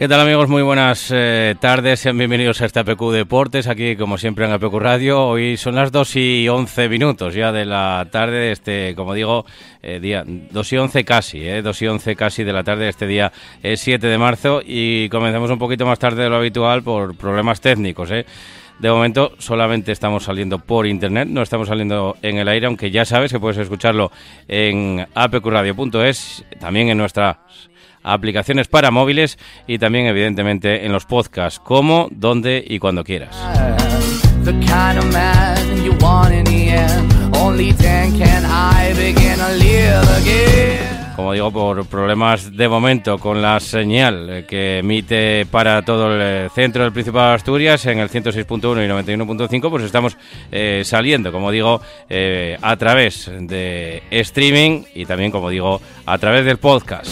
¿Qué 0.00 0.08
tal 0.08 0.20
amigos? 0.20 0.48
Muy 0.48 0.62
buenas 0.62 1.10
eh, 1.10 1.54
tardes, 1.60 2.00
sean 2.00 2.16
bienvenidos 2.16 2.62
a 2.62 2.66
este 2.66 2.80
APQ 2.80 3.12
Deportes, 3.12 3.66
aquí 3.66 3.96
como 3.96 4.16
siempre 4.16 4.46
en 4.46 4.52
APQ 4.52 4.74
Radio. 4.74 5.26
Hoy 5.26 5.56
son 5.58 5.74
las 5.74 5.92
2 5.92 6.16
y 6.16 6.48
11 6.48 6.88
minutos 6.88 7.34
ya 7.34 7.52
de 7.52 7.66
la 7.66 8.08
tarde 8.10 8.38
de 8.38 8.52
este, 8.52 8.94
como 8.94 9.12
digo, 9.12 9.44
eh, 9.82 10.00
día 10.00 10.24
2 10.26 10.72
y 10.72 10.76
11 10.78 11.04
casi, 11.04 11.46
eh, 11.46 11.60
2 11.60 11.82
y 11.82 11.86
11 11.86 12.16
casi 12.16 12.44
de 12.44 12.52
la 12.54 12.64
tarde 12.64 12.84
de 12.84 12.90
este 12.90 13.06
día 13.06 13.30
es 13.62 13.80
7 13.80 14.06
de 14.06 14.16
marzo 14.16 14.62
y 14.64 15.08
comenzamos 15.10 15.50
un 15.50 15.58
poquito 15.58 15.84
más 15.84 15.98
tarde 15.98 16.22
de 16.22 16.30
lo 16.30 16.36
habitual 16.36 16.82
por 16.82 17.14
problemas 17.14 17.60
técnicos. 17.60 18.10
Eh. 18.10 18.24
De 18.80 18.90
momento 18.90 19.32
solamente 19.38 19.92
estamos 19.92 20.24
saliendo 20.24 20.58
por 20.58 20.86
internet, 20.86 21.28
no 21.28 21.42
estamos 21.42 21.68
saliendo 21.68 22.16
en 22.22 22.38
el 22.38 22.48
aire, 22.48 22.66
aunque 22.66 22.90
ya 22.90 23.04
sabes 23.04 23.30
que 23.30 23.38
puedes 23.38 23.58
escucharlo 23.58 24.10
en 24.48 25.06
apqradio.es, 25.14 26.44
también 26.58 26.88
en 26.88 26.96
nuestras 26.96 27.36
aplicaciones 28.02 28.68
para 28.68 28.90
móviles 28.90 29.38
y 29.66 29.78
también 29.78 30.06
evidentemente 30.06 30.86
en 30.86 30.92
los 30.92 31.04
podcasts, 31.04 31.60
como, 31.60 32.08
donde 32.10 32.64
y 32.66 32.78
cuando 32.78 33.04
quieras. 33.04 33.36
Como 41.20 41.34
digo, 41.34 41.50
por 41.50 41.84
problemas 41.84 42.56
de 42.56 42.66
momento 42.66 43.18
con 43.18 43.42
la 43.42 43.60
señal 43.60 44.26
eh, 44.30 44.44
que 44.48 44.78
emite 44.78 45.44
para 45.44 45.82
todo 45.82 46.14
el 46.14 46.20
eh, 46.22 46.48
centro 46.54 46.82
del 46.82 46.92
Principado 46.94 47.28
de 47.28 47.34
Asturias 47.34 47.84
en 47.84 47.98
el 47.98 48.08
106.1 48.08 48.82
y 48.82 49.18
91.5, 49.18 49.68
pues 49.68 49.84
estamos 49.84 50.16
eh, 50.50 50.80
saliendo, 50.82 51.30
como 51.30 51.50
digo, 51.50 51.82
a 52.62 52.76
través 52.78 53.30
de 53.38 54.02
streaming 54.10 54.84
y 54.94 55.04
también, 55.04 55.30
como 55.30 55.50
digo, 55.50 55.82
a 56.06 56.16
través 56.16 56.46
del 56.46 56.56
podcast. 56.56 57.06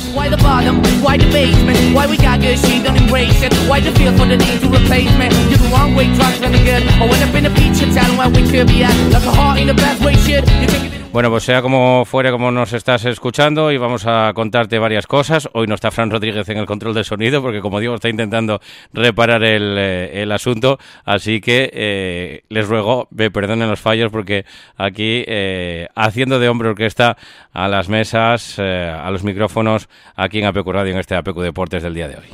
Bueno, 11.12 11.30
pues 11.30 11.44
sea 11.44 11.62
como 11.62 12.04
fuere, 12.04 12.30
como 12.30 12.50
nos 12.50 12.74
estás 12.74 13.04
escuchando, 13.06 13.72
y 13.72 13.78
vamos 13.78 14.04
a 14.06 14.30
contarte 14.34 14.78
varias 14.78 15.06
cosas. 15.06 15.48
Hoy 15.54 15.66
no 15.66 15.74
está 15.74 15.90
Fran 15.90 16.10
Rodríguez 16.10 16.46
en 16.50 16.58
el 16.58 16.66
control 16.66 16.92
de 16.94 17.02
sonido, 17.02 17.40
porque 17.40 17.60
como 17.60 17.80
digo, 17.80 17.94
está 17.94 18.10
intentando 18.10 18.60
reparar 18.92 19.42
el, 19.42 19.74
eh, 19.78 20.28
asunto. 20.30 20.78
Así 21.06 21.40
que 21.40 21.70
eh, 21.72 22.42
les 22.50 22.68
ruego, 22.68 23.08
me 23.10 23.30
perdonen 23.30 23.70
los 23.70 23.80
fallos, 23.80 24.12
porque 24.12 24.44
aquí, 24.76 25.24
eh, 25.26 25.88
haciendo 25.94 26.38
de 26.38 26.48
hombre 26.50 26.68
orquesta 26.68 27.16
a 27.52 27.68
las 27.68 27.88
mesas, 27.88 28.58
a 28.58 29.10
los 29.10 29.24
micrófonos, 29.24 29.88
aquí 30.14 30.40
en 30.40 30.44
APQ 30.44 30.68
Radio, 30.68 30.92
en 30.92 30.98
este 30.98 31.16
APQ 31.16 31.38
Deportes 31.38 31.82
del 31.82 31.94
día 31.94 32.08
de 32.08 32.16
hoy. 32.16 32.26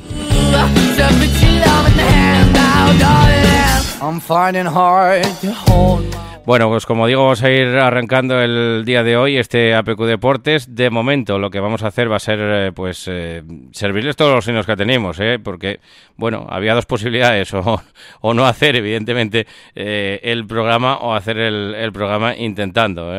Bueno, 6.45 6.69
pues 6.69 6.85
como 6.85 7.07
digo, 7.07 7.23
vamos 7.23 7.41
a 7.41 7.49
ir 7.49 7.69
arrancando 7.69 8.39
el 8.39 8.83
día 8.85 9.01
de 9.01 9.17
hoy 9.17 9.35
este 9.35 9.73
APQ 9.73 10.01
Deportes. 10.01 10.75
De 10.75 10.91
momento, 10.91 11.39
lo 11.39 11.49
que 11.49 11.59
vamos 11.59 11.81
a 11.81 11.87
hacer 11.87 12.11
va 12.11 12.17
a 12.17 12.19
ser, 12.19 12.39
eh, 12.39 12.71
pues, 12.71 13.07
eh, 13.07 13.41
servirles 13.71 14.15
todos 14.15 14.35
los 14.35 14.45
signos 14.45 14.67
que 14.67 14.75
tenemos, 14.75 15.19
¿eh? 15.19 15.39
porque, 15.43 15.79
bueno, 16.17 16.45
había 16.47 16.75
dos 16.75 16.85
posibilidades, 16.85 17.51
o, 17.55 17.81
o 18.21 18.33
no 18.35 18.45
hacer, 18.45 18.75
evidentemente, 18.75 19.47
eh, 19.73 20.19
el 20.21 20.45
programa 20.45 20.97
o 20.97 21.15
hacer 21.15 21.39
el, 21.39 21.91
programa 21.91 22.35
intentando 22.35 23.11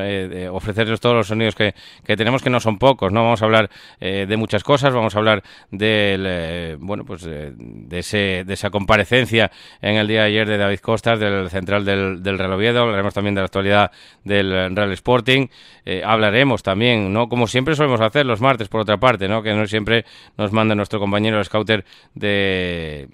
ofrecerles 0.52 1.00
todos 1.00 1.16
los 1.16 1.26
sonidos 1.26 1.56
que, 1.56 1.74
que, 2.04 2.16
tenemos, 2.16 2.42
que 2.42 2.50
no 2.50 2.60
son 2.60 2.78
pocos, 2.78 3.10
¿no? 3.10 3.24
Vamos 3.24 3.42
a 3.42 3.46
hablar 3.46 3.70
de 3.98 4.36
muchas 4.36 4.62
cosas, 4.62 4.92
vamos 4.92 5.16
a 5.16 5.18
hablar 5.18 5.42
del, 5.70 6.76
bueno, 6.78 7.04
pues, 7.04 7.22
de, 7.22 7.54
ese, 7.90 8.44
de 8.44 8.54
esa 8.54 8.70
comparecencia 8.70 9.50
en 9.80 9.96
el 9.96 10.06
día 10.06 10.20
de 10.22 10.26
ayer 10.26 10.48
de 10.48 10.58
David 10.58 10.80
Costas, 10.80 11.18
del 11.18 11.48
central 11.48 11.84
del, 11.84 12.22
del 12.22 12.38
Reloviedo, 12.38 12.82
hablaremos 12.82 13.15
también 13.16 13.34
de 13.34 13.40
la 13.40 13.46
actualidad 13.46 13.90
del 14.22 14.76
Real 14.76 14.92
Sporting. 14.92 15.48
Eh, 15.84 16.02
hablaremos 16.04 16.62
también, 16.62 17.12
¿no? 17.12 17.28
Como 17.28 17.48
siempre 17.48 17.74
solemos 17.74 18.00
hacer 18.00 18.24
los 18.24 18.40
martes, 18.40 18.68
por 18.68 18.82
otra 18.82 18.98
parte, 18.98 19.26
¿no? 19.26 19.42
Que 19.42 19.52
no 19.54 19.66
siempre 19.66 20.04
nos 20.36 20.52
manda 20.52 20.76
nuestro 20.76 21.00
compañero 21.00 21.38
el 21.38 21.44
scouter 21.44 21.84
de 22.14 23.08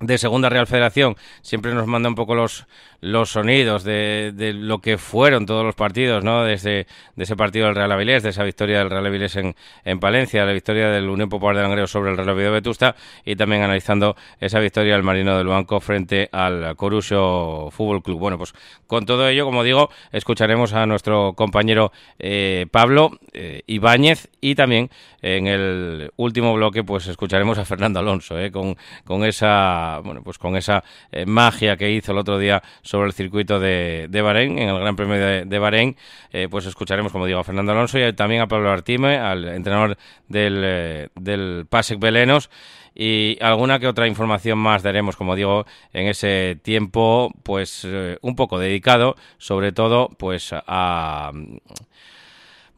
de 0.00 0.18
Segunda 0.18 0.48
Real 0.48 0.66
Federación 0.66 1.16
siempre 1.42 1.74
nos 1.74 1.86
manda 1.86 2.08
un 2.08 2.14
poco 2.14 2.34
los 2.34 2.66
los 3.00 3.30
sonidos 3.30 3.84
de, 3.84 4.32
de, 4.34 4.52
lo 4.52 4.80
que 4.80 4.98
fueron 4.98 5.46
todos 5.46 5.64
los 5.64 5.76
partidos, 5.76 6.24
¿no? 6.24 6.42
Desde 6.42 6.86
de 7.14 7.24
ese 7.24 7.36
partido 7.36 7.66
del 7.66 7.76
Real 7.76 7.92
Avilés, 7.92 8.24
de 8.24 8.30
esa 8.30 8.42
victoria 8.42 8.78
del 8.78 8.90
Real 8.90 9.06
Avilés 9.06 9.36
en, 9.36 9.54
en 9.84 10.00
Palencia, 10.00 10.44
la 10.44 10.52
victoria 10.52 10.88
del 10.88 11.08
Unión 11.08 11.28
Popular 11.28 11.56
de 11.56 11.62
Langreo 11.62 11.86
sobre 11.86 12.10
el 12.10 12.16
Real 12.16 12.30
Oviedo 12.30 12.52
Vetusta 12.52 12.96
y 13.24 13.36
también 13.36 13.62
analizando 13.62 14.16
esa 14.40 14.58
victoria 14.58 14.94
del 14.94 15.04
Marino 15.04 15.36
del 15.38 15.46
Banco 15.46 15.78
frente 15.78 16.28
al 16.32 16.74
Corucho 16.74 17.68
Fútbol 17.70 18.02
Club. 18.02 18.18
Bueno, 18.18 18.36
pues 18.36 18.52
con 18.86 19.06
todo 19.06 19.28
ello, 19.28 19.44
como 19.44 19.62
digo, 19.62 19.90
escucharemos 20.10 20.72
a 20.72 20.84
nuestro 20.86 21.34
compañero 21.34 21.92
eh, 22.18 22.66
Pablo 22.70 23.12
eh, 23.32 23.62
Ibáñez 23.66 24.28
y 24.40 24.56
también 24.56 24.90
en 25.22 25.46
el 25.46 26.12
último 26.16 26.54
bloque 26.54 26.84
pues 26.84 27.06
escucharemos 27.06 27.58
a 27.58 27.64
Fernando 27.64 27.98
Alonso 27.98 28.38
¿eh? 28.38 28.52
con, 28.52 28.76
con 29.04 29.24
esa 29.24 29.87
bueno 30.04 30.22
pues 30.22 30.38
con 30.38 30.56
esa 30.56 30.84
eh, 31.10 31.26
magia 31.26 31.76
que 31.76 31.90
hizo 31.90 32.12
el 32.12 32.18
otro 32.18 32.38
día 32.38 32.62
sobre 32.82 33.08
el 33.08 33.12
circuito 33.12 33.58
de, 33.58 34.06
de 34.08 34.22
Bahrein, 34.22 34.58
en 34.58 34.68
el 34.68 34.78
Gran 34.78 34.96
Premio 34.96 35.16
de, 35.16 35.44
de 35.44 35.58
Bahrein, 35.58 35.96
eh, 36.32 36.48
pues 36.50 36.66
escucharemos, 36.66 37.12
como 37.12 37.26
digo, 37.26 37.40
a 37.40 37.44
Fernando 37.44 37.72
Alonso 37.72 37.98
y 37.98 38.12
también 38.12 38.42
a 38.42 38.48
Pablo 38.48 38.70
Artime, 38.70 39.18
al 39.18 39.44
entrenador 39.48 39.96
del, 40.28 40.62
eh, 40.64 41.08
del 41.14 41.66
PASEC 41.68 41.98
Belenos 41.98 42.50
y 42.94 43.38
alguna 43.40 43.78
que 43.78 43.86
otra 43.86 44.08
información 44.08 44.58
más 44.58 44.82
daremos, 44.82 45.16
como 45.16 45.36
digo, 45.36 45.66
en 45.92 46.08
ese 46.08 46.58
tiempo, 46.62 47.32
pues 47.44 47.82
eh, 47.84 48.18
un 48.22 48.34
poco 48.34 48.58
dedicado, 48.58 49.14
sobre 49.38 49.70
todo, 49.70 50.08
pues 50.18 50.50
a 50.52 51.32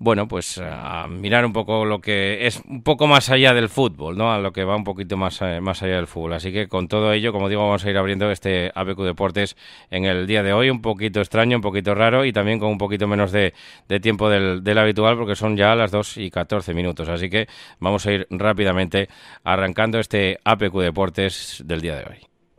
bueno, 0.01 0.27
pues 0.29 0.59
a 0.59 1.07
mirar 1.09 1.45
un 1.45 1.53
poco 1.53 1.85
lo 1.85 2.01
que 2.01 2.47
es 2.47 2.63
un 2.67 2.83
poco 2.83 3.07
más 3.07 3.29
allá 3.29 3.53
del 3.53 3.69
fútbol, 3.69 4.17
¿no? 4.17 4.33
A 4.33 4.39
lo 4.39 4.51
que 4.51 4.65
va 4.65 4.75
un 4.75 4.83
poquito 4.83 5.19
más, 5.19 5.43
eh, 5.43 5.61
más 5.61 5.83
allá 5.83 5.97
del 5.97 6.07
fútbol. 6.07 6.33
Así 6.33 6.53
que 6.53 6.69
con 6.69 6.89
todo 6.89 7.13
ello, 7.13 7.35
como 7.35 7.51
digo, 7.51 7.63
vamos 7.63 7.85
a 7.85 7.91
ir 7.91 7.99
abriendo 7.99 8.31
este 8.31 8.73
ABQ 8.75 9.03
Deportes 9.03 9.59
en 9.91 10.07
el 10.07 10.27
día 10.27 10.43
de 10.43 10.55
hoy, 10.55 10.71
un 10.71 10.81
poquito 10.81 11.21
extraño, 11.21 11.59
un 11.59 11.63
poquito 11.63 11.95
raro 11.95 12.25
y 12.25 12.33
también 12.33 12.59
con 12.59 12.71
un 12.71 12.79
poquito 12.79 13.07
menos 13.07 13.31
de, 13.31 13.53
de 13.89 14.01
tiempo 14.01 14.31
del, 14.31 14.65
del, 14.65 14.79
habitual 14.79 15.19
porque 15.19 15.37
son 15.37 15.55
ya 15.55 15.75
las 15.75 15.91
2 15.91 16.17
y 16.17 16.31
14 16.31 16.73
minutos. 16.73 17.11
Así 17.11 17.29
que 17.29 17.47
vamos 17.79 18.07
a 18.07 18.13
ir 18.13 18.27
rápidamente 18.31 19.11
arrancando 19.45 19.99
este 19.99 20.39
APQ 20.45 20.79
Deportes 20.79 21.63
del 21.67 21.83
día 21.83 21.97
de 21.97 22.05
hoy. 22.05 22.30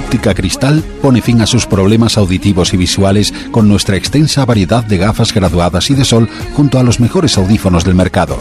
Óptica 0.00 0.34
Cristal 0.34 0.82
pone 1.02 1.20
fin 1.20 1.42
a 1.42 1.46
sus 1.46 1.66
problemas 1.66 2.16
auditivos 2.16 2.72
y 2.72 2.78
visuales 2.78 3.34
con 3.50 3.68
nuestra 3.68 3.96
extensa 3.96 4.46
variedad 4.46 4.82
de 4.82 4.96
gafas 4.96 5.34
graduadas 5.34 5.90
y 5.90 5.94
de 5.94 6.06
sol 6.06 6.26
junto 6.54 6.78
a 6.78 6.82
los 6.82 7.00
mejores 7.00 7.36
audífonos 7.36 7.84
del 7.84 7.94
mercado. 7.94 8.38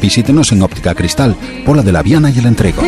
Visítenos 0.00 0.50
en 0.52 0.62
Óptica 0.62 0.94
Cristal, 0.94 1.36
Pola 1.66 1.82
de 1.82 1.92
la 1.92 2.02
Viana 2.02 2.30
y 2.30 2.38
el 2.38 2.46
Entrego. 2.46 2.82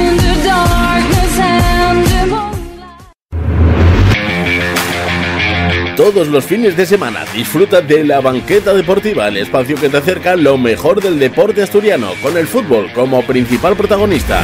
Todos 5.94 6.28
los 6.28 6.44
fines 6.44 6.76
de 6.76 6.86
semana 6.86 7.24
disfruta 7.34 7.82
de 7.82 8.02
la 8.02 8.20
banqueta 8.20 8.72
deportiva, 8.72 9.28
el 9.28 9.36
espacio 9.36 9.76
que 9.76 9.90
te 9.90 9.98
acerca 9.98 10.36
lo 10.36 10.56
mejor 10.56 11.02
del 11.02 11.18
deporte 11.18 11.62
asturiano, 11.62 12.12
con 12.22 12.36
el 12.38 12.46
fútbol 12.46 12.90
como 12.94 13.22
principal 13.22 13.76
protagonista 13.76 14.42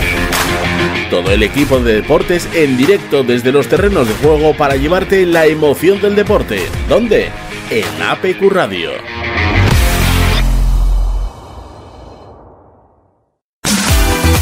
todo 1.11 1.31
el 1.33 1.43
equipo 1.43 1.79
de 1.79 1.97
deportes 1.97 2.49
en 2.55 2.77
directo 2.77 3.23
desde 3.23 3.53
los 3.53 3.69
terrenos 3.69 4.09
de 4.09 4.15
juego 4.15 4.55
para 4.55 4.77
llevarte 4.77 5.27
la 5.27 5.47
emoción 5.47 6.01
del 6.01 6.17
deporte. 6.17 6.63
¿Dónde? 6.89 7.31
En 7.71 7.85
APQ 8.03 8.51
Radio. 8.51 8.93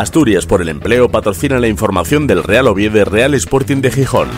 Asturias 0.00 0.46
por 0.46 0.62
el 0.62 0.70
Empleo 0.70 1.10
patrocina 1.10 1.58
la 1.58 1.68
información 1.68 2.26
del 2.26 2.42
Real 2.42 2.68
Oviedo 2.68 3.04
Real 3.04 3.34
Sporting 3.34 3.82
de 3.82 3.90
Gijón. 3.90 4.28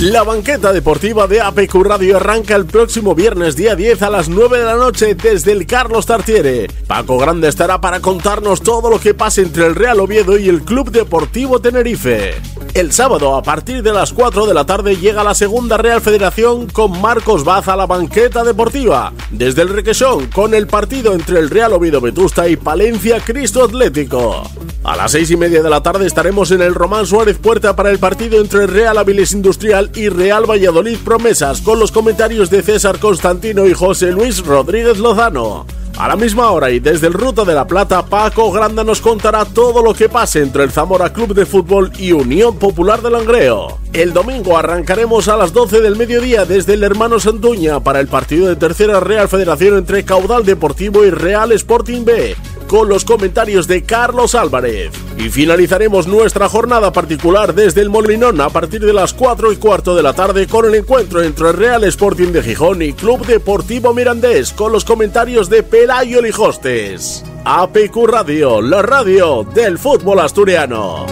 La 0.00 0.22
banqueta 0.22 0.72
deportiva 0.72 1.26
de 1.26 1.42
APQ 1.42 1.74
Radio 1.82 2.16
arranca 2.16 2.56
el 2.56 2.64
próximo 2.64 3.14
viernes 3.14 3.54
día 3.54 3.76
10 3.76 4.00
a 4.00 4.08
las 4.08 4.30
9 4.30 4.58
de 4.58 4.64
la 4.64 4.76
noche 4.76 5.14
desde 5.14 5.52
el 5.52 5.66
Carlos 5.66 6.06
Tartiere. 6.06 6.68
Paco 6.86 7.18
Grande 7.18 7.48
estará 7.48 7.82
para 7.82 8.00
contarnos 8.00 8.62
todo 8.62 8.88
lo 8.88 8.98
que 8.98 9.12
pasa 9.12 9.42
entre 9.42 9.66
el 9.66 9.74
Real 9.74 10.00
Oviedo 10.00 10.38
y 10.38 10.48
el 10.48 10.62
Club 10.62 10.90
Deportivo 10.90 11.60
Tenerife. 11.60 12.32
El 12.72 12.92
sábado 12.92 13.36
a 13.36 13.42
partir 13.42 13.82
de 13.82 13.92
las 13.92 14.14
4 14.14 14.46
de 14.46 14.54
la 14.54 14.64
tarde 14.64 14.96
llega 14.96 15.22
la 15.22 15.34
segunda 15.34 15.76
Real 15.76 16.00
Federación 16.00 16.68
con 16.68 16.98
Marcos 16.98 17.44
Baza 17.44 17.74
a 17.74 17.76
la 17.76 17.86
banqueta 17.86 18.42
deportiva. 18.42 19.12
Desde 19.30 19.60
el 19.60 19.68
Requesón 19.68 20.28
con 20.28 20.54
el 20.54 20.66
partido 20.66 21.12
entre 21.12 21.40
el 21.40 21.50
Real 21.50 21.74
Oviedo 21.74 22.00
Vetusta 22.00 22.48
y 22.48 22.56
Palencia 22.56 23.20
Cristo 23.20 23.64
Atlético. 23.64 24.44
A 24.82 24.96
las 24.96 25.12
6 25.12 25.32
y 25.32 25.36
media 25.36 25.62
de 25.62 25.68
la 25.68 25.82
tarde 25.82 26.06
estaremos 26.06 26.50
en 26.52 26.62
el 26.62 26.74
Román 26.74 27.04
Suárez 27.04 27.36
Puerta 27.36 27.76
para 27.76 27.90
el 27.90 27.98
partido 27.98 28.40
entre 28.40 28.66
Real 28.66 28.96
Aviles 28.96 29.32
Industrial 29.32 29.89
y 29.94 30.08
Real 30.08 30.48
Valladolid 30.48 30.98
Promesas 31.04 31.60
con 31.60 31.78
los 31.78 31.92
comentarios 31.92 32.50
de 32.50 32.62
César 32.62 32.98
Constantino 32.98 33.66
y 33.66 33.74
José 33.74 34.12
Luis 34.12 34.44
Rodríguez 34.44 34.98
Lozano. 34.98 35.79
A 36.00 36.08
la 36.08 36.16
misma 36.16 36.50
hora 36.50 36.70
y 36.70 36.80
desde 36.80 37.08
el 37.08 37.12
Ruta 37.12 37.44
de 37.44 37.52
la 37.52 37.66
Plata, 37.66 38.06
Paco 38.06 38.50
Granda 38.50 38.82
nos 38.82 39.02
contará 39.02 39.44
todo 39.44 39.82
lo 39.82 39.92
que 39.92 40.08
pase 40.08 40.40
entre 40.40 40.64
el 40.64 40.70
Zamora 40.70 41.12
Club 41.12 41.34
de 41.34 41.44
Fútbol 41.44 41.92
y 41.98 42.12
Unión 42.12 42.56
Popular 42.56 43.02
de 43.02 43.10
Langreo. 43.10 43.78
El 43.92 44.14
domingo 44.14 44.56
arrancaremos 44.56 45.28
a 45.28 45.36
las 45.36 45.52
12 45.52 45.82
del 45.82 45.96
mediodía 45.96 46.46
desde 46.46 46.72
el 46.72 46.84
Hermano 46.84 47.20
Santuña 47.20 47.80
para 47.80 48.00
el 48.00 48.08
partido 48.08 48.48
de 48.48 48.56
Tercera 48.56 48.98
Real 48.98 49.28
Federación 49.28 49.76
entre 49.76 50.02
Caudal 50.06 50.46
Deportivo 50.46 51.04
y 51.04 51.10
Real 51.10 51.52
Sporting 51.52 52.06
B 52.06 52.34
con 52.70 52.88
los 52.88 53.04
comentarios 53.04 53.66
de 53.66 53.82
Carlos 53.82 54.36
Álvarez. 54.36 54.92
Y 55.18 55.28
finalizaremos 55.28 56.06
nuestra 56.06 56.48
jornada 56.48 56.92
particular 56.92 57.52
desde 57.52 57.80
el 57.80 57.90
Molinón 57.90 58.40
a 58.40 58.48
partir 58.48 58.80
de 58.80 58.92
las 58.92 59.12
4 59.12 59.52
y 59.52 59.56
cuarto 59.56 59.96
de 59.96 60.04
la 60.04 60.12
tarde 60.12 60.46
con 60.46 60.64
el 60.64 60.76
encuentro 60.76 61.20
entre 61.20 61.50
Real 61.50 61.82
Sporting 61.82 62.28
de 62.28 62.44
Gijón 62.44 62.80
y 62.80 62.92
Club 62.92 63.26
Deportivo 63.26 63.92
Mirandés 63.92 64.52
con 64.52 64.70
los 64.70 64.84
comentarios 64.84 65.50
de 65.50 65.64
Pelayo 65.90 66.22
Lijostes. 66.22 67.24
APQ 67.44 68.06
Radio, 68.06 68.60
la 68.60 68.80
radio 68.80 69.42
del 69.42 69.76
fútbol 69.76 70.20
asturiano. 70.20 71.04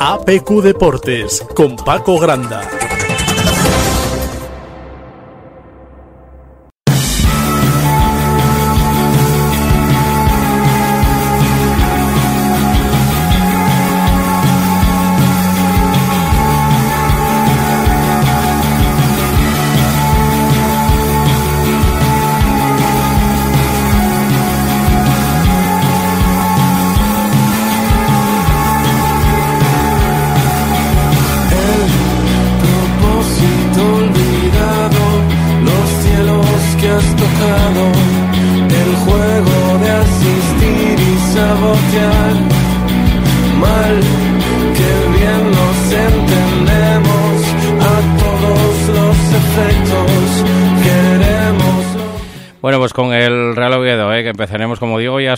APQ 0.00 0.62
Deportes 0.62 1.44
con 1.54 1.76
Paco 1.76 2.18
Granda. 2.18 2.81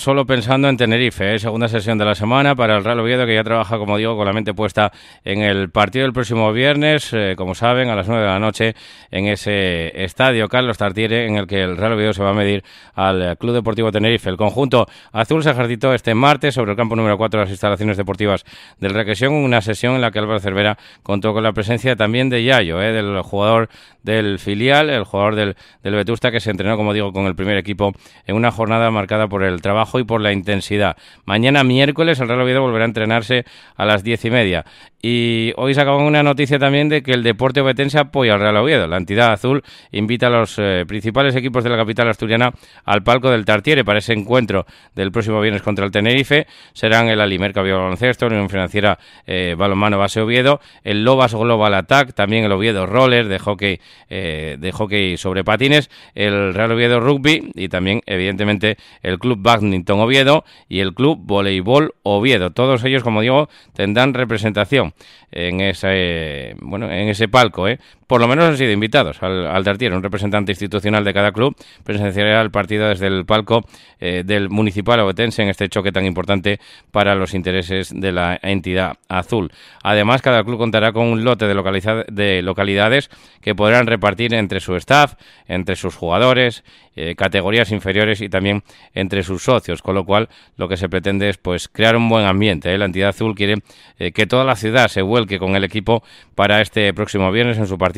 Solo 0.04 0.26
pensando 0.26 0.68
en 0.68 0.76
Tenerife, 0.76 1.34
¿eh? 1.34 1.38
segunda 1.38 1.66
sesión 1.66 1.96
de 1.96 2.04
la 2.04 2.14
semana 2.14 2.54
para 2.54 2.76
el 2.76 2.84
Real 2.84 3.00
Oviedo, 3.00 3.24
que 3.24 3.36
ya 3.36 3.42
trabaja, 3.42 3.78
como 3.78 3.96
digo, 3.96 4.18
con 4.18 4.26
la 4.26 4.34
mente 4.34 4.52
puesta 4.52 4.92
en 5.24 5.40
el 5.40 5.70
partido 5.70 6.02
del 6.02 6.12
próximo 6.12 6.52
viernes, 6.52 7.10
eh, 7.14 7.32
como 7.38 7.54
saben, 7.54 7.88
a 7.88 7.96
las 7.96 8.06
9 8.06 8.22
de 8.22 8.28
la 8.28 8.38
noche, 8.38 8.74
en 9.10 9.28
ese 9.28 10.04
estadio 10.04 10.46
Carlos 10.46 10.76
Tartiere, 10.76 11.26
en 11.26 11.36
el 11.36 11.46
que 11.46 11.62
el 11.62 11.78
Real 11.78 11.94
Oviedo 11.94 12.12
se 12.12 12.22
va 12.22 12.32
a 12.32 12.34
medir 12.34 12.62
al 12.94 13.38
Club 13.38 13.54
Deportivo 13.54 13.90
Tenerife. 13.90 14.28
El 14.28 14.36
conjunto 14.36 14.86
azul 15.10 15.42
se 15.42 15.52
ejercitó 15.52 15.94
este 15.94 16.14
martes 16.14 16.52
sobre 16.52 16.72
el 16.72 16.76
campo 16.76 16.96
número 16.96 17.16
4 17.16 17.40
de 17.40 17.44
las 17.46 17.50
instalaciones 17.50 17.96
deportivas 17.96 18.44
del 18.80 18.92
Requesión, 18.92 19.32
una 19.32 19.62
sesión 19.62 19.94
en 19.94 20.02
la 20.02 20.10
que 20.10 20.18
Álvaro 20.18 20.38
Cervera 20.38 20.76
contó 21.02 21.32
con 21.32 21.42
la 21.42 21.54
presencia 21.54 21.96
también 21.96 22.28
de 22.28 22.44
Yayo, 22.44 22.82
¿eh? 22.82 22.92
del 22.92 23.22
jugador 23.22 23.70
del 24.02 24.38
filial, 24.38 24.90
el 24.90 25.04
jugador 25.04 25.34
del, 25.34 25.56
del 25.82 25.94
Vetusta, 25.94 26.30
que 26.30 26.40
se 26.40 26.50
entrenó, 26.50 26.76
como 26.76 26.92
digo, 26.92 27.10
con 27.10 27.24
el 27.24 27.34
primer 27.34 27.56
equipo 27.56 27.92
en 28.26 28.36
una 28.36 28.50
jornada 28.50 28.90
marcada 28.90 29.28
por 29.28 29.42
el 29.42 29.62
trabajo 29.62 29.93
y 29.98 30.04
por 30.04 30.20
la 30.20 30.32
intensidad. 30.32 30.96
Mañana 31.24 31.64
miércoles 31.64 32.20
el 32.20 32.28
Real 32.28 32.40
Oviedo 32.40 32.62
volverá 32.62 32.84
a 32.84 32.88
entrenarse 32.88 33.44
a 33.76 33.84
las 33.84 34.02
diez 34.02 34.24
y 34.24 34.30
media. 34.30 34.64
Y 35.06 35.52
hoy 35.56 35.74
se 35.74 35.82
acabó 35.82 35.98
una 35.98 36.22
noticia 36.22 36.58
también 36.58 36.88
de 36.88 37.02
que 37.02 37.12
el 37.12 37.22
deporte 37.22 37.60
obetense 37.60 37.98
apoya 37.98 38.32
al 38.32 38.40
Real 38.40 38.56
Oviedo. 38.56 38.86
La 38.86 38.96
entidad 38.96 39.32
azul 39.32 39.62
invita 39.92 40.28
a 40.28 40.30
los 40.30 40.58
eh, 40.58 40.84
principales 40.88 41.36
equipos 41.36 41.62
de 41.62 41.68
la 41.68 41.76
capital 41.76 42.08
asturiana 42.08 42.52
al 42.86 43.02
palco 43.02 43.30
del 43.30 43.44
Tartiere 43.44 43.84
para 43.84 43.98
ese 43.98 44.14
encuentro 44.14 44.64
del 44.94 45.12
próximo 45.12 45.42
viernes 45.42 45.60
contra 45.60 45.84
el 45.84 45.90
Tenerife. 45.90 46.46
Serán 46.72 47.08
el 47.08 47.20
Alimerca 47.20 47.60
Baloncesto, 47.60 48.28
Unión 48.28 48.48
Financiera 48.48 48.98
eh, 49.26 49.54
Balonmano 49.58 49.98
Base 49.98 50.22
Oviedo, 50.22 50.60
el 50.84 51.04
Lobas 51.04 51.34
Global 51.34 51.74
Attack, 51.74 52.14
también 52.14 52.44
el 52.44 52.52
Oviedo 52.52 52.86
Roller 52.86 53.28
de 53.28 53.38
hockey, 53.38 53.80
eh, 54.08 54.56
de 54.58 54.72
hockey 54.72 55.18
sobre 55.18 55.44
patines, 55.44 55.90
el 56.14 56.54
Real 56.54 56.72
Oviedo 56.72 57.00
Rugby 57.00 57.50
y 57.54 57.68
también, 57.68 58.00
evidentemente, 58.06 58.78
el 59.02 59.18
Club 59.18 59.38
Badminton 59.42 59.83
Oviedo 59.92 60.44
y 60.68 60.80
el 60.80 60.94
Club 60.94 61.18
Voleibol 61.22 61.94
Oviedo. 62.02 62.50
Todos 62.50 62.84
ellos, 62.84 63.02
como 63.02 63.20
digo, 63.20 63.48
tendrán 63.74 64.14
representación 64.14 64.94
en 65.30 65.60
ese, 65.60 66.56
bueno, 66.60 66.90
en 66.90 67.08
ese 67.08 67.28
palco. 67.28 67.68
¿eh? 67.68 67.78
Por 68.06 68.20
lo 68.20 68.28
menos 68.28 68.44
han 68.44 68.56
sido 68.56 68.72
invitados 68.72 69.22
al, 69.22 69.46
al 69.46 69.64
un 69.92 70.02
representante 70.02 70.52
institucional 70.52 71.04
de 71.04 71.12
cada 71.12 71.32
club, 71.32 71.56
presenciará 71.82 72.40
el 72.40 72.50
partido 72.50 72.88
desde 72.88 73.06
el 73.06 73.24
palco 73.24 73.64
eh, 74.00 74.22
del 74.24 74.50
Municipal 74.50 75.00
Obetense 75.00 75.42
en 75.42 75.48
este 75.48 75.68
choque 75.68 75.92
tan 75.92 76.04
importante 76.04 76.60
para 76.90 77.14
los 77.14 77.34
intereses 77.34 77.92
de 77.94 78.12
la 78.12 78.38
entidad 78.42 78.98
azul. 79.08 79.50
Además, 79.82 80.22
cada 80.22 80.44
club 80.44 80.58
contará 80.58 80.92
con 80.92 81.06
un 81.06 81.24
lote 81.24 81.46
de, 81.46 82.04
de 82.08 82.42
localidades 82.42 83.10
que 83.40 83.54
podrán 83.54 83.86
repartir 83.86 84.34
entre 84.34 84.60
su 84.60 84.76
staff, 84.76 85.14
entre 85.46 85.76
sus 85.76 85.96
jugadores, 85.96 86.64
eh, 86.96 87.14
categorías 87.16 87.72
inferiores 87.72 88.20
y 88.20 88.28
también 88.28 88.62
entre 88.94 89.22
sus 89.22 89.42
socios, 89.42 89.82
con 89.82 89.94
lo 89.94 90.04
cual 90.04 90.28
lo 90.56 90.68
que 90.68 90.76
se 90.76 90.88
pretende 90.88 91.28
es 91.28 91.38
pues 91.38 91.68
crear 91.68 91.96
un 91.96 92.08
buen 92.08 92.26
ambiente. 92.26 92.72
¿eh? 92.72 92.78
La 92.78 92.84
entidad 92.84 93.08
azul 93.08 93.34
quiere 93.34 93.56
que 93.96 94.26
toda 94.26 94.44
la 94.44 94.56
ciudad 94.56 94.88
se 94.88 95.02
vuelque 95.02 95.38
con 95.38 95.56
el 95.56 95.64
equipo 95.64 96.02
para 96.34 96.60
este 96.60 96.92
próximo 96.94 97.30
viernes 97.30 97.58
en 97.58 97.66
su 97.66 97.78
partido 97.78 97.94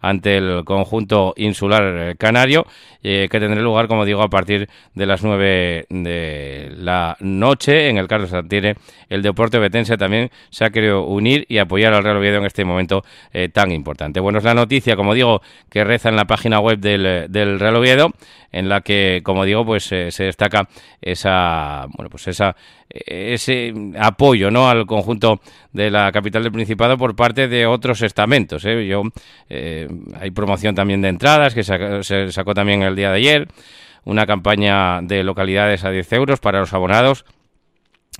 ante 0.00 0.36
el 0.36 0.64
conjunto 0.64 1.34
insular 1.36 2.16
canario, 2.16 2.66
que 3.02 3.28
tendrá 3.30 3.60
lugar, 3.60 3.88
como 3.88 4.04
digo, 4.04 4.22
a 4.22 4.28
partir 4.28 4.68
de 4.94 5.06
las 5.06 5.22
9 5.22 5.86
de 5.88 6.72
la 6.76 7.16
noche 7.20 7.88
en 7.88 7.96
el 7.96 8.08
Carlos 8.08 8.30
Santiere. 8.30 8.76
El 9.08 9.22
deporte 9.22 9.58
betense 9.58 9.96
también 9.96 10.30
se 10.50 10.64
ha 10.64 10.70
querido 10.70 11.04
unir 11.04 11.46
y 11.48 11.58
apoyar 11.58 11.94
al 11.94 12.04
Real 12.04 12.18
Oviedo 12.18 12.38
en 12.38 12.44
este 12.44 12.64
momento 12.64 13.02
tan 13.52 13.72
importante. 13.72 14.20
Bueno, 14.20 14.38
es 14.38 14.44
la 14.44 14.54
noticia, 14.54 14.96
como 14.96 15.14
digo, 15.14 15.40
que 15.70 15.82
reza 15.84 16.10
en 16.10 16.16
la 16.16 16.26
página 16.26 16.60
web 16.60 16.78
del, 16.78 17.58
Real 17.58 17.76
Oviedo, 17.76 18.10
en 18.52 18.68
la 18.68 18.82
que, 18.82 19.20
como 19.24 19.44
digo, 19.44 19.64
pues 19.64 19.84
se 19.84 20.24
destaca 20.24 20.68
esa, 21.00 21.86
bueno, 21.96 22.10
pues 22.10 22.28
esa 22.28 22.54
ese 22.90 23.72
apoyo 23.98 24.50
¿no? 24.50 24.68
al 24.68 24.86
conjunto 24.86 25.40
de 25.72 25.90
la 25.90 26.10
capital 26.10 26.42
del 26.42 26.52
Principado 26.52 26.98
por 26.98 27.14
parte 27.14 27.48
de 27.48 27.66
otros 27.66 28.02
estamentos. 28.02 28.64
¿eh? 28.64 28.86
Yo, 28.86 29.02
eh, 29.50 29.88
hay 30.18 30.30
promoción 30.30 30.74
también 30.74 31.02
de 31.02 31.08
entradas 31.08 31.54
que 31.54 31.62
se 31.64 32.32
sacó 32.32 32.54
también 32.54 32.82
el 32.82 32.96
día 32.96 33.10
de 33.10 33.16
ayer, 33.16 33.48
una 34.04 34.26
campaña 34.26 35.02
de 35.02 35.22
localidades 35.24 35.84
a 35.84 35.90
10 35.90 36.12
euros 36.14 36.40
para 36.40 36.60
los 36.60 36.72
abonados 36.72 37.24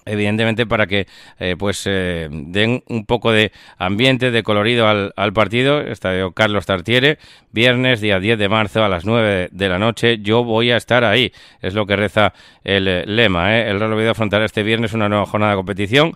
evidentemente 0.07 0.67
para 0.67 0.87
que 0.87 1.07
eh, 1.39 1.57
pues 1.59 1.83
eh, 1.87 2.29
den 2.31 2.83
un 2.89 3.07
poco 3.07 3.33
de 3.33 3.53
ambiente, 3.79 4.31
de 4.31 4.43
colorido 4.43 4.89
al, 4.89 5.13
al, 5.17 5.33
partido. 5.33 5.81
Estadio 5.81 6.33
Carlos 6.33 6.67
Tartiere, 6.67 7.19
viernes, 7.53 8.01
día 8.01 8.19
10 8.19 8.39
de 8.39 8.49
marzo 8.49 8.85
a 8.85 8.89
las 8.89 9.05
9 9.05 9.49
de 9.53 9.69
la 9.69 9.79
noche. 9.79 10.19
Yo 10.21 10.45
voy 10.45 10.71
a 10.71 10.77
estar 10.77 11.05
ahí, 11.05 11.33
es 11.61 11.75
lo 11.75 11.87
que 11.87 11.97
reza 11.97 12.33
el 12.65 12.89
eh, 12.89 13.05
lema. 13.07 13.57
¿eh? 13.57 13.71
El 13.71 13.79
Real 13.79 13.93
Oviedo 13.93 14.11
afrontará 14.11 14.45
este 14.45 14.63
viernes 14.63 14.93
una 14.93 15.09
nueva 15.09 15.27
jornada 15.27 15.53
de 15.53 15.57
competición 15.57 16.15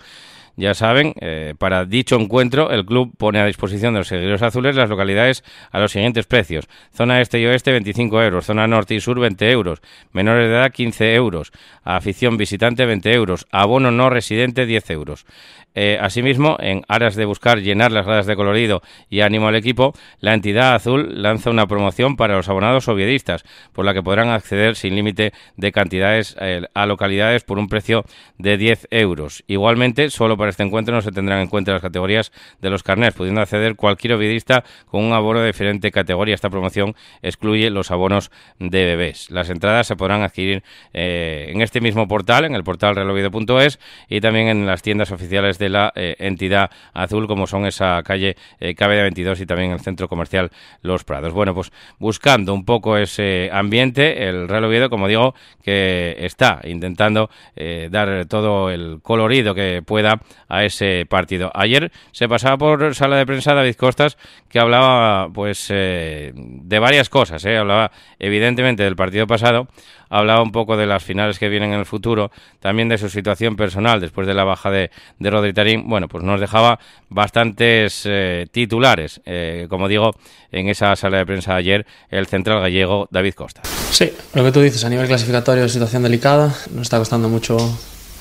ya 0.57 0.75
saben, 0.75 1.15
eh, 1.21 1.55
para 1.59 1.85
dicho 1.85 2.17
encuentro, 2.17 2.71
el 2.71 2.87
club 2.87 3.13
pone 3.17 3.41
a 3.41 3.47
disposición 3.47 3.95
de 3.95 4.01
los 4.01 4.09
seguidores 4.09 4.43
azules 4.43 4.77
las 4.77 4.89
localidades 4.89 5.43
a 5.71 5.81
los 5.81 5.93
siguientes 5.93 6.27
precios. 6.27 6.69
Zona 6.93 7.21
este 7.21 7.41
y 7.41 7.47
oeste, 7.47 7.73
25 7.73 8.23
euros. 8.23 8.47
Zona 8.47 8.67
norte 8.67 8.95
y 8.95 9.01
sur, 9.01 9.19
20 9.19 9.51
euros. 9.51 9.81
Menores 10.13 10.49
de 10.49 10.55
edad, 10.55 10.73
15 10.73 11.15
euros. 11.15 11.53
Afición 11.83 12.37
visitante, 12.37 12.87
20 12.87 13.13
euros. 13.13 13.47
Abono 13.51 13.91
no 13.91 14.11
residente, 14.11 14.67
10 14.67 14.91
euros. 14.91 15.27
Eh, 15.75 15.99
asimismo, 16.01 16.57
en 16.61 16.85
aras 16.87 17.17
de 17.17 17.25
buscar 17.25 17.59
llenar 17.61 17.91
las 17.91 18.07
gradas 18.07 18.27
de 18.27 18.37
colorido 18.37 18.81
y 19.11 19.21
ánimo 19.23 19.49
al 19.49 19.57
equipo, 19.57 19.93
la 20.21 20.35
entidad 20.35 20.75
azul 20.75 21.21
lanza 21.21 21.51
una 21.51 21.67
promoción 21.67 22.17
para 22.17 22.37
los 22.37 22.49
abonados 22.49 22.87
oviedistas, 22.87 23.45
por 23.73 23.85
la 23.85 23.93
que 23.93 24.03
podrán 24.03 24.29
acceder 24.29 24.77
sin 24.77 24.95
límite 24.95 25.33
de 25.57 25.73
cantidades 25.73 26.37
eh, 26.41 26.63
a 26.75 26.87
localidades 26.87 27.43
por 27.43 27.59
un 27.59 27.69
precio 27.69 28.05
de 28.39 28.57
10 28.57 28.87
euros. 28.91 29.43
Igualmente, 29.49 30.11
solo 30.11 30.37
para 30.37 30.44
este 30.49 30.63
encuentro 30.63 30.95
no 30.95 31.03
se 31.03 31.13
tendrán 31.13 31.41
en 31.41 31.49
cuenta 31.49 31.73
las 31.73 31.83
categorías 31.83 32.33
de 32.61 32.71
los 32.71 32.83
carnets, 32.83 33.17
pudiendo 33.17 33.41
acceder 33.41 33.77
cualquier 33.77 34.15
oviedista 34.15 34.65
con 34.87 35.05
un 35.05 35.13
abono 35.13 35.41
de 35.41 35.47
diferente 35.47 35.91
categoría. 35.91 36.35
Esta 36.35 36.51
promoción 36.51 36.95
excluye 37.23 37.71
los 37.71 37.91
abonos 37.91 38.31
de 38.59 38.85
bebés. 38.85 39.31
Las 39.31 39.51
entradas 39.51 39.87
se 39.87 39.97
podrán 39.97 40.23
adquirir 40.23 40.63
eh, 40.93 41.51
en 41.51 41.63
este 41.63 41.81
mismo 41.81 42.09
portal, 42.09 42.45
en 42.45 42.55
el 42.55 42.65
portal 42.65 42.97
relovido.es 42.97 43.79
y 44.09 44.21
también 44.21 44.49
en 44.49 44.67
las 44.67 44.83
tiendas 44.83 45.11
oficiales 45.11 45.59
de 45.59 45.69
la 45.69 45.93
eh, 45.95 46.17
entidad 46.19 46.71
azul, 46.93 47.27
como 47.27 47.47
son 47.47 47.67
esa 47.67 48.03
calle 48.03 48.37
eh, 48.61 48.75
22 48.75 49.41
y 49.41 49.47
también 49.47 49.73
el 49.73 49.81
centro 49.81 50.09
comercial 50.09 50.51
Los 50.83 51.05
Prados. 51.05 51.33
Bueno, 51.33 51.55
pues 51.55 51.73
buscando 51.99 52.55
un 52.55 52.65
poco 52.65 52.97
ese 52.97 53.51
ambiente, 53.53 54.29
el 54.29 54.49
Real 54.49 54.65
como 54.89 55.09
digo, 55.09 55.35
que 55.63 56.17
está 56.21 56.61
intentando 56.65 57.31
eh, 57.57 57.89
dar 57.91 58.27
todo 58.27 58.71
el 58.71 59.01
colorido 59.03 59.55
que 59.55 59.83
pueda 59.85 60.21
a 60.49 60.65
ese 60.65 61.07
partido. 61.09 61.51
Ayer 61.55 61.91
se 62.13 62.29
pasaba 62.29 62.57
por 62.59 62.95
sala 62.95 63.17
de 63.17 63.27
prensa 63.27 63.55
David 63.55 63.77
Costas, 63.77 64.17
que 64.49 64.59
hablaba 64.59 65.29
pues 65.33 65.67
eh, 65.71 66.33
de 66.35 66.79
varias 66.79 67.09
cosas, 67.09 67.45
hablaba 67.45 67.91
evidentemente 68.19 68.83
del 68.83 68.97
partido 68.97 69.27
pasado, 69.27 69.69
hablaba 70.09 70.43
un 70.43 70.53
poco 70.53 70.77
de 70.77 70.87
las 70.87 71.03
finales 71.03 71.39
que 71.39 71.49
vienen 71.49 71.73
en 71.73 71.81
el 71.81 71.87
futuro, 71.87 72.31
también 72.61 72.89
de 72.89 72.99
su 72.99 73.09
situación 73.09 73.57
personal 73.57 74.01
después 74.01 74.27
de 74.27 74.35
la 74.35 74.45
baja 74.45 74.71
de, 74.71 74.91
de 75.19 75.31
Rodri 75.31 75.53
Tarín. 75.53 75.89
Bueno, 75.89 76.09
pues 76.09 76.23
nos 76.23 76.41
dejaba 76.41 76.79
bastantes 77.09 78.03
eh, 78.05 78.47
titulares, 78.51 79.21
eh, 79.25 79.67
como 79.69 79.89
digo, 79.89 80.13
en 80.53 80.69
esa 80.69 80.95
sala 80.97 81.19
de 81.19 81.27
prensa 81.27 81.57
ayer, 81.57 81.87
el 82.11 82.27
central 82.27 82.61
gallego 82.61 83.09
David 83.11 83.35
Costa. 83.35 83.63
Sí, 83.91 84.13
lo 84.35 84.45
que 84.45 84.53
tú 84.53 84.61
dices, 84.61 84.85
a 84.85 84.89
nivel 84.89 85.07
clasificatorio, 85.07 85.69
situación 85.69 86.03
delicada, 86.03 86.55
nos 86.71 86.83
está 86.83 86.99
costando 86.99 87.29
mucho 87.29 87.57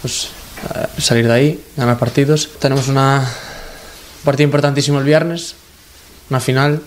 pues, 0.02 0.32
eh, 0.32 0.43
salir 0.98 1.28
de 1.28 1.34
ahí, 1.34 1.64
ganar 1.76 1.98
partidos. 2.00 2.50
Tenemos 2.60 2.88
una 2.88 3.28
un 4.24 4.26
partido 4.26 4.46
importantísimo 4.46 5.00
el 5.00 5.06
viernes, 5.06 5.56
una 6.30 6.40
final, 6.40 6.82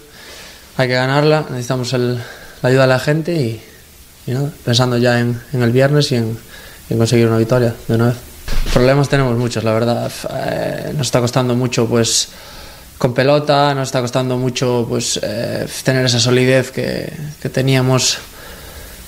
hay 0.79 0.89
que 0.89 0.95
ganarla, 0.95 1.45
necesitamos 1.51 1.93
el, 1.93 2.17
la 2.17 2.69
ayuda 2.69 2.83
de 2.83 2.89
la 2.89 2.99
gente 2.99 3.35
y 3.35 3.63
pensando 4.65 4.97
ya 4.97 5.21
en, 5.21 5.39
en, 5.53 5.63
el 5.63 5.71
viernes 5.71 6.13
y 6.13 6.17
en, 6.17 6.39
en, 6.89 6.97
conseguir 6.97 7.27
una 7.27 7.37
victoria 7.37 7.75
de 7.89 7.95
una 7.95 8.07
vez. 8.07 8.17
Problemas 8.73 9.11
tenemos 9.11 9.37
muchos, 9.37 9.65
la 9.65 9.73
verdad. 9.75 10.11
Eh, 10.31 10.93
nos 10.97 11.09
está 11.09 11.21
costando 11.21 11.55
mucho, 11.55 11.87
pues, 11.87 12.29
con 12.97 13.13
pelota, 13.13 13.75
nos 13.75 13.89
está 13.89 14.01
costando 14.01 14.39
mucho, 14.39 14.87
pues, 14.89 15.21
eh, 15.23 15.67
tener 15.85 16.07
esa 16.07 16.19
solidez 16.19 16.71
que, 16.71 17.13
que, 17.41 17.51
teníamos 17.51 18.17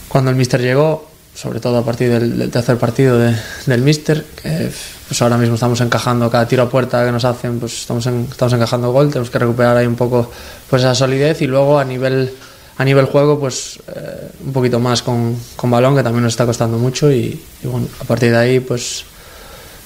cuando 0.09 0.31
el 0.31 0.37
Mister 0.37 0.61
llegó, 0.61 1.08
sobre 1.39 1.61
todo 1.61 1.79
a 1.79 1.85
partir 1.85 2.11
del, 2.11 2.37
del 2.37 2.51
tercer 2.51 2.79
partido 2.79 3.17
de, 3.17 3.33
del 3.67 3.83
Mister, 3.83 4.25
que 4.43 4.73
pues 5.07 5.23
ahora 5.23 5.39
mismo 5.39 5.55
estamos 5.55 5.81
encajando 5.81 6.29
cada 6.29 6.49
tiro 6.49 6.65
a 6.65 6.69
puerta 6.69 7.07
que 7.07 7.13
nos 7.13 7.25
hacen, 7.25 7.61
pues 7.61 7.75
estamos, 7.83 8.05
en, 8.07 8.27
estamos 8.29 8.55
encajando 8.55 8.91
gol, 8.91 9.09
tenemos 9.09 9.31
que 9.31 9.39
recuperar 9.39 9.77
ahí 9.77 9.87
un 9.87 9.95
poco 9.95 10.33
pues 10.69 10.83
esa 10.83 10.97
solidez 10.97 11.41
y 11.41 11.47
luego 11.47 11.79
a 11.79 11.85
nivel 11.85 12.33
a 12.77 12.85
nivel 12.85 13.07
juego, 13.07 13.39
pues 13.39 13.79
eh, 13.89 14.31
un 14.47 14.53
poquito 14.53 14.81
más 14.81 15.03
con, 15.03 15.37
con, 15.55 15.71
balón, 15.71 15.95
que 15.95 16.03
también 16.03 16.23
nos 16.25 16.33
está 16.33 16.47
costando 16.47 16.79
mucho. 16.79 17.11
Y, 17.11 17.41
y, 17.63 17.67
bueno, 17.67 17.89
a 18.01 18.05
partir 18.05 18.31
de 18.31 18.37
ahí, 18.37 18.61
pues 18.61 19.05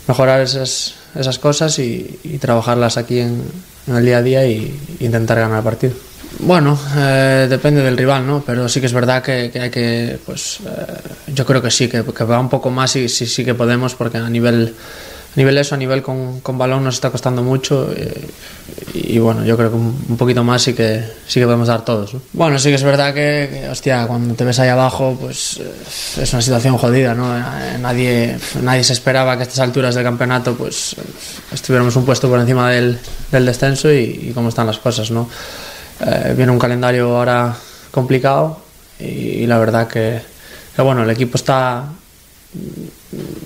mejorar 0.06 0.42
esas, 0.42 0.94
esas 1.14 1.38
cosas 1.38 1.78
y, 1.78 2.18
y 2.22 2.36
trabajarlas 2.36 2.98
aquí 2.98 3.20
en, 3.20 3.42
en, 3.86 3.96
el 3.96 4.04
día 4.04 4.18
a 4.18 4.22
día 4.22 4.46
y, 4.46 4.78
intentar 5.00 5.38
ganar 5.38 5.58
el 5.58 5.64
partido. 5.64 5.94
Bueno, 6.40 6.78
eh, 6.96 7.46
depende 7.48 7.82
del 7.82 7.96
rival, 7.96 8.26
¿no? 8.26 8.42
Pero 8.44 8.68
sí 8.68 8.80
que 8.80 8.86
es 8.86 8.92
verdad 8.92 9.22
que, 9.22 9.50
hay 9.54 9.70
que, 9.70 10.18
pues, 10.24 10.60
eh, 10.66 11.32
yo 11.34 11.46
creo 11.46 11.62
que 11.62 11.70
sí, 11.70 11.88
que, 11.88 12.02
va 12.02 12.38
un 12.38 12.48
poco 12.48 12.70
más 12.70 12.96
y 12.96 13.08
sí, 13.08 13.44
que 13.44 13.54
podemos, 13.54 13.94
porque 13.94 14.18
a 14.18 14.28
nivel 14.28 14.74
a 15.34 15.40
nivel 15.40 15.56
eso, 15.56 15.74
a 15.74 15.78
nivel 15.78 16.02
con, 16.02 16.42
balón 16.58 16.84
nos 16.84 16.96
está 16.96 17.08
costando 17.08 17.42
mucho 17.42 17.88
y, 18.92 19.18
bueno, 19.18 19.44
yo 19.44 19.56
creo 19.56 19.70
que 19.70 19.76
un, 19.76 20.16
poquito 20.18 20.44
más 20.44 20.60
sí 20.60 20.74
que 20.74 21.02
sí 21.26 21.40
que 21.40 21.46
podemos 21.46 21.68
dar 21.68 21.86
todos. 21.86 22.12
¿no? 22.12 22.20
Bueno, 22.34 22.58
sí 22.58 22.68
que 22.68 22.74
es 22.74 22.82
verdad 22.82 23.14
que, 23.14 23.48
que, 23.50 23.68
hostia, 23.70 24.06
cuando 24.06 24.34
te 24.34 24.44
ves 24.44 24.58
ahí 24.58 24.68
abajo, 24.68 25.16
pues 25.18 25.58
eh, 25.58 26.22
es 26.22 26.32
una 26.34 26.42
situación 26.42 26.76
jodida, 26.76 27.14
¿no? 27.14 27.34
Eh, 27.34 27.78
nadie, 27.80 28.36
nadie 28.62 28.84
se 28.84 28.92
esperaba 28.92 29.36
que 29.36 29.40
a 29.40 29.42
estas 29.44 29.60
alturas 29.60 29.94
del 29.94 30.04
campeonato 30.04 30.54
pues 30.54 30.96
estuviéramos 31.50 31.96
un 31.96 32.04
puesto 32.04 32.28
por 32.28 32.38
encima 32.38 32.70
del, 32.70 32.98
descenso 33.30 33.90
y, 33.90 34.32
cómo 34.34 34.50
están 34.50 34.66
las 34.66 34.78
cosas, 34.78 35.10
¿no? 35.10 35.30
Eh, 36.04 36.34
viene 36.36 36.52
un 36.52 36.58
calendario 36.58 37.16
ahora 37.16 37.54
complicado 37.90 38.60
y, 38.98 39.04
y 39.04 39.46
la 39.46 39.58
verdad 39.58 39.88
que, 39.88 40.20
que, 40.74 40.82
bueno, 40.82 41.02
el 41.02 41.10
equipo 41.10 41.36
está 41.36 41.84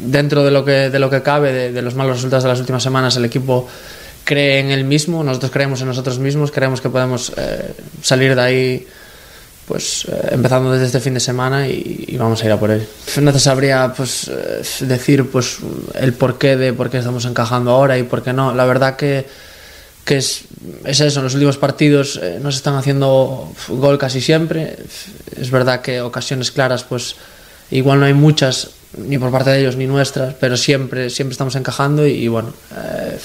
dentro 0.01 0.43
de 0.45 0.51
lo 0.51 0.65
que, 0.65 0.91
de 0.91 0.99
lo 0.99 1.11
que 1.11 1.23
cabe, 1.23 1.53
de, 1.53 1.73
de, 1.73 1.83
los 1.83 1.95
malos 1.95 2.17
resultados 2.17 2.45
de 2.45 2.51
las 2.51 2.61
últimas 2.61 2.83
semanas, 2.83 3.17
el 3.17 3.25
equipo 3.25 3.69
cree 4.25 4.59
en 4.59 4.71
él 4.71 4.85
mismo, 4.85 5.23
nosotros 5.23 5.53
creemos 5.53 5.81
en 5.81 5.87
nosotros 5.87 6.19
mismos, 6.19 6.51
creemos 6.51 6.81
que 6.81 6.91
podemos 6.91 7.33
eh, 7.37 7.75
salir 8.03 8.35
de 8.35 8.43
ahí 8.43 8.87
pues 9.67 10.05
eh, 10.07 10.31
empezando 10.33 10.73
desde 10.73 10.87
este 10.87 11.01
fin 11.01 11.15
de 11.15 11.21
semana 11.21 11.69
y, 11.69 12.05
y, 12.09 12.17
vamos 12.17 12.43
a 12.43 12.47
ir 12.47 12.53
a 12.53 12.59
por 12.59 12.71
él. 12.71 12.87
No 13.21 13.33
te 13.33 13.39
sabría 13.39 13.93
pues 13.97 14.29
eh, 14.29 14.63
decir 14.81 15.29
pues 15.31 15.59
el 15.95 16.13
porqué 16.13 16.57
de 16.57 16.73
por 16.73 16.91
qué 16.91 16.99
estamos 16.99 17.25
encajando 17.25 17.71
ahora 17.71 17.97
y 17.99 18.03
por 18.03 18.23
qué 18.23 18.33
no. 18.33 18.53
La 18.53 18.65
verdad 18.65 18.97
que, 18.97 19.27
que 20.07 20.19
es, 20.19 20.45
es 20.85 21.01
eso, 21.01 21.19
en 21.19 21.25
los 21.25 21.35
últimos 21.35 21.59
partidos 21.59 22.19
eh, 22.23 22.39
nos 22.41 22.55
están 22.55 22.77
haciendo 22.77 23.53
gol 23.69 23.99
casi 23.99 24.21
siempre. 24.21 24.77
Es 25.39 25.51
verdad 25.51 25.83
que 25.83 26.01
ocasiones 26.01 26.53
claras 26.53 26.85
pues 26.85 27.17
igual 27.73 27.99
no 27.99 28.07
hay 28.07 28.15
muchas 28.15 28.71
ni 28.97 29.19
por 29.19 29.33
parte 29.33 29.51
de 29.51 29.61
ellos 29.61 29.77
ni 29.77 29.87
nuestras, 29.87 30.35
pero 30.35 30.57
siempre, 30.57 31.11
siempre 31.11 31.33
estamos 31.33 31.57
encajando 31.57 32.07
y, 32.07 32.13
y 32.13 32.29
bueno, 32.29 32.53
eh, 32.77 33.19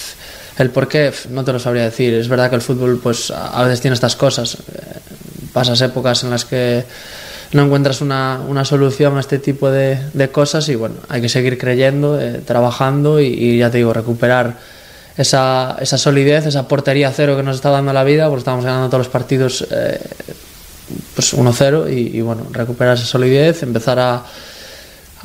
el 0.58 0.72
por 0.72 0.88
qué 0.88 1.14
no 1.30 1.46
te 1.46 1.54
lo 1.54 1.60
sabría 1.60 1.84
decir. 1.84 2.16
Es 2.16 2.28
verdad 2.28 2.50
que 2.50 2.56
el 2.56 2.62
fútbol 2.64 3.00
pues 3.02 3.30
a 3.30 3.64
veces 3.64 3.80
tiene 3.80 3.94
estas 3.94 4.16
cosas. 4.16 4.56
Eh, 4.56 5.00
pasas 5.54 5.80
épocas 5.82 6.24
en 6.24 6.32
las 6.32 6.46
que 6.46 6.84
no 7.54 7.64
encuentras 7.64 8.02
una, 8.02 8.42
una 8.48 8.66
solución 8.66 9.18
a 9.18 9.20
este 9.20 9.38
tipo 9.38 9.70
de, 9.70 10.00
de, 10.14 10.30
cosas 10.30 10.68
y 10.70 10.76
bueno, 10.76 10.96
hay 11.10 11.22
que 11.22 11.30
seguir 11.30 11.60
creyendo, 11.60 12.20
eh, 12.20 12.42
trabajando 12.44 13.20
y, 13.20 13.28
y, 13.28 13.58
ya 13.60 13.70
te 13.70 13.78
digo, 13.78 13.94
recuperar 13.94 14.58
esa, 15.18 15.78
esa 15.80 15.98
solidez, 15.98 16.46
esa 16.46 16.68
portería 16.68 17.12
cero 17.12 17.36
que 17.36 17.44
nos 17.44 17.56
está 17.56 17.70
dando 17.70 17.94
la 17.94 18.04
vida, 18.04 18.28
porque 18.28 18.40
estamos 18.40 18.66
ganando 18.66 18.88
todos 18.88 19.06
los 19.06 19.12
partidos 19.12 19.68
eh, 19.70 20.00
pues 21.16 21.34
1-0 21.34 21.92
y, 21.92 22.22
bueno, 22.22 22.48
recuperar 22.52 22.98
esa 22.98 23.06
solidez, 23.06 23.64
empezar 23.64 24.00
a 24.00 24.24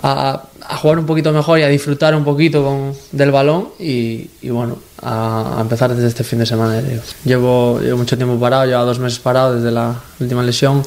a, 0.03 0.43
jugar 0.79 0.99
un 0.99 1.07
poquito 1.07 1.33
mejor 1.33 1.59
y 1.59 1.63
a 1.63 1.69
disfrutar 1.69 2.15
un 2.15 2.25
poquito 2.25 2.63
con, 2.63 2.93
del 3.13 3.31
balón 3.31 3.69
y, 3.79 4.29
bueno, 4.49 4.79
a, 5.03 5.59
empezar 5.61 5.95
desde 5.95 6.09
este 6.09 6.25
fin 6.25 6.41
de 6.41 6.47
semana. 6.47 6.83
Llevo, 7.25 7.81
llevo 7.81 7.99
mucho 7.99 8.17
tiempo 8.17 8.39
parado, 8.39 8.67
llevo 8.67 8.85
dos 8.85 8.99
meses 8.99 9.19
parado 9.19 9.55
desde 9.55 9.71
la 9.71 9.95
última 10.21 10.43
lesión. 10.43 10.83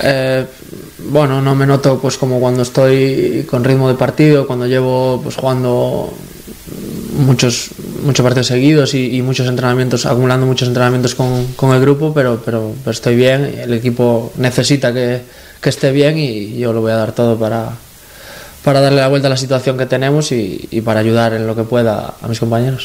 Eh, 0.00 0.44
bueno, 1.10 1.40
no 1.40 1.54
me 1.54 1.66
noto 1.66 2.00
pues 2.00 2.18
como 2.18 2.40
cuando 2.40 2.62
estoy 2.62 3.46
con 3.48 3.62
ritmo 3.62 3.88
de 3.88 3.94
partido, 3.94 4.46
cuando 4.46 4.66
llevo 4.66 5.20
pues 5.22 5.36
jugando 5.36 6.12
muchos, 7.14 7.70
muchos 8.02 8.22
partidos 8.22 8.46
seguidos 8.48 8.94
y, 8.94 9.16
y 9.16 9.22
muchos 9.22 9.46
entrenamientos, 9.46 10.06
acumulando 10.06 10.46
muchos 10.46 10.68
entrenamientos 10.68 11.14
con, 11.14 11.52
con 11.54 11.74
el 11.74 11.80
grupo, 11.80 12.12
pero, 12.12 12.40
pero, 12.44 12.74
estoy 12.86 13.16
bien, 13.16 13.44
el 13.58 13.72
equipo 13.72 14.32
necesita 14.36 14.92
que, 14.92 15.22
que, 15.60 15.68
esté 15.68 15.92
bien 15.92 16.18
y 16.18 16.58
yo 16.58 16.72
lo 16.72 16.80
voy 16.80 16.92
a 16.92 16.96
dar 16.96 17.12
todo 17.12 17.38
para, 17.38 17.70
para 18.62 18.80
darle 18.80 19.00
la 19.00 19.08
vuelta 19.08 19.28
a 19.28 19.30
la 19.30 19.36
situación 19.36 19.78
que 19.78 19.86
tenemos 19.86 20.32
y 20.32 20.80
para 20.84 21.00
ayudar 21.00 21.34
en 21.34 21.46
lo 21.46 21.56
que 21.56 21.64
pueda 21.64 22.14
a 22.20 22.28
mis 22.28 22.40
compañeros. 22.40 22.84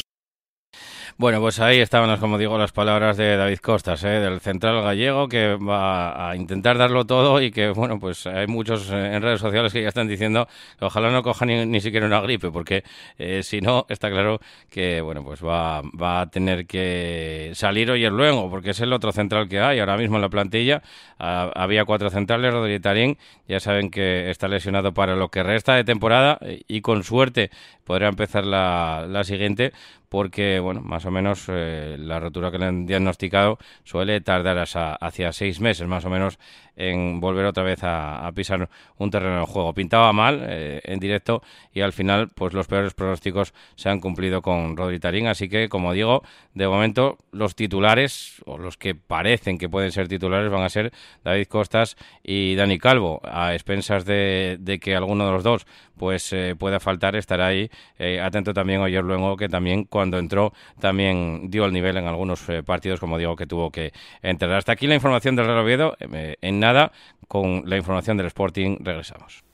Bueno, 1.20 1.38
pues 1.42 1.60
ahí 1.60 1.80
estaban, 1.80 2.18
como 2.18 2.38
digo, 2.38 2.56
las 2.56 2.72
palabras 2.72 3.18
de 3.18 3.36
David 3.36 3.58
Costas, 3.58 4.02
¿eh? 4.04 4.08
del 4.08 4.40
central 4.40 4.80
gallego, 4.82 5.28
que 5.28 5.54
va 5.56 6.30
a 6.30 6.34
intentar 6.34 6.78
darlo 6.78 7.04
todo 7.04 7.42
y 7.42 7.50
que, 7.50 7.68
bueno, 7.68 8.00
pues 8.00 8.26
hay 8.26 8.46
muchos 8.46 8.88
eh, 8.90 9.16
en 9.16 9.20
redes 9.20 9.38
sociales 9.38 9.70
que 9.70 9.82
ya 9.82 9.88
están 9.88 10.08
diciendo 10.08 10.48
que 10.78 10.86
ojalá 10.86 11.10
no 11.10 11.22
coja 11.22 11.44
ni, 11.44 11.66
ni 11.66 11.82
siquiera 11.82 12.06
una 12.06 12.22
gripe, 12.22 12.50
porque 12.50 12.84
eh, 13.18 13.42
si 13.42 13.60
no, 13.60 13.84
está 13.90 14.08
claro 14.08 14.40
que, 14.70 15.02
bueno, 15.02 15.22
pues 15.22 15.44
va, 15.44 15.82
va, 15.82 16.22
a 16.22 16.30
tener 16.30 16.66
que 16.66 17.50
salir 17.52 17.90
hoy 17.90 18.02
el 18.02 18.16
luego, 18.16 18.48
porque 18.48 18.70
es 18.70 18.80
el 18.80 18.90
otro 18.90 19.12
central 19.12 19.46
que 19.46 19.60
hay 19.60 19.78
ahora 19.78 19.98
mismo 19.98 20.16
en 20.16 20.22
la 20.22 20.30
plantilla. 20.30 20.82
Ah, 21.18 21.50
había 21.54 21.84
cuatro 21.84 22.08
centrales, 22.08 22.50
Rodríguez 22.50 22.80
Tarín, 22.80 23.18
ya 23.46 23.60
saben 23.60 23.90
que 23.90 24.30
está 24.30 24.48
lesionado 24.48 24.94
para 24.94 25.16
lo 25.16 25.28
que 25.28 25.42
resta 25.42 25.74
de 25.74 25.84
temporada 25.84 26.38
y 26.66 26.80
con 26.80 27.04
suerte 27.04 27.50
podría 27.84 28.08
empezar 28.08 28.46
la, 28.46 29.04
la 29.06 29.22
siguiente 29.24 29.72
porque, 30.10 30.58
bueno, 30.58 30.80
más 30.82 31.06
o 31.06 31.10
menos 31.12 31.44
eh, 31.48 31.96
la 31.98 32.18
rotura 32.18 32.50
que 32.50 32.58
le 32.58 32.66
han 32.66 32.84
diagnosticado 32.84 33.58
suele 33.84 34.20
tardar 34.20 34.58
hasta, 34.58 34.94
hacia 34.96 35.32
seis 35.32 35.60
meses, 35.60 35.86
más 35.86 36.04
o 36.04 36.10
menos, 36.10 36.38
en 36.74 37.20
volver 37.20 37.44
otra 37.44 37.62
vez 37.62 37.84
a, 37.84 38.26
a 38.26 38.32
pisar 38.32 38.68
un 38.98 39.10
terreno 39.10 39.38
de 39.38 39.46
juego. 39.46 39.72
Pintaba 39.72 40.12
mal 40.12 40.40
eh, 40.42 40.80
en 40.84 40.98
directo 40.98 41.42
y 41.72 41.82
al 41.82 41.92
final, 41.92 42.28
pues 42.34 42.54
los 42.54 42.66
peores 42.66 42.92
pronósticos 42.92 43.54
se 43.76 43.88
han 43.88 44.00
cumplido 44.00 44.42
con 44.42 44.76
Rodri 44.76 44.98
Tarín, 44.98 45.28
así 45.28 45.48
que, 45.48 45.68
como 45.68 45.92
digo, 45.92 46.24
de 46.54 46.66
momento 46.66 47.18
los 47.30 47.54
titulares, 47.54 48.42
o 48.46 48.58
los 48.58 48.76
que 48.76 48.96
parecen 48.96 49.58
que 49.58 49.68
pueden 49.68 49.92
ser 49.92 50.08
titulares, 50.08 50.50
van 50.50 50.64
a 50.64 50.70
ser 50.70 50.90
David 51.22 51.46
Costas 51.46 51.96
y 52.24 52.56
Dani 52.56 52.78
Calvo, 52.78 53.20
a 53.22 53.54
expensas 53.54 54.04
de, 54.04 54.58
que 54.82 54.96
alguno 54.96 55.24
de 55.26 55.32
los 55.32 55.44
dos 55.44 55.66
pues 55.96 56.32
eh, 56.32 56.56
pueda 56.58 56.80
faltar, 56.80 57.14
estará 57.14 57.48
ahí 57.48 57.70
atento 58.22 58.54
también 58.54 58.80
Oyer 58.80 59.04
luego 59.04 59.36
que 59.36 59.50
también 59.50 59.84
cuando 60.00 60.18
entró 60.18 60.54
también 60.78 61.50
dio 61.50 61.66
el 61.66 61.74
nivel 61.74 61.98
en 61.98 62.06
algunos 62.06 62.48
eh, 62.48 62.62
partidos, 62.62 63.00
como 63.00 63.18
digo, 63.18 63.36
que 63.36 63.46
tuvo 63.46 63.70
que 63.70 63.92
entrar. 64.22 64.50
Hasta 64.52 64.72
aquí 64.72 64.86
la 64.86 64.94
información 64.94 65.36
del 65.36 65.44
Real 65.44 65.58
Oviedo. 65.58 65.94
Eh, 66.00 66.36
en 66.40 66.58
nada, 66.58 66.90
con 67.28 67.64
la 67.66 67.76
información 67.76 68.16
del 68.16 68.24
Sporting, 68.28 68.78
regresamos. 68.80 69.44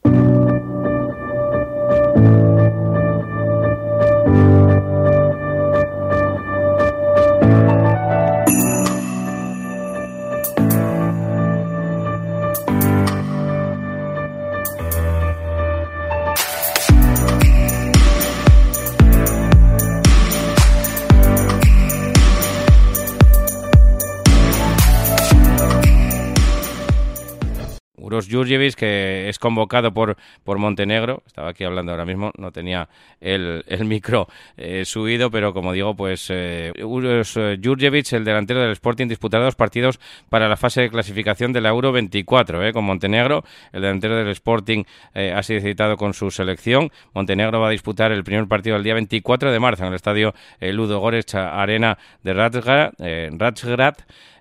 Uros 28.06 28.28
Jurjevic, 28.30 28.74
que 28.74 29.28
es 29.28 29.38
convocado 29.38 29.92
por, 29.92 30.16
por 30.44 30.58
Montenegro. 30.58 31.22
Estaba 31.26 31.50
aquí 31.50 31.64
hablando 31.64 31.90
ahora 31.90 32.04
mismo, 32.04 32.30
no 32.38 32.52
tenía 32.52 32.88
el, 33.20 33.64
el 33.66 33.84
micro 33.84 34.28
eh, 34.56 34.84
subido, 34.84 35.30
pero 35.30 35.52
como 35.52 35.72
digo, 35.72 35.96
pues 35.96 36.28
eh, 36.30 36.72
Uros 36.84 37.34
Jurjevic, 37.62 38.12
el 38.12 38.24
delantero 38.24 38.60
del 38.60 38.70
Sporting, 38.72 39.08
disputará 39.08 39.44
dos 39.44 39.56
partidos 39.56 39.98
para 40.30 40.48
la 40.48 40.56
fase 40.56 40.82
de 40.82 40.90
clasificación 40.90 41.52
de 41.52 41.60
la 41.60 41.70
Euro 41.70 41.90
24 41.90 42.64
eh, 42.64 42.72
con 42.72 42.84
Montenegro. 42.84 43.44
El 43.72 43.82
delantero 43.82 44.16
del 44.16 44.28
Sporting 44.28 44.84
eh, 45.14 45.32
ha 45.34 45.42
sido 45.42 45.60
citado 45.60 45.96
con 45.96 46.14
su 46.14 46.30
selección. 46.30 46.90
Montenegro 47.12 47.60
va 47.60 47.68
a 47.68 47.70
disputar 47.70 48.12
el 48.12 48.22
primer 48.24 48.46
partido 48.46 48.76
el 48.76 48.84
día 48.84 48.94
24 48.94 49.50
de 49.50 49.58
marzo 49.58 49.82
en 49.82 49.88
el 49.88 49.94
estadio 49.94 50.34
eh, 50.60 50.72
Ludo 50.72 51.00
Goretz 51.00 51.34
Arena 51.34 51.98
de 52.22 52.34
Razgrad. 52.34 52.92
Eh, 52.98 53.30
Razgrad 53.36 53.94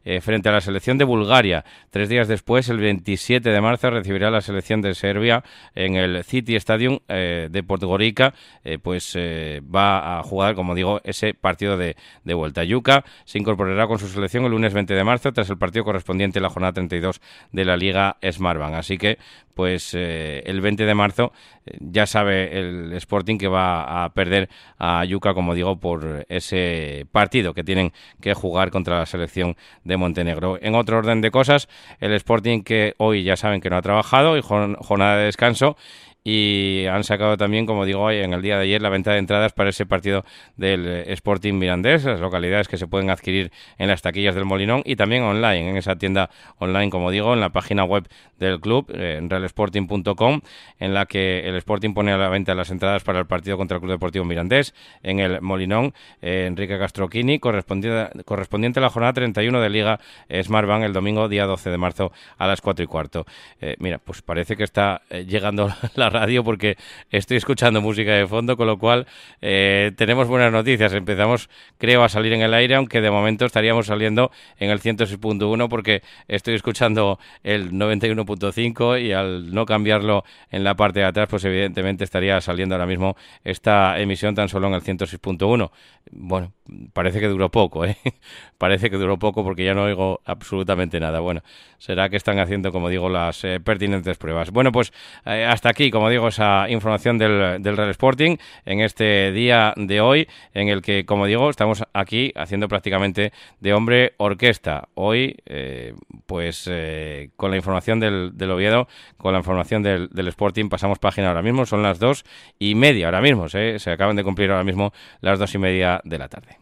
eh, 0.05 0.21
frente 0.21 0.49
a 0.49 0.51
la 0.51 0.61
selección 0.61 0.99
de 0.99 1.03
Bulgaria. 1.03 1.65
Tres 1.89 2.09
días 2.09 2.27
después, 2.27 2.69
el 2.69 2.77
27 2.77 3.49
de 3.49 3.59
marzo, 3.59 3.89
recibirá 3.89 4.29
la 4.29 4.41
selección 4.41 4.81
de 4.81 4.93
Serbia 4.93 5.43
en 5.73 5.95
el 5.95 6.23
City 6.23 6.55
Stadium 6.55 6.99
eh, 7.07 7.49
de 7.51 7.63
Podgorica. 7.63 8.35
Eh, 8.63 8.77
pues 8.77 9.17
va 9.17 10.19
a 10.19 10.23
jugar, 10.23 10.53
como 10.53 10.75
digo, 10.75 11.01
ese 11.03 11.33
partido 11.33 11.75
de, 11.75 11.95
de 12.23 12.33
vuelta. 12.35 12.63
Yuka 12.63 13.03
se 13.23 13.39
incorporará 13.39 13.87
con 13.87 13.97
su 13.97 14.07
selección 14.07 14.45
el 14.45 14.51
lunes 14.51 14.75
20 14.75 14.93
de 14.93 15.03
marzo, 15.03 15.33
tras 15.33 15.49
el 15.49 15.57
partido 15.57 15.83
correspondiente 15.83 16.37
a 16.37 16.43
la 16.43 16.49
jornada 16.49 16.73
32 16.73 17.19
de 17.51 17.65
la 17.65 17.75
Liga 17.75 18.17
Smartbank. 18.23 18.75
Así 18.75 18.99
que, 18.99 19.17
pues 19.55 19.93
el 19.95 20.61
20 20.61 20.85
de 20.85 20.93
marzo 20.93 21.31
ya 21.80 22.06
sabe 22.06 22.58
el 22.60 22.93
Sporting 22.93 23.38
que 23.38 23.47
va 23.47 24.06
a 24.06 24.13
perder 24.13 24.49
a 24.78 25.04
Yuka, 25.06 25.34
como 25.34 25.56
digo, 25.56 25.80
por 25.80 26.25
ese 26.30 27.08
partido 27.12 27.54
que 27.54 27.63
tienen 27.63 27.91
que 28.21 28.34
jugar 28.34 28.71
contra 28.71 28.99
la 28.99 29.06
selección 29.06 29.56
de 29.84 29.97
Montenegro. 29.97 30.58
En 30.62 30.75
otro 30.75 30.97
orden 30.97 31.21
de 31.21 31.32
cosas, 31.32 31.67
el 31.99 32.13
Sporting 32.13 32.62
que 32.62 32.93
hoy 32.97 33.23
ya 33.23 33.36
saben 33.38 33.62
que 33.62 33.69
no 33.69 33.78
ha 33.78 33.82
trabajado 33.82 34.38
y 34.38 34.41
jornada 34.41 35.17
de 35.17 35.25
descanso 35.25 35.78
y 36.27 36.88
han 36.88 37.03
sacado 37.03 37.38
también, 37.38 37.67
como 37.67 37.85
digo, 37.85 38.09
en 38.09 38.33
el 38.33 38.41
día 38.41 38.57
de 38.57 38.63
ayer 38.63 38.81
la 38.81 38.89
venta 38.89 39.11
de 39.11 39.19
entradas 39.19 39.53
para 39.53 39.69
ese 39.69 39.85
partido 39.85 40.25
del 40.57 40.88
Sporting 40.88 41.53
Mirandés, 41.53 42.03
las 42.03 42.19
localidades 42.19 42.67
que 42.67 42.77
se 42.77 42.88
pueden 42.88 43.11
adquirir 43.11 43.51
en 43.77 43.89
las 43.89 44.01
taquillas 44.01 44.33
del 44.33 44.43
Molinón 44.43 44.81
y 44.85 44.95
también 44.95 45.21
online, 45.21 45.69
en 45.69 45.77
esa 45.77 45.97
tienda 45.97 46.31
online, 46.57 46.89
como 46.89 47.11
digo, 47.11 47.35
en 47.35 47.41
la 47.41 47.49
página 47.49 47.83
web 47.83 48.07
del 48.39 48.59
club, 48.59 48.91
eh, 48.91 49.17
en 49.19 49.29
realsporting.com, 49.29 50.41
en 50.79 50.93
la 50.95 51.05
que 51.05 51.47
el 51.47 51.55
Sporting 51.57 51.93
pone 51.93 52.11
a 52.11 52.17
la 52.17 52.27
venta 52.27 52.55
las 52.55 52.71
entradas 52.71 53.03
para 53.03 53.19
el 53.19 53.27
partido 53.27 53.55
contra 53.57 53.75
el 53.75 53.81
Club 53.81 53.91
Deportivo 53.91 54.25
Mirandés, 54.25 54.73
en 55.03 55.19
el 55.19 55.41
Molinón, 55.41 55.93
eh, 56.23 56.45
Enrique 56.47 56.79
Castroquini, 56.79 57.38
correspondiente, 57.38 58.23
correspondiente 58.23 58.79
a 58.79 58.81
la 58.81 58.89
jornada 58.89 59.13
31 59.13 59.61
de 59.61 59.69
Liga 59.69 59.99
Smartbank 60.41 60.85
el 60.85 60.93
domingo, 60.93 61.29
día 61.29 61.45
12 61.45 61.69
de 61.69 61.77
marzo, 61.77 62.11
a 62.39 62.47
las 62.47 62.61
4 62.61 62.83
y 62.83 62.88
cuarto. 62.88 63.25
Eh, 63.61 63.75
mira, 63.77 63.99
pues 63.99 64.23
parece 64.23 64.57
que 64.57 64.63
está 64.63 65.03
llegando 65.27 65.69
la 65.95 66.09
radio 66.15 66.43
porque 66.43 66.78
estoy 67.12 67.38
escuchando 67.38 67.82
música 67.82 68.13
de 68.13 68.25
fondo, 68.25 68.58
con 68.58 68.67
lo 68.67 68.78
cual 68.78 69.06
eh, 69.41 69.91
tenemos 69.95 70.28
buenas 70.28 70.51
noticias. 70.51 70.93
Empezamos, 70.93 71.49
creo, 71.78 72.04
a 72.04 72.10
salir 72.10 72.34
en 72.34 72.41
el 72.41 72.54
aire, 72.54 72.75
aunque 72.75 73.01
de 73.01 73.12
momento 73.12 73.45
estaríamos 73.45 73.88
saliendo 73.88 74.32
en 74.58 74.69
el 74.69 74.80
106.1 74.80 75.69
porque 75.69 76.01
estoy 76.28 76.56
escuchando 76.56 77.19
el 77.43 77.71
91.5 77.71 79.01
y 79.01 79.12
al 79.12 79.54
no 79.54 79.65
cambiarlo 79.65 80.23
en 80.51 80.63
la 80.63 80.75
parte 80.75 80.99
de 80.99 81.06
atrás, 81.06 81.28
pues 81.30 81.43
evidentemente 81.45 82.04
estaría 82.04 82.39
saliendo 82.41 82.75
ahora 82.75 82.88
mismo 82.88 83.15
esta 83.43 83.99
emisión 83.99 84.36
tan 84.36 84.49
solo 84.49 84.67
en 84.67 84.73
el 84.73 84.82
106.1. 84.82 85.71
Bueno, 86.12 86.54
parece 86.93 87.19
que 87.19 87.28
duró 87.28 87.49
poco, 87.49 87.86
¿eh? 87.86 87.97
parece 88.58 88.89
que 88.89 88.97
duró 88.97 89.17
poco 89.17 89.43
porque 89.43 89.65
ya 89.65 89.73
no 89.73 89.84
oigo 89.84 90.21
absolutamente 90.25 90.99
nada. 90.99 91.19
Bueno, 91.19 91.41
será 91.78 92.10
que 92.10 92.17
están 92.17 92.39
haciendo, 92.39 92.71
como 92.71 92.89
digo, 92.89 93.10
las 93.10 93.43
eh, 93.43 93.60
pertinentes 93.60 94.17
pruebas. 94.17 94.51
Bueno, 94.51 94.71
pues 94.71 94.93
eh, 95.25 95.45
hasta 95.45 95.69
aquí, 95.69 95.91
como 95.91 96.04
digo, 96.09 96.27
esa 96.27 96.69
información 96.69 97.17
del, 97.17 97.61
del 97.61 97.77
Real 97.77 97.89
Sporting 97.89 98.37
en 98.65 98.81
este 98.81 99.31
día 99.31 99.73
de 99.75 100.01
hoy, 100.01 100.27
en 100.53 100.69
el 100.69 100.81
que, 100.81 101.05
como 101.05 101.25
digo, 101.25 101.49
estamos 101.49 101.83
aquí 101.93 102.31
haciendo 102.35 102.67
prácticamente 102.67 103.31
de 103.59 103.73
hombre 103.73 104.13
orquesta. 104.17 104.89
Hoy, 104.93 105.37
eh, 105.45 105.93
pues 106.25 106.67
eh, 106.71 107.29
con 107.35 107.51
la 107.51 107.57
información 107.57 107.99
del, 107.99 108.31
del, 108.37 108.51
Oviedo, 108.51 108.87
con 109.17 109.33
la 109.33 109.39
información 109.39 109.83
del, 109.83 110.09
del, 110.09 110.27
Sporting, 110.27 110.69
pasamos 110.69 110.99
página 110.99 111.29
ahora 111.29 111.41
mismo, 111.41 111.65
son 111.65 111.83
las 111.83 111.99
dos 111.99 112.25
y 112.59 112.75
media 112.75 113.07
ahora 113.07 113.21
mismo, 113.21 113.47
¿eh? 113.53 113.79
se 113.79 113.91
acaban 113.91 114.15
de 114.15 114.23
cumplir 114.23 114.51
ahora 114.51 114.63
mismo 114.63 114.93
las 115.21 115.39
dos 115.39 115.53
y 115.55 115.57
media 115.57 116.01
de 116.03 116.17
la 116.17 116.27
tarde. 116.29 116.57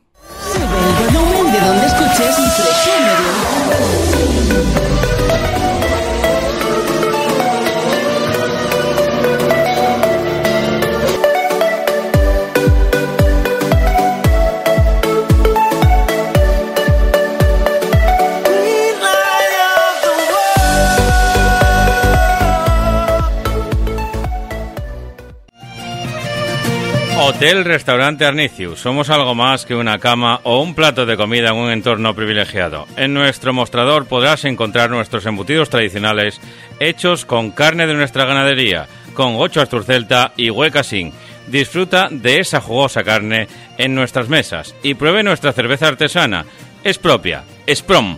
Hotel 27.26 27.64
Restaurante 27.64 28.26
Arnicius. 28.26 28.82
Somos 28.82 29.10
algo 29.10 29.34
más 29.34 29.66
que 29.66 29.76
una 29.76 29.98
cama 29.98 30.42
o 30.44 30.62
un 30.62 30.76
plato 30.76 31.06
de 31.06 31.16
comida 31.16 31.52
en 31.52 31.56
un 31.56 31.72
entorno 31.72 32.14
privilegiado. 32.14 32.86
En 32.98 33.14
nuestro 33.14 33.54
mostrador 33.54 34.08
podrás 34.08 34.44
encontrar 34.44 34.90
nuestros 34.90 35.26
embutidos 35.26 35.70
tradicionales 35.70 36.42
hechos 36.82 37.24
con 37.24 37.52
carne 37.52 37.88
de 37.88 37.94
nuestra 37.94 38.26
ganadería, 38.26 38.88
con 39.14 39.36
ocho 39.38 39.62
asturcelta 39.62 40.34
y 40.36 40.50
huecasín. 40.50 41.14
Disfruta 41.48 42.10
de 42.12 42.42
esa 42.42 42.60
jugosa 42.60 43.06
carne 43.06 43.48
en 43.78 43.96
nuestras 43.96 44.28
mesas 44.28 44.76
y 44.84 44.96
pruebe 44.96 45.24
nuestra 45.24 45.54
cerveza 45.54 45.88
artesana. 45.88 46.46
Es 46.84 46.98
propia, 46.98 47.46
es 47.66 47.82
prom 47.82 48.18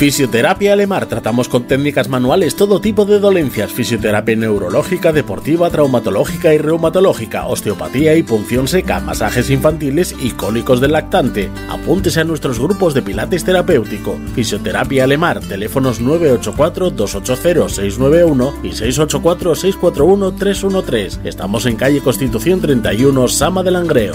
Fisioterapia 0.01 0.73
Alemar. 0.73 1.05
Tratamos 1.05 1.47
con 1.51 1.65
técnicas 1.65 2.09
manuales 2.09 2.57
todo 2.57 2.81
tipo 2.81 3.05
de 3.05 3.19
dolencias. 3.19 3.71
Fisioterapia 3.71 4.35
neurológica, 4.35 5.13
deportiva, 5.13 5.69
traumatológica 5.69 6.55
y 6.55 6.59
reumatológica, 6.59 7.47
osteopatía 7.47 8.17
y 8.17 8.23
punción 8.23 8.67
seca, 8.67 8.99
masajes 9.01 9.51
infantiles 9.51 10.17
y 10.19 10.31
cólicos 10.31 10.81
del 10.81 10.93
lactante. 10.93 11.51
Apúntese 11.69 12.21
a 12.21 12.25
nuestros 12.25 12.59
grupos 12.59 12.95
de 12.95 13.03
pilates 13.03 13.45
terapéutico. 13.45 14.19
Fisioterapia 14.35 15.05
Alemar. 15.05 15.41
Teléfonos 15.41 16.01
984-280-691 16.01 18.55
y 18.63 18.71
684-641-313. 18.71 21.27
Estamos 21.27 21.67
en 21.67 21.77
calle 21.77 22.01
Constitución 22.01 22.63
31, 22.63 23.29
Sama 23.29 23.63
del 23.63 23.75
Langreo. 23.75 24.15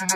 Everyone 0.00 0.12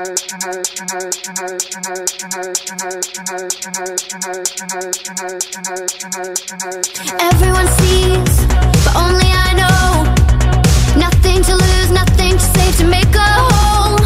sees, 7.66 8.46
but 8.46 8.94
only 8.94 9.26
I 9.26 9.52
know. 9.58 10.04
Nothing 10.96 11.42
to 11.42 11.56
lose, 11.56 11.90
nothing 11.90 12.34
to 12.34 12.38
save 12.38 12.76
to 12.76 12.84
make 12.86 13.12
a 13.12 13.18
home. 13.18 14.01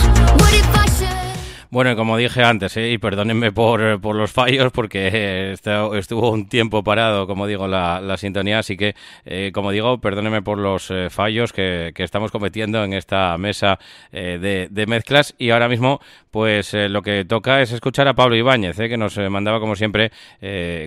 Bueno, 1.69 1.97
como 1.97 2.17
dije 2.17 2.45
antes, 2.45 2.77
¿eh? 2.77 2.93
y 2.93 2.99
perdónenme 2.99 3.51
por, 3.51 4.01
por, 4.01 4.15
los 4.15 4.31
fallos, 4.31 4.71
porque 4.71 5.11
eh, 5.13 5.57
estuvo 5.95 6.31
un 6.31 6.49
tiempo 6.49 6.85
parado, 6.85 7.27
como 7.27 7.49
digo, 7.49 7.67
la, 7.67 8.01
la 8.01 8.17
sintonía, 8.17 8.61
así 8.61 8.77
que, 8.77 8.95
eh, 9.25 9.51
como 9.53 9.73
digo, 9.73 10.01
perdónenme 10.01 10.43
por 10.43 10.59
los 10.59 10.93
eh, 10.93 11.11
fallos 11.11 11.53
que, 11.53 11.91
que, 11.93 12.05
estamos 12.05 12.31
cometiendo 12.31 12.85
en 12.85 12.93
esta 12.93 13.37
mesa 13.37 13.81
eh, 14.13 14.39
de, 14.41 14.69
de, 14.71 14.87
mezclas. 14.87 15.35
Y 15.39 15.51
ahora 15.51 15.69
mismo, 15.69 16.01
pues 16.31 16.73
lo 16.73 17.03
que 17.03 17.25
toca 17.25 17.61
es 17.61 17.73
escuchar 17.73 18.07
a 18.07 18.15
Pablo 18.15 18.37
Ibáñez, 18.37 18.77
que 18.77 18.97
nos 18.97 19.19
mandaba, 19.19 19.59
como 19.59 19.75
siempre, 19.75 20.13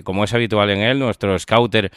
como 0.04 0.24
es 0.24 0.32
habitual 0.32 0.70
en 0.70 0.80
él, 0.80 0.98
nuestro 1.00 1.36
scouter 1.38 1.90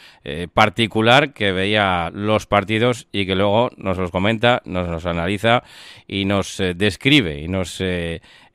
particular 0.52 1.32
que 1.32 1.52
veía 1.52 2.10
los 2.12 2.46
partidos 2.46 3.06
y 3.12 3.26
que 3.26 3.36
luego 3.36 3.70
nos 3.76 3.96
los 3.96 4.10
comenta, 4.10 4.60
nos 4.64 4.88
los 4.88 5.06
analiza 5.06 5.62
y 6.08 6.24
nos 6.24 6.60
describe 6.74 7.38
y 7.38 7.46
nos 7.46 7.80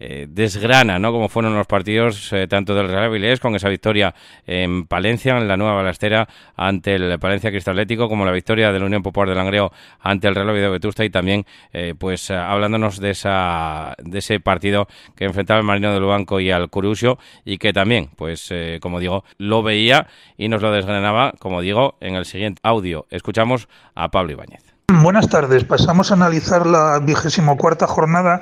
eh, 0.02 0.28
desgrana, 0.30 0.98
¿no? 0.98 1.12
Como 1.12 1.28
fueron 1.28 1.56
los 1.56 1.68
partidos 1.68 2.32
eh, 2.32 2.48
tanto 2.48 2.74
del 2.74 2.88
Real 2.88 3.04
Avilés 3.04 3.42
con 3.42 3.54
esa 3.56 3.68
victoria 3.68 4.16
en 4.48 4.86
Palencia, 4.86 5.38
en 5.38 5.50
la 5.50 5.58
nueva 5.58 5.74
balastera 5.74 6.30
ante 6.56 6.96
el 6.96 7.20
Palencia 7.20 7.52
Cristalético, 7.52 8.08
como 8.08 8.24
la 8.24 8.32
victoria 8.32 8.72
de 8.72 8.80
la 8.80 8.86
Unión 8.86 9.04
Popular 9.04 9.28
de 9.28 9.36
Langreo 9.36 9.74
ante 10.00 10.30
el 10.30 10.36
Real 10.36 10.50
Oviedo 10.52 10.72
Vetusta 10.72 11.04
y 11.04 11.10
también, 11.10 11.46
eh, 11.74 11.96
pues, 12.00 12.32
hablándonos 12.32 13.02
de 13.02 13.10
esa 13.10 13.96
de 13.98 14.20
ese 14.20 14.40
partido 14.40 14.88
que 15.18 15.26
enfrentaba 15.26 15.60
el 15.60 15.66
Marino 15.66 15.94
del 15.94 16.06
Banco 16.06 16.40
y 16.40 16.50
al 16.50 16.70
Curusio 16.70 17.20
y 17.44 17.58
que 17.58 17.74
también, 17.74 18.10
pues, 18.16 18.54
como 18.80 19.02
digo, 19.02 19.26
lo 19.38 19.64
veía 19.64 20.08
y 20.38 20.48
nos 20.48 20.62
lo 20.62 20.72
desgranaba, 20.72 21.34
como 21.40 21.60
digo, 21.60 21.98
en 22.00 22.16
el 22.16 22.24
siguiente 22.24 22.62
audio. 22.64 23.06
Escuchamos 23.10 23.68
a 23.96 24.12
Pablo 24.12 24.32
Ibáñez. 24.32 24.64
Buenas 24.88 25.28
tardes. 25.28 25.66
Pasamos 25.66 26.12
a 26.12 26.14
analizar 26.14 26.66
la 26.66 27.00
vigésimo 27.00 27.58
cuarta 27.58 27.86
jornada 27.86 28.42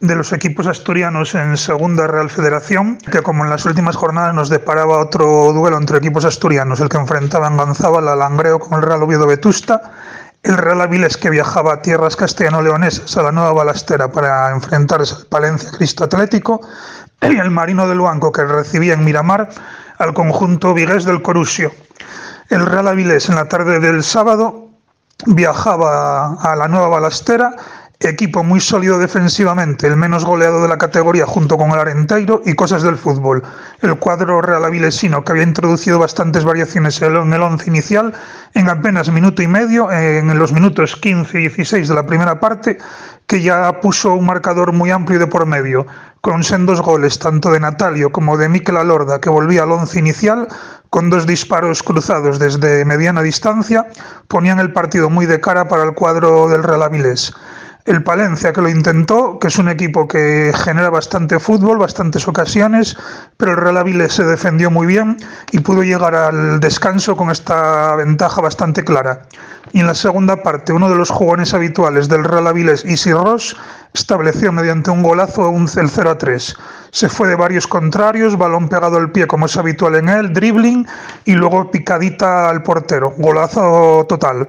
de 0.00 0.14
los 0.14 0.32
equipos 0.32 0.66
asturianos 0.66 1.34
en 1.34 1.56
Segunda 1.56 2.06
Real 2.06 2.30
Federación, 2.30 2.98
que 2.98 3.22
como 3.22 3.44
en 3.44 3.50
las 3.50 3.64
últimas 3.64 3.96
jornadas 3.96 4.34
nos 4.34 4.48
deparaba 4.48 4.98
otro 4.98 5.52
duelo 5.52 5.78
entre 5.78 5.98
equipos 5.98 6.24
asturianos, 6.24 6.80
el 6.80 6.88
que 6.88 6.96
enfrentaba 6.96 7.48
en 7.48 7.56
Gonzábal 7.56 8.08
al 8.08 8.18
Langreo 8.18 8.58
con 8.58 8.78
el 8.78 8.86
Real 8.86 9.02
Oviedo 9.02 9.26
Vetusta, 9.26 9.92
el 10.42 10.58
Real 10.58 10.82
Avilés 10.82 11.16
que 11.16 11.30
viajaba 11.30 11.74
a 11.74 11.82
tierras 11.82 12.16
castellano-leonesas 12.16 13.16
a 13.16 13.22
la 13.22 13.32
nueva 13.32 13.52
balastera 13.52 14.10
para 14.12 14.50
enfrentarse 14.50 15.14
al 15.14 15.26
Palencia 15.26 15.70
Cristo 15.70 16.04
Atlético, 16.04 16.60
y 17.22 17.38
el 17.38 17.50
Marino 17.50 17.88
del 17.88 18.00
Banco 18.00 18.30
que 18.32 18.44
recibía 18.44 18.94
en 18.94 19.04
Miramar 19.04 19.48
al 19.98 20.12
conjunto 20.12 20.74
vigués 20.74 21.04
del 21.04 21.22
Corusio. 21.22 21.72
El 22.50 22.66
Real 22.66 22.88
Avilés 22.88 23.28
en 23.28 23.36
la 23.36 23.48
tarde 23.48 23.80
del 23.80 24.02
sábado 24.02 24.68
viajaba 25.26 26.34
a 26.34 26.56
la 26.56 26.68
nueva 26.68 26.88
balastera 26.88 27.56
equipo 28.10 28.44
muy 28.44 28.60
sólido 28.60 28.98
defensivamente, 28.98 29.86
el 29.86 29.96
menos 29.96 30.24
goleado 30.24 30.62
de 30.62 30.68
la 30.68 30.78
categoría 30.78 31.26
junto 31.26 31.56
con 31.56 31.70
el 31.70 31.78
Arenteiro 31.78 32.42
y 32.44 32.54
cosas 32.54 32.82
del 32.82 32.96
fútbol. 32.96 33.42
El 33.80 33.96
cuadro 33.96 34.40
real 34.40 34.64
avilesino 34.64 35.24
que 35.24 35.32
había 35.32 35.44
introducido 35.44 35.98
bastantes 35.98 36.44
variaciones 36.44 37.00
en 37.02 37.32
el 37.32 37.42
once 37.42 37.68
inicial 37.68 38.12
en 38.54 38.68
apenas 38.68 39.10
minuto 39.10 39.42
y 39.42 39.48
medio, 39.48 39.90
en 39.90 40.38
los 40.38 40.52
minutos 40.52 40.96
15 40.96 41.38
y 41.38 41.40
16 41.48 41.88
de 41.88 41.94
la 41.94 42.06
primera 42.06 42.38
parte, 42.38 42.78
que 43.26 43.42
ya 43.42 43.80
puso 43.80 44.14
un 44.14 44.26
marcador 44.26 44.72
muy 44.72 44.90
amplio 44.90 45.18
de 45.18 45.26
por 45.26 45.46
medio, 45.46 45.86
con 46.20 46.44
sendos 46.44 46.80
goles 46.80 47.18
tanto 47.18 47.50
de 47.50 47.60
Natalio 47.60 48.12
como 48.12 48.36
de 48.36 48.48
Miquel 48.48 48.76
Alorda, 48.76 49.20
que 49.20 49.30
volvía 49.30 49.62
al 49.64 49.72
once 49.72 49.98
inicial, 49.98 50.48
con 50.90 51.10
dos 51.10 51.26
disparos 51.26 51.82
cruzados 51.82 52.38
desde 52.38 52.84
mediana 52.84 53.22
distancia, 53.22 53.86
ponían 54.28 54.60
el 54.60 54.72
partido 54.72 55.10
muy 55.10 55.26
de 55.26 55.40
cara 55.40 55.66
para 55.66 55.84
el 55.84 55.94
cuadro 55.94 56.48
del 56.48 56.62
Real 56.62 56.82
Avilés. 56.82 57.34
El 57.86 58.02
Palencia 58.02 58.54
que 58.54 58.62
lo 58.62 58.70
intentó, 58.70 59.38
que 59.38 59.48
es 59.48 59.58
un 59.58 59.68
equipo 59.68 60.08
que 60.08 60.54
genera 60.56 60.88
bastante 60.88 61.38
fútbol, 61.38 61.76
bastantes 61.76 62.26
ocasiones, 62.26 62.96
pero 63.36 63.50
el 63.50 63.58
Real 63.58 63.76
Avilés 63.76 64.14
se 64.14 64.24
defendió 64.24 64.70
muy 64.70 64.86
bien 64.86 65.18
y 65.52 65.58
pudo 65.58 65.82
llegar 65.82 66.14
al 66.14 66.60
descanso 66.60 67.14
con 67.14 67.30
esta 67.30 67.94
ventaja 67.96 68.40
bastante 68.40 68.82
clara. 68.82 69.26
Y 69.72 69.80
en 69.80 69.86
la 69.86 69.94
segunda 69.94 70.42
parte, 70.42 70.72
uno 70.72 70.88
de 70.88 70.96
los 70.96 71.10
jugones 71.10 71.52
habituales 71.52 72.08
del 72.08 72.24
Real 72.24 72.46
Avilés, 72.46 72.86
Isi 72.86 73.12
Ross, 73.12 73.54
estableció 73.92 74.50
mediante 74.50 74.90
un 74.90 75.02
golazo 75.02 75.50
un, 75.50 75.68
el 75.76 75.90
0 75.90 76.10
a 76.10 76.16
3. 76.16 76.56
Se 76.90 77.10
fue 77.10 77.28
de 77.28 77.36
varios 77.36 77.66
contrarios, 77.66 78.38
balón 78.38 78.70
pegado 78.70 78.96
al 78.96 79.12
pie 79.12 79.26
como 79.26 79.44
es 79.44 79.58
habitual 79.58 79.96
en 79.96 80.08
él, 80.08 80.32
dribbling 80.32 80.86
y 81.26 81.34
luego 81.34 81.70
picadita 81.70 82.48
al 82.48 82.62
portero. 82.62 83.12
Golazo 83.18 84.06
total. 84.08 84.48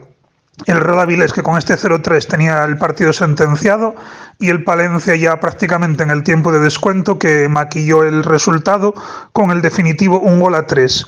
El 0.66 0.80
Real 0.80 1.00
Avilés 1.00 1.34
que 1.34 1.44
con 1.44 1.58
este 1.58 1.76
0-3 1.76 2.28
tenía 2.28 2.64
el 2.64 2.78
partido 2.78 3.12
sentenciado 3.12 3.94
y 4.40 4.50
el 4.50 4.64
Palencia 4.64 5.16
ya 5.16 5.40
prácticamente 5.40 6.04
en 6.04 6.12
el 6.12 6.24
tiempo 6.24 6.52
de 6.52 6.60
descuento 6.60 7.20
que 7.20 7.50
maquilló 7.50 8.04
el 8.04 8.24
resultado 8.24 8.94
con 9.34 9.52
el 9.52 9.62
definitivo 9.62 10.20
un 10.20 10.40
gol 10.40 10.56
a 10.56 10.66
3. 10.66 11.06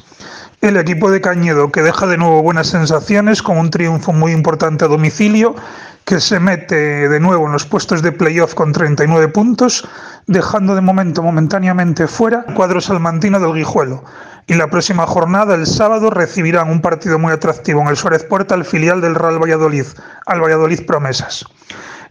El 0.60 0.76
equipo 0.76 1.10
de 1.10 1.22
Cañedo 1.22 1.72
que 1.72 1.82
deja 1.82 2.08
de 2.08 2.18
nuevo 2.18 2.42
buenas 2.42 2.68
sensaciones 2.68 3.42
con 3.42 3.58
un 3.58 3.70
triunfo 3.70 4.12
muy 4.12 4.34
importante 4.34 4.84
a 4.84 4.90
domicilio 4.90 5.56
que 6.04 6.20
se 6.20 6.40
mete 6.40 7.10
de 7.10 7.20
nuevo 7.20 7.46
en 7.46 7.52
los 7.52 7.66
puestos 7.66 8.02
de 8.02 8.12
playoff 8.12 8.54
con 8.54 8.72
39 8.72 9.28
puntos, 9.28 9.88
dejando 10.26 10.74
de 10.74 10.82
momento 10.82 11.22
momentáneamente 11.22 12.08
fuera 12.08 12.44
cuadro 12.56 12.80
salmantino 12.80 13.40
del 13.40 13.54
Guijuelo. 13.54 14.04
Y 14.50 14.54
la 14.54 14.70
próxima 14.70 15.06
jornada, 15.06 15.56
el 15.56 15.68
sábado, 15.68 16.10
recibirán 16.10 16.70
un 16.70 16.80
partido 16.80 17.20
muy 17.20 17.34
atractivo 17.34 17.82
en 17.82 17.90
el 17.90 17.98
Suárez 17.98 18.24
Puerta, 18.24 18.56
el 18.56 18.64
filial 18.64 19.02
del 19.02 19.16
Real 19.16 19.44
Valladolid, 19.44 19.86
al 20.26 20.42
Valladolid 20.42 20.86
Promesas. 20.86 21.46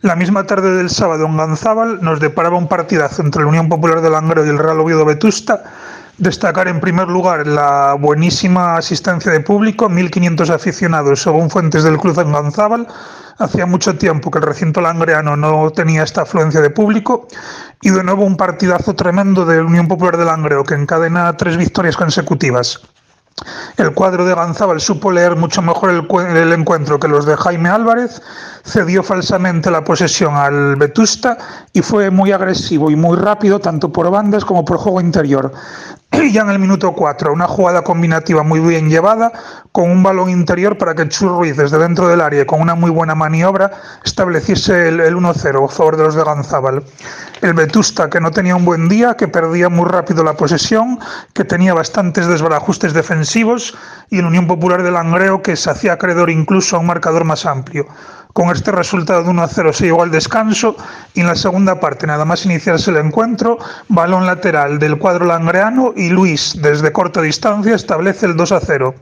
La 0.02 0.14
misma 0.14 0.44
tarde 0.44 0.76
del 0.76 0.90
sábado 0.90 1.24
en 1.24 1.38
Ganzábal 1.38 2.02
nos 2.02 2.20
deparaba 2.20 2.58
un 2.58 2.68
partidazo 2.68 3.22
entre 3.22 3.40
la 3.40 3.48
Unión 3.48 3.70
Popular 3.70 4.02
de 4.02 4.10
Langreo 4.10 4.44
y 4.44 4.50
el 4.50 4.58
Real 4.58 4.78
Oviedo 4.78 5.06
Vetusta. 5.06 5.64
Destacar 6.18 6.68
en 6.68 6.80
primer 6.80 7.08
lugar 7.08 7.46
la 7.46 7.96
buenísima 7.98 8.76
asistencia 8.76 9.32
de 9.32 9.40
público, 9.40 9.88
1.500 9.88 10.50
aficionados 10.50 11.22
según 11.22 11.48
fuentes 11.48 11.84
del 11.84 11.96
club 11.96 12.20
en 12.20 12.32
Ganzábal. 12.32 12.86
Hacía 13.38 13.66
mucho 13.66 13.96
tiempo 13.96 14.30
que 14.30 14.38
el 14.38 14.44
recinto 14.44 14.80
langreano 14.80 15.36
no 15.36 15.70
tenía 15.70 16.02
esta 16.02 16.22
afluencia 16.22 16.60
de 16.60 16.70
público 16.70 17.28
y 17.82 17.90
de 17.90 18.02
nuevo 18.02 18.24
un 18.24 18.36
partidazo 18.36 18.94
tremendo 18.94 19.44
de 19.44 19.60
Unión 19.60 19.88
Popular 19.88 20.16
de 20.16 20.24
Langreo 20.24 20.64
que 20.64 20.74
encadena 20.74 21.36
tres 21.36 21.56
victorias 21.56 21.96
consecutivas. 21.96 22.80
El 23.76 23.92
cuadro 23.92 24.24
de 24.24 24.34
Ganzábal 24.34 24.80
supo 24.80 25.12
leer 25.12 25.36
mucho 25.36 25.60
mejor 25.60 25.90
el, 25.90 26.52
encuentro 26.54 26.98
que 26.98 27.08
los 27.08 27.26
de 27.26 27.36
Jaime 27.36 27.68
Álvarez, 27.68 28.22
cedió 28.66 29.02
falsamente 29.02 29.70
la 29.70 29.84
posesión 29.84 30.34
al 30.34 30.76
Vetusta 30.76 31.38
y 31.72 31.82
fue 31.82 32.10
muy 32.10 32.32
agresivo 32.32 32.90
y 32.90 32.96
muy 32.96 33.16
rápido 33.16 33.60
tanto 33.60 33.92
por 33.92 34.10
bandas 34.10 34.44
como 34.44 34.64
por 34.64 34.78
juego 34.78 35.00
interior. 35.00 35.52
Ya 36.32 36.42
en 36.42 36.50
el 36.50 36.58
minuto 36.58 36.92
4, 36.92 37.32
una 37.32 37.46
jugada 37.46 37.82
combinativa 37.82 38.42
muy 38.42 38.60
bien 38.60 38.88
llevada, 38.88 39.32
con 39.72 39.90
un 39.90 40.02
balón 40.02 40.30
interior 40.30 40.78
para 40.78 40.94
que 40.94 41.08
Chur 41.08 41.30
Ruiz 41.30 41.56
desde 41.56 41.78
dentro 41.78 42.08
del 42.08 42.20
área, 42.20 42.46
con 42.46 42.60
una 42.60 42.74
muy 42.74 42.90
buena 42.90 43.14
maniobra, 43.14 43.70
estableciese 44.04 44.88
el, 44.88 45.00
el 45.00 45.14
1-0 45.14 45.64
a 45.64 45.68
favor 45.68 45.96
de 45.96 46.04
los 46.04 46.14
de 46.14 46.24
Ganzábal. 46.24 46.82
El 47.42 47.54
Vetusta, 47.54 48.08
que 48.08 48.20
no 48.20 48.30
tenía 48.30 48.56
un 48.56 48.64
buen 48.64 48.88
día, 48.88 49.14
que 49.14 49.28
perdía 49.28 49.68
muy 49.68 49.88
rápido 49.88 50.24
la 50.24 50.34
posesión, 50.34 50.98
que 51.34 51.44
tenía 51.44 51.74
bastantes 51.74 52.26
desbarajustes 52.26 52.92
defensivos, 52.92 53.76
y 54.10 54.18
el 54.18 54.26
Unión 54.26 54.46
Popular 54.46 54.82
de 54.82 54.90
Langreo, 54.90 55.42
que 55.42 55.56
se 55.56 55.70
hacía 55.70 55.94
acreedor 55.94 56.30
incluso 56.30 56.76
a 56.76 56.78
un 56.80 56.86
marcador 56.86 57.24
más 57.24 57.46
amplio. 57.46 57.86
Con 58.36 58.50
este 58.50 58.70
resultado 58.70 59.22
de 59.22 59.30
1 59.30 59.42
a 59.42 59.48
0 59.48 59.72
se 59.72 59.86
llegó 59.86 60.02
al 60.02 60.10
descanso 60.10 60.76
y 61.14 61.20
en 61.20 61.26
la 61.26 61.36
segunda 61.36 61.80
parte, 61.80 62.06
nada 62.06 62.26
más 62.26 62.44
iniciarse 62.44 62.90
el 62.90 62.98
encuentro, 62.98 63.56
balón 63.88 64.26
lateral 64.26 64.78
del 64.78 64.98
cuadro 64.98 65.24
langreano 65.24 65.94
y 65.96 66.10
Luis, 66.10 66.54
desde 66.60 66.92
corta 66.92 67.22
distancia, 67.22 67.74
establece 67.74 68.26
el 68.26 68.36
2 68.36 68.52
a 68.52 68.60
0. 68.60 68.94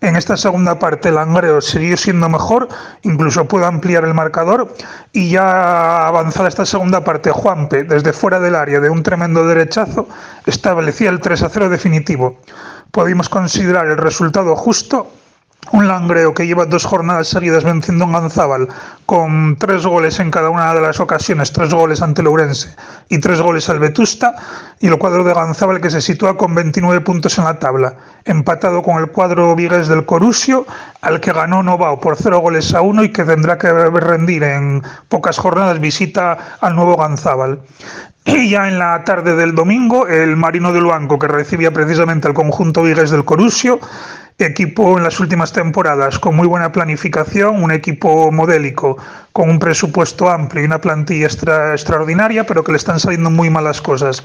En 0.00 0.16
esta 0.16 0.38
segunda 0.38 0.78
parte, 0.78 1.10
Langreo 1.10 1.60
siguió 1.60 1.94
siendo 1.98 2.30
mejor, 2.30 2.68
incluso 3.02 3.44
pudo 3.44 3.66
ampliar 3.66 4.04
el 4.04 4.14
marcador 4.14 4.74
y 5.12 5.28
ya 5.28 6.06
avanzada 6.06 6.48
esta 6.48 6.64
segunda 6.64 7.04
parte, 7.04 7.30
Juanpe, 7.30 7.84
desde 7.84 8.14
fuera 8.14 8.40
del 8.40 8.54
área 8.54 8.80
de 8.80 8.88
un 8.88 9.02
tremendo 9.02 9.46
derechazo, 9.46 10.08
establecía 10.46 11.10
el 11.10 11.20
3 11.20 11.42
a 11.42 11.50
0 11.50 11.68
definitivo. 11.68 12.38
Podemos 12.92 13.28
considerar 13.28 13.88
el 13.88 13.98
resultado 13.98 14.56
justo 14.56 15.19
un 15.72 15.86
Langreo 15.86 16.34
que 16.34 16.46
lleva 16.46 16.66
dos 16.66 16.84
jornadas 16.84 17.28
seguidas 17.28 17.64
venciendo 17.64 18.04
en 18.04 18.12
Ganzábal 18.12 18.68
con 19.06 19.56
tres 19.56 19.86
goles 19.86 20.18
en 20.18 20.30
cada 20.30 20.50
una 20.50 20.74
de 20.74 20.80
las 20.80 21.00
ocasiones, 21.00 21.52
tres 21.52 21.72
goles 21.72 22.02
ante 22.02 22.22
Lourense 22.22 22.74
y 23.08 23.18
tres 23.18 23.40
goles 23.40 23.68
al 23.68 23.78
Vetusta, 23.78 24.34
y 24.80 24.86
el 24.86 24.98
cuadro 24.98 25.22
de 25.24 25.34
Ganzábal 25.34 25.80
que 25.80 25.90
se 25.90 26.00
sitúa 26.00 26.36
con 26.36 26.54
29 26.54 27.00
puntos 27.02 27.38
en 27.38 27.44
la 27.44 27.58
tabla, 27.58 27.94
empatado 28.24 28.82
con 28.82 28.98
el 28.98 29.10
cuadro 29.10 29.54
Vigues 29.54 29.88
del 29.88 30.06
Corusio, 30.06 30.66
al 31.02 31.20
que 31.20 31.32
ganó 31.32 31.62
Novao 31.62 32.00
por 32.00 32.16
cero 32.16 32.40
goles 32.40 32.72
a 32.74 32.80
uno 32.80 33.04
y 33.04 33.10
que 33.10 33.24
tendrá 33.24 33.58
que 33.58 33.70
rendir 33.72 34.42
en 34.42 34.82
pocas 35.08 35.38
jornadas 35.38 35.80
visita 35.80 36.56
al 36.60 36.74
nuevo 36.74 36.96
Ganzábal. 36.96 37.60
Y 38.24 38.50
ya 38.50 38.68
en 38.68 38.78
la 38.78 39.02
tarde 39.04 39.34
del 39.34 39.54
domingo, 39.54 40.06
el 40.06 40.36
Marino 40.36 40.72
de 40.72 40.80
Luanco, 40.80 41.18
que 41.18 41.26
recibía 41.26 41.72
precisamente 41.72 42.28
al 42.28 42.34
conjunto 42.34 42.82
Vigues 42.82 43.10
del 43.10 43.24
Corusio, 43.24 43.80
equipo 44.46 44.96
en 44.96 45.04
las 45.04 45.20
últimas 45.20 45.52
temporadas 45.52 46.18
con 46.18 46.36
muy 46.36 46.46
buena 46.46 46.72
planificación, 46.72 47.62
un 47.62 47.70
equipo 47.70 48.30
modélico 48.32 48.96
con 49.32 49.50
un 49.50 49.58
presupuesto 49.58 50.28
amplio 50.28 50.62
y 50.62 50.66
una 50.66 50.80
plantilla 50.80 51.26
extra, 51.26 51.72
extraordinaria, 51.72 52.44
pero 52.44 52.64
que 52.64 52.72
le 52.72 52.78
están 52.78 52.98
saliendo 52.98 53.30
muy 53.30 53.50
malas 53.50 53.80
cosas. 53.80 54.22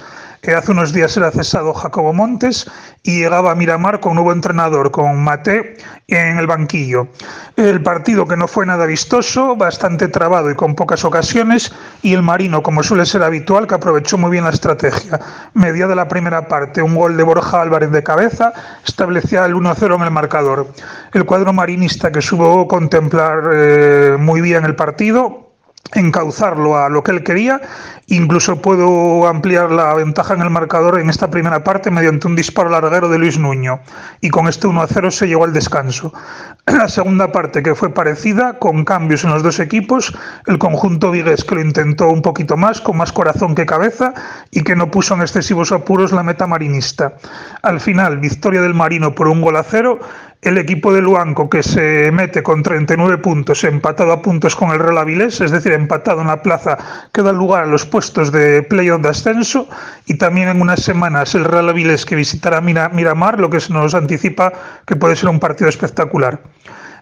Eh, 0.48 0.54
hace 0.54 0.72
unos 0.72 0.94
días 0.94 1.18
era 1.18 1.32
cesado 1.32 1.74
Jacobo 1.74 2.14
Montes 2.14 2.70
y 3.02 3.20
llegaba 3.20 3.52
a 3.52 3.56
Miramar 3.56 4.00
con 4.00 4.12
un 4.12 4.16
nuevo 4.18 4.32
entrenador, 4.32 4.92
con 4.92 5.24
Mate 5.24 5.78
en 6.08 6.38
el 6.38 6.46
banquillo. 6.46 7.08
El 7.56 7.82
partido 7.82 8.28
que 8.28 8.38
no 8.38 8.48
fue 8.48 8.66
nada 8.68 8.86
vistoso, 8.86 9.56
bastante 9.56 10.08
trabado 10.08 10.52
y 10.52 10.56
con 10.56 10.76
pocas 10.76 11.04
ocasiones, 11.04 11.74
y 12.04 12.14
el 12.14 12.22
Marino, 12.22 12.62
como 12.62 12.84
suele 12.84 13.08
ser 13.08 13.24
habitual, 13.24 13.66
que 13.66 13.74
aprovechó 13.74 14.20
muy 14.20 14.30
bien 14.30 14.44
la 14.44 14.52
estrategia. 14.52 15.20
Media 15.56 15.88
de 15.88 15.96
la 15.96 16.08
primera 16.08 16.48
parte, 16.48 16.84
un 16.84 16.94
gol 16.94 17.18
de 17.18 17.24
Borja 17.24 17.62
Álvarez 17.62 17.90
de 17.90 18.04
cabeza, 18.04 18.54
establecía 18.86 19.46
el 19.46 19.56
1-0 19.56 19.96
en 19.96 20.02
el 20.04 20.12
marcador. 20.12 20.68
El 21.12 21.26
cuadro 21.26 21.54
marinista 21.54 22.12
que 22.12 22.22
supo 22.22 22.68
contemplar 22.68 23.50
eh, 23.52 24.18
muy 24.20 24.42
bien 24.42 24.64
el 24.64 24.76
partido, 24.76 25.45
encauzarlo 25.94 26.78
a 26.78 26.90
lo 26.90 27.04
que 27.04 27.12
él 27.12 27.24
quería. 27.24 27.62
Incluso 28.08 28.62
puedo 28.62 29.28
ampliar 29.28 29.72
la 29.72 29.94
ventaja 29.96 30.34
en 30.34 30.42
el 30.42 30.50
marcador 30.50 31.00
en 31.00 31.10
esta 31.10 31.30
primera 31.30 31.64
parte 31.64 31.90
mediante 31.90 32.28
un 32.28 32.36
disparo 32.36 32.70
larguero 32.70 33.10
de 33.10 33.18
Luis 33.18 33.40
Nuño. 33.40 33.80
Y 34.22 34.30
con 34.30 34.48
este 34.48 34.68
1 34.68 34.82
a 34.82 34.88
0 34.88 35.12
se 35.12 35.28
llegó 35.28 35.44
al 35.44 35.54
descanso. 35.54 36.14
La 36.68 36.88
segunda 36.88 37.32
parte, 37.32 37.64
que 37.64 37.76
fue 37.76 37.94
parecida, 37.94 38.60
con 38.60 38.86
cambios 38.86 39.24
en 39.24 39.32
los 39.32 39.44
dos 39.44 39.60
equipos, 39.60 40.16
el 40.48 40.58
conjunto 40.58 41.12
Vigues 41.12 41.44
que 41.44 41.56
lo 41.56 41.62
intentó 41.62 42.10
un 42.10 42.22
poquito 42.22 42.58
más, 42.58 42.82
con 42.82 42.98
más 42.98 43.12
corazón 43.12 43.56
que 43.56 43.66
cabeza, 43.66 44.14
y 44.52 44.62
que 44.62 44.76
no 44.76 44.92
puso 44.92 45.14
en 45.14 45.22
excesivos 45.22 45.72
apuros 45.72 46.12
la 46.12 46.24
meta 46.24 46.48
marinista. 46.48 47.14
Al 47.62 47.80
final, 47.80 48.20
victoria 48.20 48.62
del 48.62 48.74
Marino 48.74 49.16
por 49.16 49.28
un 49.28 49.42
gol 49.42 49.56
a 49.56 49.64
cero 49.64 50.00
el 50.46 50.60
equipo 50.60 50.94
de 50.94 51.02
Luanco 51.02 51.50
que 51.50 51.64
se 51.64 52.12
mete 52.12 52.44
con 52.44 52.62
39 52.62 53.18
puntos, 53.18 53.64
empatado 53.64 54.12
a 54.12 54.22
puntos 54.22 54.56
con 54.56 54.70
el 54.70 54.78
Real 54.78 55.00
Avilés, 55.00 55.42
es 55.42 55.50
decir, 55.50 55.74
empatado 55.76 56.22
en 56.22 56.28
la 56.28 56.42
plaza 56.42 56.78
que 57.14 57.22
da 57.22 57.32
lugar 57.32 57.64
a 57.64 57.68
los 57.68 57.86
puestos 57.86 58.32
de 58.32 58.64
playoff 58.64 59.02
de 59.02 59.10
ascenso, 59.10 59.68
y 60.06 60.16
también 60.16 60.50
en 60.50 60.62
unas 60.62 60.82
semanas 60.82 61.36
el 61.36 61.46
Real 61.46 61.70
Avilés 61.70 62.06
que 62.06 62.16
visitará 62.16 62.62
Miramar, 62.62 63.40
lo 63.40 63.50
que 63.50 63.60
se 63.60 63.74
nos 63.74 63.94
anticipa 63.94 64.52
que 64.86 64.96
puede 64.96 65.16
ser 65.16 65.30
un 65.30 65.40
partido 65.40 65.70
espectacular. 65.70 66.40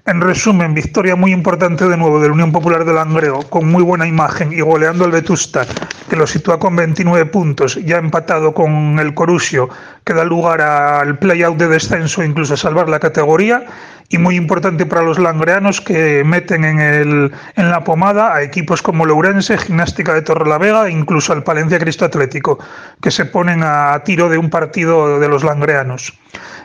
En 0.06 0.20
resumen, 0.20 0.74
victoria 0.74 1.16
muy 1.16 1.32
importante 1.32 1.88
de 1.88 1.96
nuevo 1.96 2.20
de 2.20 2.28
la 2.28 2.34
Unión 2.34 2.52
Popular 2.52 2.84
de 2.84 2.92
Langreo, 2.92 3.40
con 3.50 3.72
muy 3.72 3.82
buena 3.82 4.06
imagen 4.06 4.52
y 4.52 4.60
goleando 4.60 5.06
al 5.06 5.12
Vetusta, 5.12 5.66
que 6.10 6.18
lo 6.18 6.28
sitúa 6.28 6.60
con 6.60 6.76
29 6.76 7.26
puntos, 7.28 7.76
ya 7.76 8.00
empatado 8.00 8.54
con 8.54 9.00
el 9.00 9.14
Corusio, 9.14 9.70
que 10.06 10.14
da 10.14 10.24
lugar 10.24 10.62
al 10.62 11.18
play-out 11.18 11.58
de 11.58 11.68
descenso, 11.68 12.24
incluso 12.24 12.54
a 12.54 12.58
salvar 12.58 12.90
la 12.90 13.00
categoría, 13.00 13.66
y 14.10 14.18
muy 14.18 14.36
importante 14.36 14.86
para 14.86 15.02
los 15.02 15.18
langreanos 15.18 15.82
que 15.82 16.24
meten 16.24 16.66
en, 16.66 16.80
el, 16.80 17.32
en 17.56 17.72
la 17.72 17.84
pomada 17.84 18.36
a 18.36 18.44
equipos 18.44 18.82
como 18.82 19.06
Lourense, 19.06 19.58
Gimnástica 19.58 20.14
de 20.14 20.22
Torrelavega 20.22 20.88
e 20.88 20.92
incluso 20.92 21.34
al 21.34 21.44
Palencia 21.44 21.80
Cristo 21.80 22.06
Atlético, 22.06 22.60
que 23.02 23.12
se 23.12 23.26
ponen 23.26 23.64
a 23.64 24.02
tiro 24.04 24.30
de 24.30 24.38
un 24.38 24.50
partido 24.50 25.20
de 25.20 25.28
los 25.28 25.44
langreanos. 25.44 26.14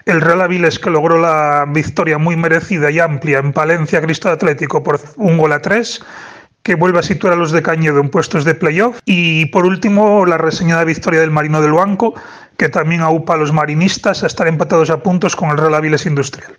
El 0.05 0.21
Real 0.21 0.43
Avilés 0.43 0.79
que 0.79 0.91
logró 0.91 1.19
la 1.19 1.65
victoria 1.69 2.19
muy 2.19 2.37
merecida 2.37 2.91
y 2.91 2.99
amplia 2.99 3.39
en 3.39 3.53
Palencia 3.53 4.03
Cristo 4.03 4.29
Atlético 4.31 4.83
por 4.83 5.01
un 5.17 5.39
gol 5.39 5.53
a 5.53 5.63
tres 5.63 6.03
que 6.69 6.75
vuelve 6.75 6.99
a 6.99 7.03
situar 7.03 7.33
a 7.33 7.37
los 7.37 7.51
de 7.51 7.63
Cañedo 7.63 7.99
en 7.99 8.11
puestos 8.11 8.45
de 8.45 8.55
playoff. 8.55 8.99
Y 9.07 9.47
por 9.47 9.65
último, 9.65 10.27
la 10.27 10.37
reseñada 10.37 10.85
victoria 10.85 11.21
del 11.21 11.31
Marino 11.31 11.63
del 11.63 11.73
Banco, 11.73 12.13
que 12.59 12.69
también 12.69 13.01
aupa 13.01 13.35
a 13.35 13.37
los 13.39 13.55
marinistas 13.55 14.23
a 14.23 14.27
estar 14.27 14.47
empatados 14.47 14.91
a 14.91 15.03
puntos 15.03 15.35
con 15.35 15.49
el 15.49 15.57
Real 15.57 15.75
Avilés 15.75 16.05
Industrial. 16.05 16.55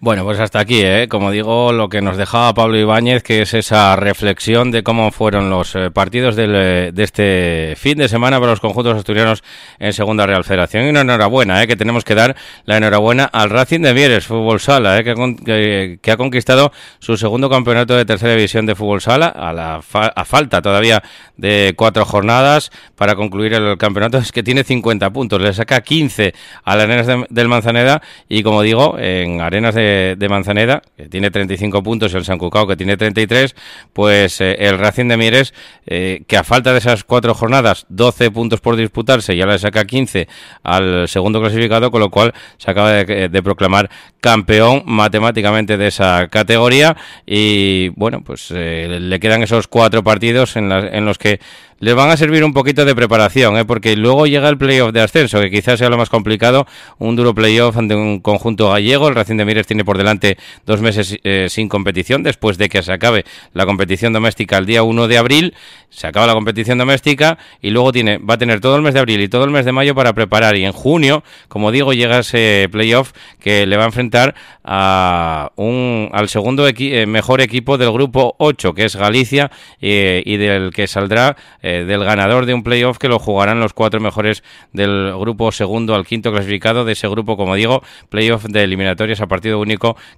Bueno, 0.00 0.22
pues 0.22 0.38
hasta 0.38 0.60
aquí, 0.60 0.80
¿eh? 0.80 1.08
como 1.08 1.32
digo, 1.32 1.72
lo 1.72 1.88
que 1.88 2.00
nos 2.00 2.16
dejaba 2.16 2.54
Pablo 2.54 2.78
Ibáñez, 2.78 3.24
que 3.24 3.42
es 3.42 3.52
esa 3.52 3.96
reflexión 3.96 4.70
de 4.70 4.84
cómo 4.84 5.10
fueron 5.10 5.50
los 5.50 5.74
eh, 5.74 5.90
partidos 5.90 6.36
del, 6.36 6.52
eh, 6.54 6.90
de 6.94 7.02
este 7.02 7.74
fin 7.76 7.98
de 7.98 8.06
semana 8.08 8.38
para 8.38 8.52
los 8.52 8.60
conjuntos 8.60 8.96
asturianos 8.96 9.42
en 9.80 9.92
Segunda 9.92 10.24
Real 10.24 10.44
Federación. 10.44 10.86
Y 10.86 10.90
una 10.90 11.00
enhorabuena, 11.00 11.60
¿eh? 11.60 11.66
que 11.66 11.74
tenemos 11.74 12.04
que 12.04 12.14
dar 12.14 12.36
la 12.64 12.76
enhorabuena 12.76 13.24
al 13.24 13.50
Racing 13.50 13.80
de 13.80 13.92
Mieres, 13.92 14.24
Fútbol 14.28 14.60
Sala, 14.60 15.00
¿eh? 15.00 15.02
que, 15.02 15.14
que- 15.44 15.98
que 16.00 16.10
ha 16.12 16.16
conquistado 16.16 16.70
su 17.00 17.16
segundo 17.16 17.50
campeonato 17.50 17.96
de 17.96 18.04
tercera 18.04 18.34
división 18.36 18.66
de 18.66 18.76
Fútbol 18.76 19.00
Sala, 19.00 19.26
a, 19.26 19.52
la 19.52 19.82
fa- 19.82 20.12
a 20.14 20.24
falta 20.24 20.62
todavía 20.62 21.02
de 21.36 21.74
cuatro 21.76 22.04
jornadas 22.04 22.70
para 22.94 23.16
concluir 23.16 23.52
el 23.54 23.76
campeonato, 23.76 24.18
es 24.18 24.30
que 24.30 24.44
tiene 24.44 24.62
50 24.62 25.10
puntos, 25.10 25.40
le 25.42 25.52
saca 25.52 25.80
15 25.80 26.34
a 26.62 26.76
las 26.76 26.84
Arenas 26.84 27.06
de- 27.08 27.26
del 27.30 27.48
Manzaneda 27.48 28.00
y 28.28 28.44
como 28.44 28.62
digo, 28.62 28.96
en 28.96 29.40
Arenas 29.40 29.74
de, 29.74 29.87
de 29.88 30.28
Manzaneda, 30.28 30.82
que 30.96 31.08
tiene 31.08 31.30
35 31.30 31.82
puntos, 31.82 32.12
y 32.12 32.16
el 32.16 32.24
San 32.24 32.38
Cucao, 32.38 32.66
que 32.66 32.76
tiene 32.76 32.96
33, 32.96 33.54
pues 33.92 34.40
eh, 34.40 34.56
el 34.58 34.78
Racing 34.78 35.08
de 35.08 35.16
Mieres, 35.16 35.54
eh, 35.86 36.22
que 36.26 36.36
a 36.36 36.44
falta 36.44 36.72
de 36.72 36.78
esas 36.78 37.04
cuatro 37.04 37.34
jornadas, 37.34 37.86
12 37.88 38.30
puntos 38.30 38.60
por 38.60 38.76
disputarse, 38.76 39.36
ya 39.36 39.46
le 39.46 39.58
saca 39.58 39.84
15 39.84 40.28
al 40.62 41.08
segundo 41.08 41.40
clasificado, 41.40 41.90
con 41.90 42.00
lo 42.00 42.10
cual 42.10 42.34
se 42.56 42.70
acaba 42.70 42.92
de, 42.92 43.28
de 43.28 43.42
proclamar 43.42 43.90
campeón 44.20 44.82
matemáticamente 44.86 45.76
de 45.76 45.88
esa 45.88 46.28
categoría 46.28 46.96
y 47.26 47.88
bueno, 47.90 48.22
pues 48.24 48.52
eh, 48.54 48.98
le 49.00 49.20
quedan 49.20 49.42
esos 49.42 49.68
cuatro 49.68 50.02
partidos 50.02 50.56
en, 50.56 50.70
en 50.72 51.04
los 51.04 51.18
que 51.18 51.40
les 51.80 51.94
van 51.94 52.10
a 52.10 52.16
servir 52.16 52.44
un 52.44 52.52
poquito 52.52 52.84
de 52.84 52.94
preparación, 52.94 53.56
¿eh? 53.56 53.64
porque 53.64 53.96
luego 53.96 54.26
llega 54.26 54.48
el 54.48 54.58
playoff 54.58 54.92
de 54.92 55.00
ascenso, 55.00 55.40
que 55.40 55.50
quizás 55.50 55.78
sea 55.78 55.88
lo 55.88 55.96
más 55.96 56.08
complicado, 56.08 56.66
un 56.98 57.14
duro 57.14 57.34
playoff 57.34 57.76
ante 57.76 57.94
un 57.94 58.20
conjunto 58.20 58.70
gallego. 58.70 59.08
El 59.08 59.14
Racing 59.14 59.36
de 59.36 59.44
Mieres 59.44 59.66
tiene 59.66 59.77
por 59.84 59.98
delante 59.98 60.36
dos 60.66 60.80
meses 60.80 61.18
eh, 61.24 61.46
sin 61.48 61.68
competición, 61.68 62.22
después 62.22 62.58
de 62.58 62.68
que 62.68 62.82
se 62.82 62.92
acabe 62.92 63.24
la 63.52 63.66
competición 63.66 64.12
doméstica 64.12 64.58
el 64.58 64.66
día 64.66 64.82
1 64.82 65.08
de 65.08 65.18
abril, 65.18 65.54
se 65.90 66.06
acaba 66.06 66.26
la 66.26 66.34
competición 66.34 66.78
doméstica 66.78 67.38
y 67.62 67.70
luego 67.70 67.92
tiene, 67.92 68.18
va 68.18 68.34
a 68.34 68.38
tener 68.38 68.60
todo 68.60 68.76
el 68.76 68.82
mes 68.82 68.94
de 68.94 69.00
abril 69.00 69.20
y 69.22 69.28
todo 69.28 69.44
el 69.44 69.50
mes 69.50 69.64
de 69.64 69.72
mayo 69.72 69.94
para 69.94 70.12
preparar. 70.12 70.56
Y 70.56 70.64
en 70.64 70.72
junio, 70.72 71.24
como 71.48 71.70
digo, 71.72 71.92
llega 71.92 72.18
ese 72.18 72.68
playoff 72.70 73.12
que 73.40 73.66
le 73.66 73.76
va 73.76 73.84
a 73.84 73.86
enfrentar 73.86 74.34
a 74.64 75.50
un, 75.56 76.10
al 76.12 76.28
segundo 76.28 76.68
equi- 76.68 76.92
eh, 76.92 77.06
mejor 77.06 77.40
equipo 77.40 77.78
del 77.78 77.90
grupo 77.92 78.34
8, 78.38 78.74
que 78.74 78.84
es 78.84 78.96
Galicia, 78.96 79.50
eh, 79.80 80.22
y 80.26 80.36
del 80.36 80.72
que 80.72 80.86
saldrá 80.86 81.36
del 81.62 82.04
ganador 82.04 82.46
de 82.46 82.54
un 82.54 82.62
playoff 82.62 82.98
que 82.98 83.08
lo 83.08 83.18
jugarán 83.18 83.60
los 83.60 83.72
cuatro 83.72 84.00
mejores 84.00 84.42
del 84.72 85.12
grupo 85.18 85.52
segundo 85.52 85.94
al 85.94 86.06
quinto 86.06 86.32
clasificado 86.32 86.84
de 86.84 86.92
ese 86.92 87.08
grupo, 87.08 87.36
como 87.36 87.54
digo, 87.54 87.82
playoff 88.08 88.44
de 88.44 88.62
eliminatorias 88.64 89.20
a 89.20 89.26
partido 89.26 89.58
único 89.58 89.67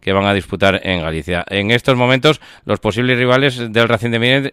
que 0.00 0.12
van 0.12 0.26
a 0.26 0.34
disputar 0.34 0.80
en 0.84 1.02
Galicia. 1.02 1.44
En 1.48 1.70
estos 1.70 1.96
momentos, 1.96 2.40
los 2.64 2.80
posibles 2.80 3.18
rivales 3.18 3.72
del 3.72 3.88
Racing 3.88 4.10
de 4.10 4.18
Mieres, 4.18 4.52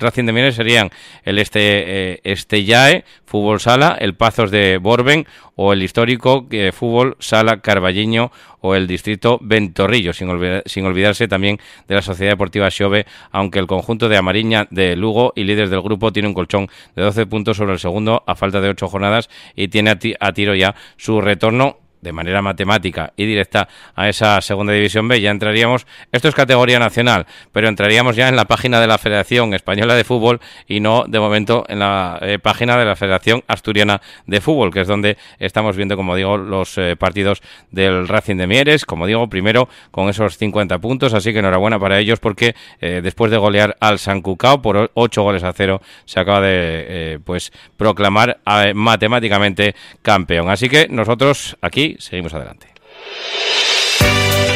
Racing 0.00 0.24
de 0.26 0.52
serían 0.52 0.90
el 1.24 1.38
este, 1.38 2.14
eh, 2.22 3.04
Fútbol 3.24 3.60
Sala, 3.60 3.96
el 4.00 4.14
Pazos 4.14 4.50
de 4.50 4.78
Borben 4.78 5.26
o 5.56 5.72
el 5.72 5.82
histórico 5.82 6.46
eh, 6.50 6.70
Fútbol 6.72 7.16
Sala 7.18 7.60
Carballiño 7.60 8.30
o 8.60 8.74
el 8.74 8.86
distrito 8.86 9.38
Ventorrillo, 9.40 10.12
sin, 10.12 10.28
sin 10.66 10.84
olvidarse 10.86 11.28
también 11.28 11.58
de 11.88 11.94
la 11.94 12.02
Sociedad 12.02 12.32
Deportiva 12.32 12.70
Xove, 12.70 13.06
aunque 13.30 13.58
el 13.58 13.66
conjunto 13.66 14.08
de 14.08 14.16
Amariña 14.16 14.66
de 14.70 14.96
Lugo 14.96 15.32
y 15.36 15.44
líderes 15.44 15.70
del 15.70 15.82
grupo 15.82 16.12
tiene 16.12 16.28
un 16.28 16.34
colchón 16.34 16.68
de 16.94 17.02
12 17.02 17.26
puntos 17.26 17.56
sobre 17.56 17.72
el 17.72 17.78
segundo 17.78 18.22
a 18.26 18.34
falta 18.34 18.60
de 18.60 18.68
8 18.70 18.88
jornadas 18.88 19.28
y 19.54 19.68
tiene 19.68 19.90
a, 19.90 19.98
ti- 19.98 20.14
a 20.18 20.32
tiro 20.32 20.54
ya 20.54 20.74
su 20.96 21.20
retorno 21.20 21.78
de 22.06 22.12
manera 22.12 22.40
matemática 22.40 23.12
y 23.16 23.26
directa 23.26 23.68
a 23.96 24.08
esa 24.08 24.40
segunda 24.40 24.72
división 24.72 25.08
B. 25.08 25.20
Ya 25.20 25.32
entraríamos, 25.32 25.88
esto 26.12 26.28
es 26.28 26.34
categoría 26.36 26.78
nacional, 26.78 27.26
pero 27.50 27.66
entraríamos 27.66 28.14
ya 28.14 28.28
en 28.28 28.36
la 28.36 28.44
página 28.44 28.80
de 28.80 28.86
la 28.86 28.96
Federación 28.96 29.54
Española 29.54 29.96
de 29.96 30.04
Fútbol 30.04 30.40
y 30.68 30.78
no 30.78 31.04
de 31.08 31.18
momento 31.18 31.64
en 31.68 31.80
la 31.80 32.18
eh, 32.22 32.38
página 32.38 32.76
de 32.76 32.84
la 32.84 32.94
Federación 32.94 33.42
Asturiana 33.48 34.00
de 34.26 34.40
Fútbol, 34.40 34.72
que 34.72 34.82
es 34.82 34.86
donde 34.86 35.16
estamos 35.40 35.76
viendo, 35.76 35.96
como 35.96 36.14
digo, 36.14 36.36
los 36.36 36.78
eh, 36.78 36.94
partidos 36.94 37.42
del 37.72 38.06
Racing 38.06 38.36
de 38.36 38.46
Mieres, 38.46 38.84
como 38.84 39.06
digo, 39.06 39.28
primero 39.28 39.68
con 39.90 40.08
esos 40.08 40.38
50 40.38 40.78
puntos, 40.78 41.12
así 41.12 41.32
que 41.32 41.40
enhorabuena 41.40 41.80
para 41.80 41.98
ellos 41.98 42.20
porque 42.20 42.54
eh, 42.80 43.00
después 43.02 43.32
de 43.32 43.36
golear 43.36 43.76
al 43.80 43.98
San 43.98 44.22
Cucao 44.22 44.62
por 44.62 44.92
8 44.94 45.22
goles 45.22 45.42
a 45.42 45.52
0 45.52 45.82
se 46.04 46.20
acaba 46.20 46.40
de 46.40 47.20
pues 47.24 47.50
proclamar 47.76 48.38
eh, 48.46 48.72
matemáticamente 48.74 49.74
campeón. 50.02 50.48
Así 50.48 50.68
que 50.68 50.86
nosotros 50.88 51.56
aquí 51.60 51.95
seguimos 51.98 52.34
adelante. 52.34 52.68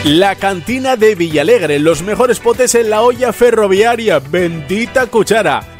La 0.04 0.34
cantina 0.34 0.96
de 0.96 1.14
Villalegre, 1.14 1.78
los 1.78 2.02
mejores 2.02 2.40
potes 2.40 2.74
en 2.74 2.88
la 2.88 3.02
olla 3.02 3.32
ferroviaria, 3.32 4.18
bendita 4.18 5.06
cuchara. 5.06 5.79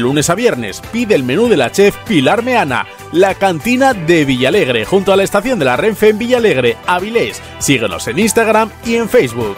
lunes 0.01 0.29
a 0.29 0.35
viernes. 0.35 0.81
Pide 0.91 1.15
el 1.15 1.23
menú 1.23 1.47
de 1.47 1.57
la 1.57 1.71
chef 1.71 1.95
Pilar 2.07 2.43
Meana. 2.43 2.85
La 3.11 3.35
cantina 3.35 3.93
de 3.93 4.25
Villalegre, 4.25 4.85
junto 4.85 5.13
a 5.13 5.15
la 5.15 5.23
estación 5.23 5.59
de 5.59 5.65
la 5.65 5.77
Renfe 5.77 6.09
en 6.09 6.17
Villalegre, 6.17 6.77
Avilés. 6.87 7.41
Síguenos 7.59 8.07
en 8.07 8.19
Instagram 8.19 8.69
y 8.85 8.95
en 8.95 9.09
Facebook. 9.09 9.57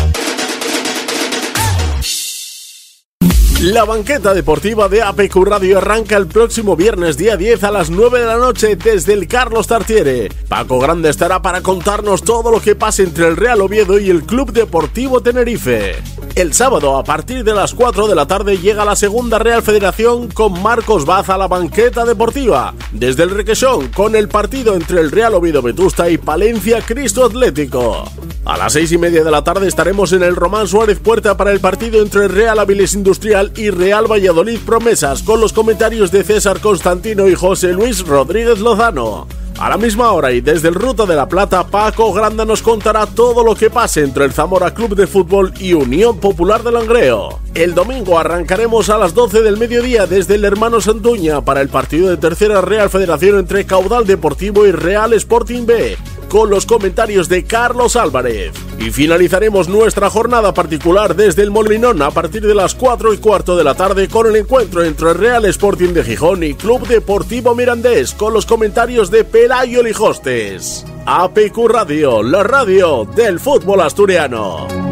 La 3.61 3.85
banqueta 3.85 4.33
deportiva 4.33 4.89
de 4.89 5.03
APQ 5.03 5.35
Radio 5.45 5.77
arranca 5.77 6.17
el 6.17 6.25
próximo 6.25 6.75
viernes 6.75 7.15
día 7.15 7.37
10 7.37 7.63
a 7.65 7.69
las 7.69 7.91
9 7.91 8.19
de 8.19 8.25
la 8.25 8.37
noche 8.37 8.75
desde 8.75 9.13
el 9.13 9.27
Carlos 9.27 9.67
Tartiere. 9.67 10.29
Paco 10.47 10.79
Grande 10.79 11.11
estará 11.11 11.43
para 11.43 11.61
contarnos 11.61 12.23
todo 12.23 12.49
lo 12.49 12.59
que 12.59 12.75
pasa 12.75 13.03
entre 13.03 13.27
el 13.27 13.37
Real 13.37 13.61
Oviedo 13.61 13.99
y 13.99 14.09
el 14.09 14.23
Club 14.23 14.51
Deportivo 14.51 15.21
Tenerife. 15.21 15.93
El 16.33 16.53
sábado 16.53 16.97
a 16.97 17.03
partir 17.03 17.43
de 17.43 17.53
las 17.53 17.75
4 17.75 18.07
de 18.07 18.15
la 18.15 18.25
tarde 18.25 18.57
llega 18.57 18.83
la 18.83 18.95
segunda 18.95 19.37
Real 19.37 19.61
Federación 19.61 20.29
con 20.29 20.59
Marcos 20.63 21.05
Baza 21.05 21.35
a 21.35 21.37
la 21.37 21.47
banqueta 21.47 22.03
deportiva. 22.03 22.73
Desde 22.91 23.21
el 23.21 23.29
Requesón 23.29 23.89
con 23.89 24.15
el 24.15 24.27
partido 24.27 24.73
entre 24.73 25.01
el 25.01 25.11
Real 25.11 25.35
Oviedo 25.35 25.61
Vetusta 25.61 26.09
y 26.09 26.17
Palencia 26.17 26.81
Cristo 26.81 27.25
Atlético. 27.25 28.05
A 28.43 28.57
las 28.57 28.73
seis 28.73 28.91
y 28.91 28.97
media 28.97 29.23
de 29.23 29.29
la 29.29 29.43
tarde 29.43 29.67
estaremos 29.67 30.13
en 30.13 30.23
el 30.23 30.35
Román 30.35 30.67
Suárez 30.67 30.97
Puerta 30.97 31.37
para 31.37 31.51
el 31.51 31.59
partido 31.59 32.01
entre 32.01 32.27
Real 32.27 32.57
Avilés 32.57 32.95
Industrial 32.95 33.50
y 33.55 33.69
Real 33.69 34.11
Valladolid 34.11 34.59
Promesas, 34.65 35.23
con 35.23 35.41
los 35.41 35.53
comentarios 35.53 36.11
de 36.11 36.23
César 36.23 36.59
Constantino 36.59 37.27
y 37.27 37.35
José 37.35 37.73
Luis 37.73 38.05
Rodríguez 38.05 38.59
Lozano. 38.59 39.27
A 39.59 39.69
la 39.69 39.77
misma 39.77 40.11
hora 40.11 40.31
y 40.31 40.41
desde 40.41 40.69
el 40.69 40.73
Ruta 40.73 41.05
de 41.05 41.15
la 41.15 41.29
Plata, 41.29 41.67
Paco 41.67 42.11
Granda 42.13 42.45
nos 42.45 42.63
contará 42.63 43.05
todo 43.05 43.43
lo 43.43 43.53
que 43.53 43.69
pase 43.69 44.03
entre 44.03 44.25
el 44.25 44.33
Zamora 44.33 44.73
Club 44.73 44.95
de 44.95 45.05
Fútbol 45.05 45.53
y 45.59 45.73
Unión 45.73 46.17
Popular 46.17 46.63
de 46.63 46.71
Langreo. 46.71 47.39
El 47.53 47.75
domingo 47.75 48.17
arrancaremos 48.17 48.89
a 48.89 48.97
las 48.97 49.13
12 49.13 49.43
del 49.43 49.57
mediodía 49.57 50.07
desde 50.07 50.35
el 50.35 50.45
Hermano 50.45 50.81
Santuña 50.81 51.41
para 51.41 51.61
el 51.61 51.69
partido 51.69 52.09
de 52.09 52.17
Tercera 52.17 52.61
Real 52.61 52.89
Federación 52.89 53.37
entre 53.37 53.65
Caudal 53.65 54.07
Deportivo 54.07 54.65
y 54.65 54.71
Real 54.71 55.13
Sporting 55.13 55.65
B 55.67 55.97
con 56.31 56.49
los 56.49 56.65
comentarios 56.65 57.27
de 57.27 57.43
Carlos 57.43 57.97
Álvarez. 57.97 58.53
Y 58.79 58.89
finalizaremos 58.89 59.67
nuestra 59.67 60.09
jornada 60.09 60.53
particular 60.53 61.13
desde 61.13 61.43
el 61.43 61.51
Molinón 61.51 62.01
a 62.01 62.09
partir 62.09 62.47
de 62.47 62.55
las 62.55 62.73
4 62.73 63.13
y 63.13 63.17
cuarto 63.17 63.57
de 63.57 63.65
la 63.65 63.75
tarde 63.75 64.07
con 64.07 64.27
el 64.27 64.37
encuentro 64.37 64.81
entre 64.81 65.13
Real 65.13 65.43
Sporting 65.43 65.89
de 65.89 66.05
Gijón 66.05 66.43
y 66.43 66.53
Club 66.53 66.87
Deportivo 66.87 67.53
Mirandés 67.53 68.13
con 68.13 68.33
los 68.33 68.45
comentarios 68.45 69.11
de 69.11 69.25
Pelayo 69.25 69.83
Lijostes. 69.83 70.85
APQ 71.05 71.67
Radio, 71.67 72.23
la 72.23 72.43
radio 72.43 73.03
del 73.03 73.37
fútbol 73.37 73.81
asturiano. 73.81 74.90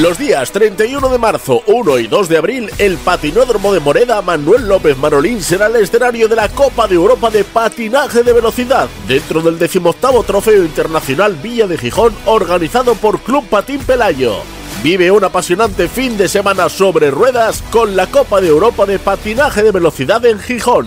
Los 0.00 0.16
días 0.16 0.50
31 0.52 1.06
de 1.10 1.18
marzo, 1.18 1.62
1 1.66 1.98
y 1.98 2.06
2 2.06 2.28
de 2.30 2.38
abril, 2.38 2.70
el 2.78 2.96
patinódromo 2.96 3.74
de 3.74 3.80
Moreda 3.80 4.22
Manuel 4.22 4.66
López 4.66 4.96
Marolín 4.96 5.42
será 5.42 5.66
el 5.66 5.76
escenario 5.76 6.28
de 6.28 6.36
la 6.36 6.48
Copa 6.48 6.88
de 6.88 6.94
Europa 6.94 7.28
de 7.28 7.44
Patinaje 7.44 8.22
de 8.22 8.32
Velocidad, 8.32 8.88
dentro 9.06 9.42
del 9.42 9.58
18 9.58 10.22
Trofeo 10.26 10.64
Internacional 10.64 11.36
Villa 11.36 11.66
de 11.66 11.76
Gijón, 11.76 12.14
organizado 12.24 12.94
por 12.94 13.20
Club 13.20 13.46
Patín 13.50 13.80
Pelayo. 13.80 14.36
Vive 14.82 15.10
un 15.10 15.24
apasionante 15.24 15.86
fin 15.88 16.16
de 16.16 16.26
semana 16.26 16.70
sobre 16.70 17.10
ruedas 17.10 17.62
con 17.70 17.94
la 17.94 18.06
Copa 18.06 18.40
de 18.40 18.48
Europa 18.48 18.86
de 18.86 18.98
Patinaje 18.98 19.62
de 19.62 19.72
Velocidad 19.72 20.24
en 20.24 20.40
Gijón. 20.40 20.86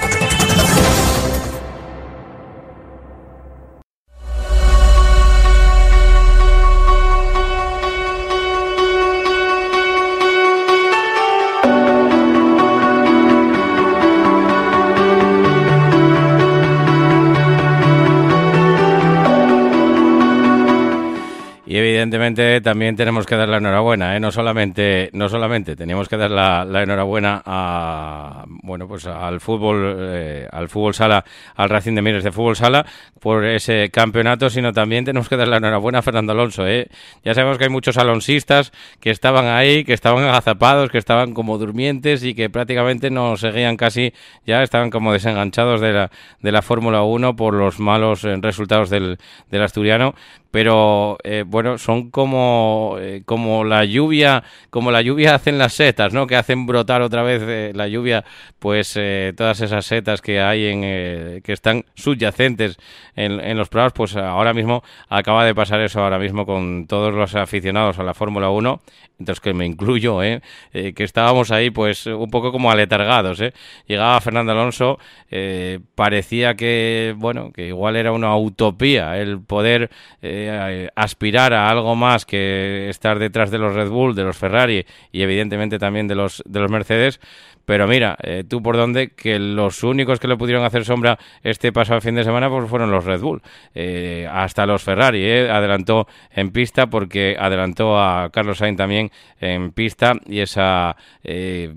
Y 21.71 21.77
evidentemente 21.77 22.59
también 22.59 22.97
tenemos 22.97 23.25
que 23.25 23.37
dar 23.37 23.47
la 23.47 23.55
enhorabuena, 23.55 24.17
¿eh? 24.17 24.19
no 24.19 24.29
solamente 24.29 25.09
no 25.13 25.29
solamente 25.29 25.77
teníamos 25.77 26.09
que 26.09 26.17
dar 26.17 26.29
la, 26.29 26.83
enhorabuena 26.83 27.41
a 27.45 28.43
bueno 28.61 28.89
pues 28.89 29.05
al 29.05 29.39
fútbol 29.39 29.95
eh, 29.97 30.49
al 30.51 30.67
fútbol 30.67 30.93
sala 30.93 31.23
al 31.55 31.69
Racing 31.69 31.95
de 31.95 32.01
Mieres 32.01 32.25
de 32.25 32.33
fútbol 32.33 32.57
sala 32.57 32.85
por 33.21 33.45
ese 33.45 33.89
campeonato, 33.89 34.49
sino 34.49 34.73
también 34.73 35.05
tenemos 35.05 35.29
que 35.29 35.37
dar 35.37 35.47
la 35.47 35.57
enhorabuena 35.57 35.99
a 35.99 36.01
Fernando 36.01 36.33
Alonso. 36.33 36.67
¿eh? 36.67 36.89
Ya 37.23 37.33
sabemos 37.35 37.57
que 37.57 37.65
hay 37.65 37.69
muchos 37.69 37.97
alonsistas 37.97 38.73
que 38.99 39.11
estaban 39.11 39.45
ahí, 39.45 39.85
que 39.85 39.93
estaban 39.93 40.25
agazapados, 40.25 40.89
que 40.89 40.97
estaban 40.97 41.33
como 41.33 41.57
durmientes 41.57 42.25
y 42.25 42.33
que 42.33 42.49
prácticamente 42.49 43.11
no 43.11 43.37
seguían 43.37 43.77
casi, 43.77 44.11
ya 44.45 44.61
estaban 44.61 44.89
como 44.89 45.13
desenganchados 45.13 45.79
de 45.79 45.93
la, 45.93 46.11
de 46.41 46.51
la 46.51 46.63
Fórmula 46.63 47.03
1 47.03 47.37
por 47.37 47.53
los 47.53 47.79
malos 47.79 48.25
eh, 48.25 48.35
resultados 48.41 48.89
del, 48.89 49.19
del 49.51 49.61
asturiano 49.61 50.15
pero 50.51 51.17
eh, 51.23 51.43
bueno 51.47 51.77
son 51.77 52.11
como 52.11 52.97
eh, 52.99 53.23
como 53.25 53.63
la 53.63 53.85
lluvia 53.85 54.43
como 54.69 54.91
la 54.91 55.01
lluvia 55.01 55.35
hacen 55.35 55.57
las 55.57 55.73
setas 55.73 56.13
no 56.13 56.27
que 56.27 56.35
hacen 56.35 56.65
brotar 56.65 57.01
otra 57.01 57.23
vez 57.23 57.41
eh, 57.45 57.71
la 57.73 57.87
lluvia 57.87 58.25
pues 58.59 58.93
eh, 58.97 59.33
todas 59.35 59.61
esas 59.61 59.85
setas 59.85 60.21
que 60.21 60.41
hay 60.41 60.65
en 60.67 61.41
que 61.41 61.53
están 61.53 61.85
subyacentes 61.95 62.77
en, 63.15 63.39
en 63.39 63.57
los 63.57 63.69
prados 63.69 63.93
pues 63.93 64.15
ahora 64.17 64.53
mismo 64.53 64.83
acaba 65.07 65.45
de 65.45 65.55
pasar 65.55 65.79
eso 65.81 66.03
ahora 66.03 66.19
mismo 66.19 66.45
con 66.45 66.85
todos 66.85 67.13
los 67.13 67.33
aficionados 67.35 67.97
a 67.97 68.03
la 68.03 68.13
Fórmula 68.13 68.49
1 68.49 68.81
entonces 69.19 69.39
que 69.39 69.53
me 69.53 69.65
incluyo 69.65 70.23
¿eh? 70.23 70.41
Que 70.71 71.03
estábamos 71.03 71.51
ahí 71.51 71.69
pues 71.69 72.07
un 72.07 72.29
poco 72.29 72.51
como 72.51 72.71
aletargados 72.71 73.39
¿eh? 73.39 73.53
llegaba 73.87 74.19
Fernando 74.19 74.51
Alonso 74.51 74.99
parecía 75.95 76.55
que 76.55 77.13
bueno 77.17 77.51
que 77.53 77.67
igual 77.67 77.95
era 77.95 78.11
una 78.11 78.35
utopía 78.35 79.17
el 79.17 79.39
poder 79.39 79.89
aspirar 80.95 81.53
a 81.53 81.69
algo 81.69 81.95
más 81.95 82.25
que 82.25 82.89
estar 82.89 83.19
detrás 83.19 83.51
de 83.51 83.57
los 83.57 83.73
Red 83.73 83.89
Bull 83.89 84.15
de 84.15 84.23
los 84.23 84.37
Ferrari 84.37 84.85
y 85.11 85.21
evidentemente 85.21 85.79
también 85.79 86.07
de 86.07 86.15
los 86.15 86.43
de 86.45 86.59
los 86.59 86.71
Mercedes 86.71 87.19
pero 87.71 87.87
mira, 87.87 88.17
eh, 88.21 88.43
tú 88.45 88.61
por 88.61 88.75
dónde, 88.75 89.11
que 89.11 89.39
los 89.39 89.81
únicos 89.83 90.19
que 90.19 90.27
le 90.27 90.35
pudieron 90.35 90.65
hacer 90.65 90.83
sombra 90.83 91.17
este 91.41 91.71
pasado 91.71 92.01
fin 92.01 92.15
de 92.15 92.25
semana 92.25 92.49
pues 92.49 92.69
fueron 92.69 92.91
los 92.91 93.05
Red 93.05 93.21
Bull. 93.21 93.41
Eh, 93.73 94.27
hasta 94.29 94.65
los 94.65 94.83
Ferrari, 94.83 95.23
eh, 95.23 95.49
adelantó 95.49 96.05
en 96.31 96.51
pista 96.51 96.87
porque 96.87 97.37
adelantó 97.39 97.97
a 97.97 98.29
Carlos 98.29 98.57
Sainz 98.57 98.75
también 98.75 99.09
en 99.39 99.71
pista 99.71 100.15
y 100.25 100.39
esa, 100.39 100.97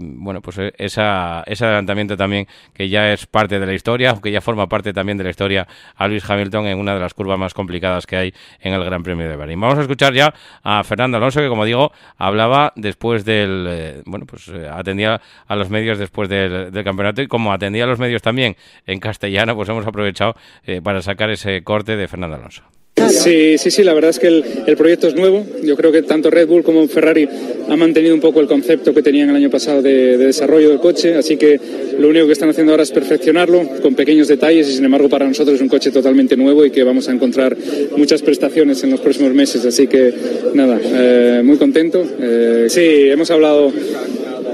bueno, 0.01 0.42
pues 0.42 0.59
esa, 0.78 1.45
ese 1.47 1.64
adelantamiento 1.64 2.16
también 2.16 2.49
que 2.72 2.88
ya 2.88 3.12
es 3.12 3.26
parte 3.26 3.61
de 3.61 3.66
la 3.66 3.72
historia, 3.72 4.18
que 4.20 4.32
ya 4.32 4.40
forma 4.40 4.68
parte 4.68 4.92
también 4.92 5.16
de 5.16 5.22
la 5.22 5.30
historia 5.30 5.68
a 5.95 6.09
Luis 6.09 6.28
Hamilton 6.28 6.66
en 6.66 6.78
una 6.80 6.95
de 6.95 7.01
las 7.01 7.14
curvas 7.14 7.38
más 7.38 7.55
complicadas 7.55 8.05
que 8.05 8.16
hay 8.16 8.34
en 8.61 8.74
el 8.74 8.84
Gran 8.84 9.05
Premio 9.05 9.28
de 9.28 9.36
Bahrein. 9.36 9.61
Vamos 9.61 9.78
a 9.78 9.82
escuchar 9.82 10.12
ya 10.12 10.34
a 10.64 10.82
Fernando 10.82 11.18
Alonso 11.18 11.38
que 11.38 11.49
como 11.49 11.64
digo 11.64 11.92
hablaba 12.18 12.72
después 12.74 13.24
del, 13.24 14.03
bueno, 14.07 14.26
pues 14.26 14.49
atendía 14.49 15.20
a 15.47 15.55
los 15.55 15.70
después 15.99 16.28
del, 16.28 16.72
del, 16.72 16.85
campeonato 16.85 17.22
y 17.22 17.28
como 17.28 17.53
atendía 17.53 17.85
a 17.85 17.87
los 17.87 17.99
medios 17.99 18.22
también 18.22 18.57
en 18.87 19.01
castellano, 19.01 19.55
pues 19.55 19.68
hemos 19.68 19.87
aprovechado 19.87 20.35
eh, 20.64 20.80
para 20.82 21.03
sacar 21.03 21.30
ese 21.30 21.62
corte 21.62 21.97
de 21.97 22.09
Fernando 22.09 22.37
Alonso. 22.37 22.62
Sí, 22.97 23.59
sí, 23.59 23.70
sí, 23.72 23.82
la 23.82 23.92
verdad 23.92 24.11
es 24.11 24.20
que 24.20 24.28
el, 24.28 24.45
el, 24.66 24.76
proyecto 24.76 25.09
es 25.09 25.16
nuevo. 25.16 25.45
Yo 25.64 25.76
creo 25.76 25.90
que 25.90 26.03
tanto 26.03 26.30
Red 26.30 26.47
Bull 26.47 26.62
como 26.62 26.86
Ferrari 26.86 27.28
han 27.68 27.78
mantenido 27.78 28.14
un 28.14 28.20
poco 28.20 28.40
el 28.40 28.47
concepto 28.47 28.95
que 28.95 29.03
tenían 29.03 29.30
el 29.30 29.36
año 29.36 29.51
pasado 29.51 29.82
de, 29.82 30.16
de, 30.16 30.26
desarrollo 30.26 30.68
del 30.68 30.78
coche, 30.78 31.14
así 31.16 31.36
que 31.36 31.59
lo 31.99 32.09
único 32.09 32.26
que 32.26 32.32
están 32.32 32.51
haciendo 32.51 32.72
ahora 32.72 32.84
es 32.84 32.92
perfeccionarlo 32.92 33.68
con 33.82 33.95
pequeños 33.95 34.28
detalles 34.28 34.68
y 34.68 34.74
sin 34.74 34.84
embargo 34.84 35.09
para 35.09 35.26
nosotros 35.26 35.57
es 35.57 35.62
un 35.62 35.68
coche 35.68 35.90
totalmente 35.90 36.36
nuevo 36.36 36.64
y 36.64 36.70
que 36.70 36.84
vamos 36.84 37.09
a 37.09 37.12
encontrar 37.12 37.57
muchas 37.97 38.22
prestaciones 38.22 38.82
en 38.84 38.90
los 38.90 39.01
próximos 39.01 39.34
meses, 39.34 39.64
así 39.64 39.88
que 39.88 40.14
nada, 40.55 40.80
eh, 40.84 41.42
muy 41.45 41.57
contento. 41.57 42.05
Eh, 42.20 42.66
sí, 42.68 43.11
hemos 43.11 43.30
hablado 43.30 43.72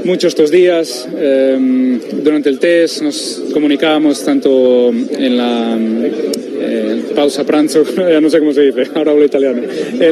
mucho 0.04 0.28
estos 0.28 0.50
días. 0.50 1.08
Eh, 1.14 2.00
durante 2.22 2.48
el 2.48 2.58
test 2.58 3.02
nos 3.02 3.42
comunicábamos 3.52 4.24
tanto 4.24 4.88
en 4.90 5.36
la 5.36 5.78
eh, 6.62 7.02
pausa 7.14 7.44
pranzo, 7.44 7.84
no 8.30 8.36
sé 8.36 8.38
cómo 8.38 8.52
se 8.52 8.62
dice, 8.62 8.92
ahora 8.94 9.10
hablo 9.10 9.24
italiano. 9.24 9.60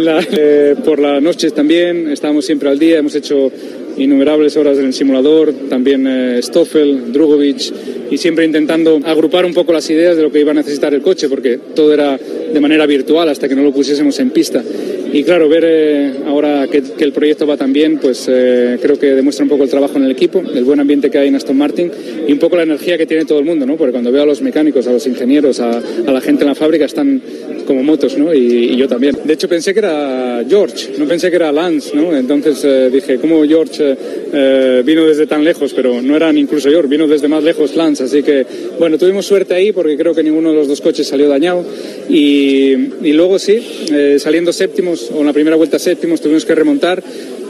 La, 0.00 0.26
eh, 0.32 0.74
por 0.84 0.98
las 0.98 1.22
noches 1.22 1.54
también, 1.54 2.10
estábamos 2.10 2.44
siempre 2.44 2.68
al 2.68 2.76
día, 2.76 2.98
hemos 2.98 3.14
hecho 3.14 3.52
innumerables 3.98 4.56
horas 4.56 4.78
en 4.78 4.86
el 4.86 4.92
simulador, 4.94 5.52
también 5.68 6.06
eh, 6.06 6.40
Stoffel, 6.42 7.12
Drugovic, 7.12 7.72
y 8.10 8.16
siempre 8.16 8.44
intentando 8.44 9.00
agrupar 9.04 9.44
un 9.44 9.54
poco 9.54 9.72
las 9.72 9.88
ideas 9.90 10.16
de 10.16 10.22
lo 10.22 10.32
que 10.32 10.40
iba 10.40 10.52
a 10.52 10.54
necesitar 10.54 10.94
el 10.94 11.02
coche, 11.02 11.28
porque 11.28 11.58
todo 11.74 11.92
era 11.92 12.18
de 12.18 12.60
manera 12.60 12.86
virtual 12.86 13.28
hasta 13.28 13.48
que 13.48 13.54
no 13.54 13.62
lo 13.62 13.72
pusiésemos 13.72 14.18
en 14.20 14.30
pista. 14.30 14.62
Y 15.10 15.24
claro, 15.24 15.48
ver 15.48 15.64
eh, 15.66 16.12
ahora 16.26 16.66
que, 16.68 16.82
que, 16.82 17.04
el 17.04 17.12
proyecto 17.12 17.46
va 17.46 17.56
tan 17.56 17.72
bien, 17.72 17.98
pues 17.98 18.26
eh, 18.28 18.78
creo 18.80 18.98
que 18.98 19.14
demuestra 19.14 19.42
un 19.42 19.48
poco 19.48 19.64
el 19.64 19.70
trabajo 19.70 19.96
en 19.96 20.04
el 20.04 20.10
equipo, 20.10 20.40
el 20.40 20.64
buen 20.64 20.80
ambiente 20.80 21.10
que 21.10 21.16
hay 21.16 21.28
en 21.28 21.34
Aston 21.34 21.56
Martin 21.56 21.90
y 22.26 22.32
un 22.32 22.38
poco 22.38 22.56
la 22.56 22.64
energía 22.64 22.98
que 22.98 23.06
tiene 23.06 23.24
todo 23.24 23.38
el 23.38 23.46
mundo, 23.46 23.64
¿no? 23.64 23.76
Porque 23.76 23.92
cuando 23.92 24.12
veo 24.12 24.24
a 24.24 24.26
los 24.26 24.42
mecánicos, 24.42 24.86
a 24.86 24.92
los 24.92 25.06
ingenieros, 25.06 25.60
a, 25.60 25.78
a 26.06 26.12
la 26.12 26.20
gente 26.20 26.42
en 26.42 26.48
la 26.48 26.54
fábrica, 26.54 26.84
están 26.84 27.22
como 27.66 27.82
motos, 27.82 28.16
¿no? 28.18 28.34
Y, 28.34 28.72
y, 28.72 28.76
yo 28.76 28.88
también. 28.88 29.16
De 29.24 29.34
hecho, 29.34 29.48
pensé 29.48 29.72
que 29.72 29.80
era 29.80 30.44
George, 30.48 30.90
no 30.98 31.06
pensé 31.06 31.30
que 31.30 31.36
era 31.36 31.52
Lance, 31.52 31.94
¿no? 31.94 32.14
Entonces 32.14 32.62
eh, 32.64 32.90
dije, 32.90 33.18
¿cómo 33.18 33.44
George 33.44 33.87
eh, 33.96 34.82
vino 34.84 35.06
desde 35.06 35.26
tan 35.26 35.44
lejos? 35.44 35.72
Pero 35.74 36.02
no 36.02 36.16
eran 36.16 36.36
incluso 36.36 36.68
George, 36.68 36.88
vino 36.88 37.06
desde 37.06 37.28
más 37.28 37.42
lejos 37.42 37.76
Lance. 37.76 38.04
Así 38.04 38.22
que, 38.22 38.46
bueno, 38.78 38.98
tuvimos 38.98 39.26
suerte 39.26 39.54
ahí 39.54 39.72
porque 39.72 39.96
creo 39.96 40.14
que 40.14 40.22
ninguno 40.22 40.50
de 40.50 40.56
los 40.56 40.68
dos 40.68 40.80
coches 40.80 41.06
salió 41.06 41.28
dañado. 41.28 41.64
Y, 42.08 42.72
y 43.02 43.12
luego 43.12 43.38
sí, 43.38 43.60
eh, 43.92 44.16
saliendo 44.18 44.52
séptimos, 44.52 45.10
o 45.12 45.20
en 45.20 45.26
la 45.26 45.32
primera 45.32 45.56
vuelta 45.56 45.78
séptimos, 45.78 46.20
tuvimos 46.20 46.44
que 46.44 46.54
remontar 46.54 47.02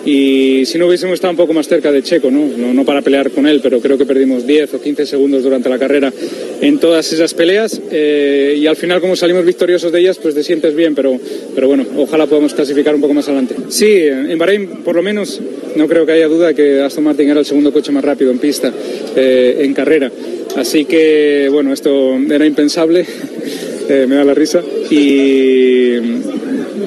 y 0.04 0.64
si 0.64 0.78
no 0.78 0.86
hubiésemos 0.86 1.14
estado 1.14 1.32
un 1.32 1.36
poco 1.36 1.52
más 1.52 1.68
cerca 1.68 1.92
de 1.92 2.02
Checo, 2.02 2.30
¿no? 2.30 2.46
No, 2.56 2.72
no, 2.72 2.84
para 2.84 3.02
pelear 3.02 3.30
con 3.30 3.46
él, 3.46 3.60
pero 3.62 3.80
creo 3.80 3.98
que 3.98 4.06
perdimos 4.06 4.46
10 4.46 4.74
o 4.74 4.80
15 4.80 5.06
segundos 5.06 5.42
durante 5.42 5.68
la 5.68 5.78
carrera 5.78 6.12
en 6.60 6.78
todas 6.78 7.12
esas 7.12 7.34
peleas 7.34 7.80
eh, 7.90 8.56
y 8.58 8.66
al 8.66 8.76
final 8.76 9.00
como 9.00 9.16
salimos 9.16 9.44
victoriosos 9.44 9.92
de 9.92 10.00
ellas, 10.00 10.18
pues 10.18 10.34
te 10.34 10.42
sientes 10.42 10.74
bien, 10.74 10.94
pero, 10.94 11.18
pero 11.54 11.68
bueno, 11.68 11.84
ojalá 11.96 12.26
podamos 12.26 12.54
clasificar 12.54 12.94
un 12.94 13.00
poco 13.00 13.14
más 13.14 13.26
adelante. 13.28 13.54
Sí, 13.68 14.06
en 14.06 14.38
Bahrein 14.38 14.68
por 14.84 14.94
lo 14.94 15.02
menos 15.02 15.40
no 15.76 15.86
creo 15.86 16.06
que 16.06 16.12
haya 16.12 16.28
duda 16.28 16.54
que 16.54 16.80
Aston 16.80 17.04
Martin 17.04 17.28
era 17.28 17.40
el 17.40 17.46
segundo 17.46 17.72
coche 17.72 17.92
más 17.92 18.04
rápido 18.04 18.30
en 18.30 18.38
pista, 18.38 18.72
eh, 19.16 19.58
en 19.60 19.74
carrera. 19.74 20.10
Así 20.56 20.84
que, 20.86 21.48
bueno, 21.52 21.72
esto 21.72 22.16
era 22.30 22.46
impensable, 22.46 23.04
eh, 23.88 24.06
me 24.08 24.16
da 24.16 24.24
la 24.24 24.34
risa 24.34 24.62
y, 24.90 25.96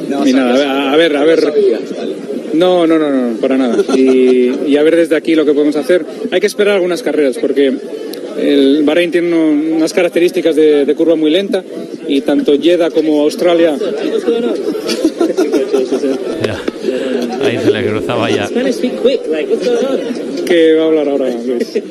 no, 0.09 0.27
y 0.27 0.33
nada, 0.33 0.91
a 0.91 0.97
ver, 0.97 1.15
a 1.15 1.23
ver. 1.23 1.39
No, 2.53 2.85
no, 2.85 2.97
no, 2.97 3.09
no, 3.09 3.37
para 3.37 3.57
nada. 3.57 3.83
Y, 3.95 4.51
y, 4.67 4.77
a 4.77 4.83
ver 4.83 4.95
desde 4.95 5.15
aquí 5.15 5.35
lo 5.35 5.45
que 5.45 5.53
podemos 5.53 5.75
hacer. 5.75 6.05
Hay 6.31 6.39
que 6.39 6.47
esperar 6.47 6.75
algunas 6.75 7.01
carreras 7.01 7.37
porque 7.37 7.73
el 8.37 8.83
Bahrein 8.83 9.11
tiene 9.11 9.35
unas 9.35 9.93
características 9.93 10.55
de, 10.55 10.85
de 10.85 10.95
curva 10.95 11.15
muy 11.15 11.31
lenta 11.31 11.63
y 12.07 12.21
tanto 12.21 12.53
Jeddah 12.59 12.89
como 12.91 13.21
Australia. 13.21 13.75
Ahí 17.43 17.57
se 17.57 17.71
le 17.71 17.85
cruzaba 17.87 18.29
ya. 18.29 18.49
¿Qué 20.45 20.73
va 20.75 20.83
a 20.83 20.87
hablar 20.87 21.09
ahora, 21.09 21.29
Luis? 21.29 21.81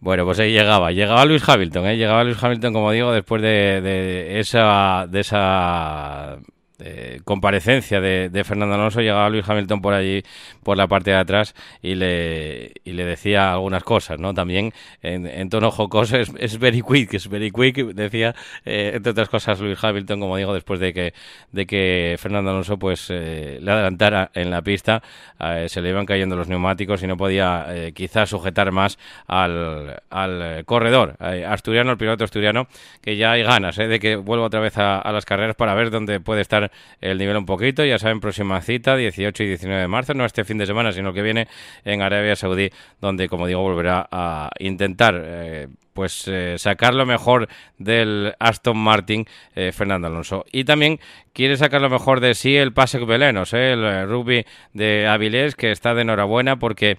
Bueno, 0.00 0.26
pues 0.26 0.38
ahí 0.38 0.52
llegaba, 0.52 0.92
llegaba 0.92 1.24
Luis 1.24 1.42
Hamilton, 1.46 1.86
¿eh? 1.86 1.96
llegaba 1.96 2.24
Luis 2.24 2.36
Hamilton, 2.38 2.74
como 2.74 2.92
digo, 2.92 3.10
después 3.10 3.40
de, 3.40 3.80
de 3.80 4.38
esa, 4.38 5.06
de 5.10 5.20
esa 5.20 6.38
eh, 6.80 7.20
comparecencia 7.24 8.00
de, 8.00 8.44
Fernando 8.44 8.74
Alonso 8.74 9.00
llegaba 9.00 9.28
Luis 9.28 9.48
Hamilton 9.48 9.80
por 9.80 9.94
allí, 9.94 10.22
por 10.62 10.76
la 10.76 10.88
parte 10.88 11.10
de 11.10 11.16
atrás, 11.16 11.54
y 11.82 11.94
le, 11.94 12.72
y 12.84 12.92
le 12.92 13.04
decía 13.04 13.52
algunas 13.52 13.84
cosas, 13.84 14.18
¿no? 14.18 14.34
También 14.34 14.72
en, 15.02 15.48
tono 15.50 15.70
jocoso, 15.70 16.16
es, 16.16 16.58
very 16.58 16.82
quick, 16.82 17.14
es 17.14 17.28
very 17.28 17.50
quick, 17.52 17.76
decía, 17.94 18.34
eh, 18.64 18.92
entre 18.94 19.12
otras 19.12 19.28
cosas, 19.28 19.60
Luis 19.60 19.82
Hamilton, 19.82 20.18
como 20.18 20.36
digo, 20.36 20.52
después 20.52 20.80
de 20.80 20.92
que, 20.92 21.14
de 21.52 21.66
que 21.66 22.16
Fernando 22.18 22.50
Alonso 22.50 22.76
pues 22.76 23.06
eh, 23.10 23.58
le 23.62 23.70
adelantara 23.70 24.30
en 24.34 24.50
la 24.50 24.62
pista, 24.62 25.02
eh, 25.38 25.66
se 25.68 25.80
le 25.80 25.90
iban 25.90 26.06
cayendo 26.06 26.34
los 26.34 26.48
neumáticos 26.48 27.02
y 27.02 27.06
no 27.06 27.16
podía 27.16 27.66
quizás 27.94 28.30
sujetar 28.30 28.72
más 28.72 28.98
al, 29.26 30.02
al 30.10 30.64
corredor 30.64 31.16
asturiano, 31.20 31.92
el 31.92 31.98
piloto 31.98 32.24
asturiano, 32.24 32.66
que 33.00 33.16
ya 33.16 33.32
hay 33.32 33.42
ganas 33.42 33.76
de 33.76 34.00
que 34.00 34.16
vuelva 34.16 34.46
otra 34.46 34.60
vez 34.60 34.76
a 34.78 35.10
las 35.12 35.24
carreras 35.24 35.54
para 35.54 35.74
ver 35.74 35.90
dónde 35.90 36.20
puede 36.20 36.40
estar 36.40 36.64
el 37.00 37.18
nivel 37.18 37.36
un 37.36 37.46
poquito. 37.46 37.84
Ya 37.84 37.98
saben, 37.98 38.20
próxima 38.20 38.60
cita, 38.60 38.96
18 38.96 39.42
y 39.42 39.46
19 39.48 39.82
de 39.82 39.88
marzo, 39.88 40.14
no 40.14 40.24
este 40.24 40.44
fin 40.44 40.58
de 40.58 40.66
semana, 40.66 40.92
sino 40.92 41.12
que 41.12 41.22
viene 41.22 41.48
en 41.84 42.02
Arabia 42.02 42.36
Saudí, 42.36 42.70
donde, 43.00 43.28
como 43.28 43.46
digo, 43.46 43.60
volverá 43.62 44.08
a 44.10 44.50
intentar 44.58 45.20
eh, 45.24 45.68
pues 45.94 46.28
eh, 46.28 46.56
sacar 46.58 46.92
lo 46.92 47.06
mejor 47.06 47.48
del 47.78 48.34
Aston 48.38 48.76
Martin 48.76 49.26
eh, 49.54 49.72
Fernando 49.72 50.08
Alonso. 50.08 50.44
Y 50.52 50.64
también 50.64 51.00
quiere 51.32 51.56
sacar 51.56 51.80
lo 51.80 51.88
mejor 51.88 52.20
de 52.20 52.34
sí 52.34 52.56
el 52.56 52.72
Pasek 52.72 53.06
Belenos, 53.06 53.54
eh, 53.54 53.72
el 53.72 54.08
rugby 54.08 54.44
de 54.72 55.06
Avilés, 55.06 55.54
que 55.54 55.70
está 55.70 55.94
de 55.94 56.02
enhorabuena 56.02 56.58
porque, 56.58 56.98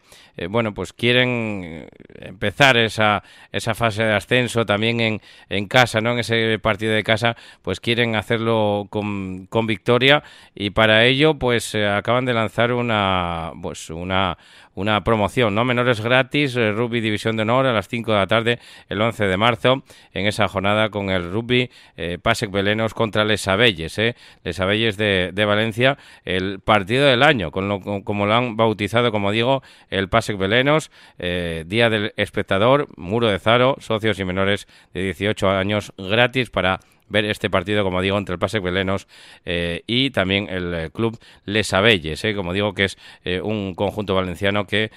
bueno, 0.49 0.73
pues 0.73 0.91
quieren 0.93 1.87
empezar 2.15 2.77
esa, 2.77 3.23
esa 3.51 3.75
fase 3.75 4.03
de 4.03 4.13
ascenso 4.13 4.65
también 4.65 4.99
en, 4.99 5.21
en 5.49 5.67
casa, 5.67 6.01
¿no? 6.01 6.13
En 6.13 6.19
ese 6.19 6.57
partido 6.59 6.93
de 6.93 7.03
casa, 7.03 7.35
pues 7.61 7.79
quieren 7.79 8.15
hacerlo 8.15 8.87
con, 8.89 9.45
con 9.47 9.67
victoria 9.67 10.23
y 10.53 10.71
para 10.71 11.05
ello, 11.05 11.35
pues 11.35 11.75
acaban 11.75 12.25
de 12.25 12.33
lanzar 12.33 12.73
una, 12.73 13.51
pues 13.61 13.89
una, 13.89 14.37
una 14.75 15.03
promoción, 15.03 15.55
¿no? 15.55 15.63
Menores 15.65 16.01
gratis, 16.01 16.55
rugby 16.55 16.99
división 16.99 17.37
de 17.37 17.43
honor 17.43 17.65
a 17.65 17.73
las 17.73 17.87
5 17.87 18.11
de 18.11 18.17
la 18.17 18.27
tarde, 18.27 18.59
el 18.89 19.01
11 19.01 19.25
de 19.25 19.37
marzo, 19.37 19.83
en 20.13 20.27
esa 20.27 20.47
jornada 20.47 20.89
con 20.89 21.09
el 21.09 21.31
rugby 21.31 21.69
eh, 21.97 22.17
Pasec 22.21 22.51
Belenos 22.51 22.93
contra 22.93 23.25
Les 23.25 23.47
Abelles, 23.47 23.97
¿eh? 23.97 24.15
Les 24.43 24.59
Abelles 24.59 24.97
de, 24.97 25.31
de, 25.33 25.45
Valencia, 25.45 25.97
el 26.23 26.59
partido 26.59 27.05
del 27.05 27.23
año, 27.23 27.51
con 27.51 27.67
lo, 27.67 27.81
con, 27.81 28.01
como 28.01 28.25
lo 28.25 28.33
han 28.33 28.57
bautizado, 28.57 29.11
como 29.11 29.31
digo, 29.31 29.63
el 29.89 30.09
Pasec 30.09 30.37
Belenos, 30.37 30.91
eh, 31.19 31.63
Día 31.67 31.89
del 31.89 32.13
Espectador, 32.17 32.87
Muro 32.97 33.27
de 33.27 33.39
Zaro, 33.39 33.75
socios 33.79 34.19
y 34.19 34.25
menores 34.25 34.67
de 34.93 35.03
18 35.03 35.49
años 35.49 35.93
gratis 35.97 36.49
para 36.49 36.79
ver 37.07 37.25
este 37.25 37.49
partido, 37.49 37.83
como 37.83 38.01
digo, 38.01 38.17
entre 38.17 38.33
el 38.33 38.39
Pasec 38.39 38.63
Belenos 38.63 39.07
eh, 39.45 39.83
y 39.87 40.09
también 40.11 40.47
el 40.49 40.73
eh, 40.73 40.89
club 40.91 41.17
Les 41.45 41.73
Abelles, 41.73 42.23
eh, 42.23 42.35
como 42.35 42.53
digo, 42.53 42.73
que 42.73 42.85
es 42.85 42.97
un 43.43 43.73
conjunto 43.75 44.15
valenciano 44.15 44.65
que 44.65 44.91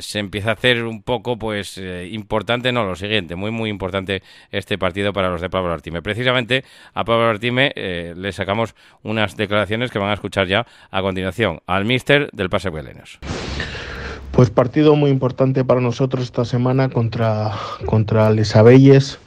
se 0.00 0.18
empieza 0.18 0.50
a 0.50 0.52
hacer 0.54 0.84
un 0.84 1.02
poco, 1.02 1.38
pues, 1.38 1.80
importante, 2.10 2.72
no, 2.72 2.84
lo 2.84 2.96
siguiente, 2.96 3.36
muy, 3.36 3.50
muy 3.50 3.70
importante 3.70 4.22
este 4.50 4.78
partido 4.78 5.12
para 5.12 5.28
los 5.28 5.40
de 5.40 5.50
Pablo 5.50 5.72
Artime. 5.72 6.02
Precisamente 6.02 6.64
a 6.94 7.04
Pablo 7.04 7.26
Artime 7.26 7.72
le 8.16 8.32
sacamos 8.32 8.74
unas 9.02 9.36
declaraciones 9.36 9.90
que 9.90 9.98
van 9.98 10.10
a 10.10 10.14
escuchar 10.14 10.46
ya 10.46 10.66
a 10.90 11.02
continuación 11.02 11.60
al 11.66 11.84
míster 11.84 12.30
del 12.32 12.50
Pasec 12.50 12.72
Belenos. 12.72 13.18
Pues 14.34 14.50
partido 14.50 14.96
muy 14.96 15.12
importante 15.12 15.64
para 15.64 15.80
nosotros 15.80 16.24
esta 16.24 16.44
semana 16.44 16.88
contra, 16.88 17.52
contra 17.86 18.32
Les 18.32 18.56
Abelles, 18.56 19.20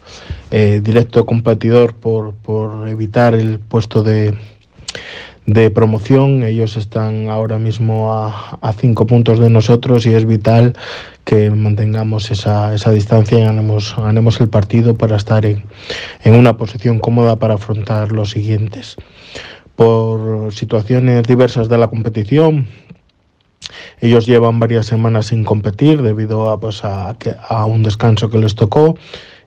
eh, 0.51 0.82
directo 0.84 1.26
competidor 1.26 1.95
por, 1.95 2.34
por, 2.34 2.89
evitar 2.89 3.34
el 3.34 3.58
puesto 3.58 4.03
de, 4.03 4.34
de, 5.45 5.72
promoción. 5.72 6.43
Ellos 6.43 6.76
están 6.76 7.30
ahora 7.30 7.58
mismo 7.58 8.14
a, 8.14 8.60
a, 8.60 8.74
cinco 8.74 9.08
puntos 9.08 9.39
de 9.39 9.49
nosotros 9.49 10.05
y 10.05 10.14
es 10.14 10.26
vital 10.26 10.76
que 11.24 11.51
mantengamos 11.51 12.30
esa, 12.30 12.76
esa 12.76 12.91
distancia 12.91 13.39
y 13.39 13.43
ganemos, 13.43 13.95
ganemos, 13.95 14.41
el 14.41 14.49
partido 14.49 14.97
para 14.97 15.16
estar 15.16 15.45
en, 15.45 15.64
en 16.26 16.36
una 16.36 16.58
posición 16.58 16.99
cómoda 16.99 17.38
para 17.38 17.53
afrontar 17.53 18.12
los 18.12 18.32
siguientes. 18.32 18.97
Por 19.78 20.53
situaciones 20.53 21.26
diversas 21.26 21.70
de 21.70 21.78
la 21.78 21.88
competición, 21.88 22.68
ellos 24.01 24.26
llevan 24.26 24.59
varias 24.59 24.86
semanas 24.86 25.28
sin 25.28 25.43
competir 25.43 26.01
debido 26.01 26.49
a, 26.49 26.59
pues, 26.59 26.82
a, 26.84 27.15
un 27.65 27.84
descanso 27.84 28.30
que 28.30 28.38
les 28.38 28.55
tocó 28.55 28.97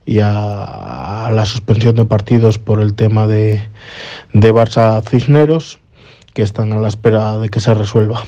y 0.05 0.19
a, 0.19 1.27
a, 1.27 1.31
la 1.31 1.45
suspensión 1.45 1.95
de 1.95 2.05
partidos 2.05 2.57
por 2.57 2.81
el 2.81 2.93
tema 2.93 3.27
de, 3.27 3.61
de 4.33 4.53
Barça 4.53 5.01
Cisneros, 5.07 5.79
que 6.33 6.41
están 6.41 6.73
a 6.73 6.79
la 6.79 6.87
espera 6.87 7.37
de 7.37 7.49
que 7.49 7.59
se 7.59 7.73
resuelva. 7.73 8.23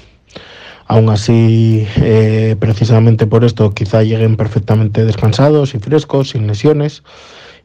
Aún 0.88 1.10
así, 1.10 1.88
eh, 1.98 2.56
precisamente 2.60 3.26
por 3.26 3.44
esto, 3.44 3.72
quizá 3.74 4.04
lleguen 4.04 4.36
perfectamente 4.36 5.06
descansados 5.06 5.76
y 5.76 5.80
frescos, 5.80 6.32
sin 6.32 6.46
lesiones, 6.46 7.04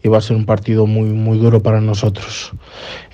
y 0.02 0.08
va 0.08 0.18
a 0.18 0.20
ser 0.20 0.36
un 0.36 0.46
partido 0.46 0.86
muy, 0.86 1.08
muy 1.08 1.38
duro 1.38 1.60
para 1.60 1.80
nosotros. 1.80 2.52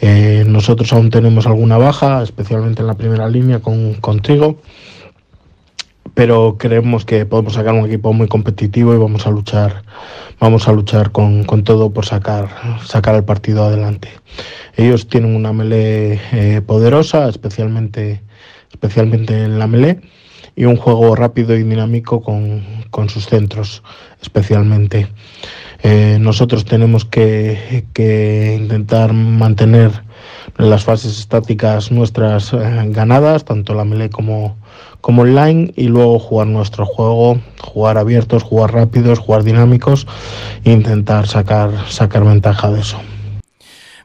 Eh, 0.01 0.45
nosotros 0.47 0.93
aún 0.93 1.09
tenemos 1.09 1.47
alguna 1.47 1.79
baja, 1.79 2.23
especialmente 2.23 2.83
en 2.83 2.89
la 2.89 2.95
primera 2.95 3.29
línea 3.29 3.61
con, 3.61 3.95
con 3.95 4.21
Trigo 4.21 4.59
pero 6.15 6.57
creemos 6.59 7.05
que 7.05 7.27
podemos 7.27 7.55
sacar 7.55 7.75
un 7.75 7.87
equipo 7.87 8.13
muy 8.13 8.29
competitivo 8.29 8.95
y 8.95 8.99
vamos 8.99 9.27
a 9.27 9.31
luchar 9.31 9.83
vamos 10.41 10.69
a 10.69 10.73
luchar 10.73 11.11
con, 11.13 11.45
con 11.45 11.65
todo 11.65 11.93
por 11.93 12.07
sacar 12.07 12.49
sacar 12.85 13.15
el 13.15 13.25
partido 13.25 13.65
adelante. 13.65 14.09
Ellos 14.77 15.09
tienen 15.09 15.35
una 15.35 15.53
melee 15.53 16.21
eh, 16.33 16.61
poderosa 16.65 17.29
especialmente 17.29 18.23
especialmente 18.71 19.45
en 19.45 19.59
la 19.59 19.67
melee 19.67 20.01
y 20.57 20.65
un 20.67 20.77
juego 20.77 21.17
rápido 21.17 21.57
y 21.57 21.65
dinámico 21.65 22.23
con, 22.23 22.63
con 22.91 23.09
sus 23.09 23.27
centros 23.27 23.83
especialmente. 24.23 25.09
Eh, 25.83 26.19
nosotros 26.21 26.65
tenemos 26.65 27.05
que, 27.05 27.85
que 27.93 28.57
intentar 28.59 29.13
mantener 29.13 29.91
las 30.57 30.85
fases 30.85 31.19
estáticas 31.19 31.91
nuestras 31.91 32.53
eh, 32.53 32.59
ganadas 32.89 33.45
tanto 33.45 33.75
la 33.75 33.85
melee 33.85 34.09
como 34.11 34.57
como 35.05 35.21
online 35.21 35.71
y 35.77 35.89
luego 35.89 36.19
jugar 36.19 36.47
nuestro 36.47 36.87
juego, 36.87 37.39
jugar 37.61 37.99
abiertos, 37.99 38.43
jugar 38.43 38.73
rápidos, 38.73 39.19
jugar 39.19 39.43
dinámicos 39.43 40.07
e 40.65 40.73
intentar 40.73 41.27
sacar, 41.27 41.73
sacar 41.91 42.25
ventaja 42.25 42.71
de 42.71 42.81
eso. 42.81 42.97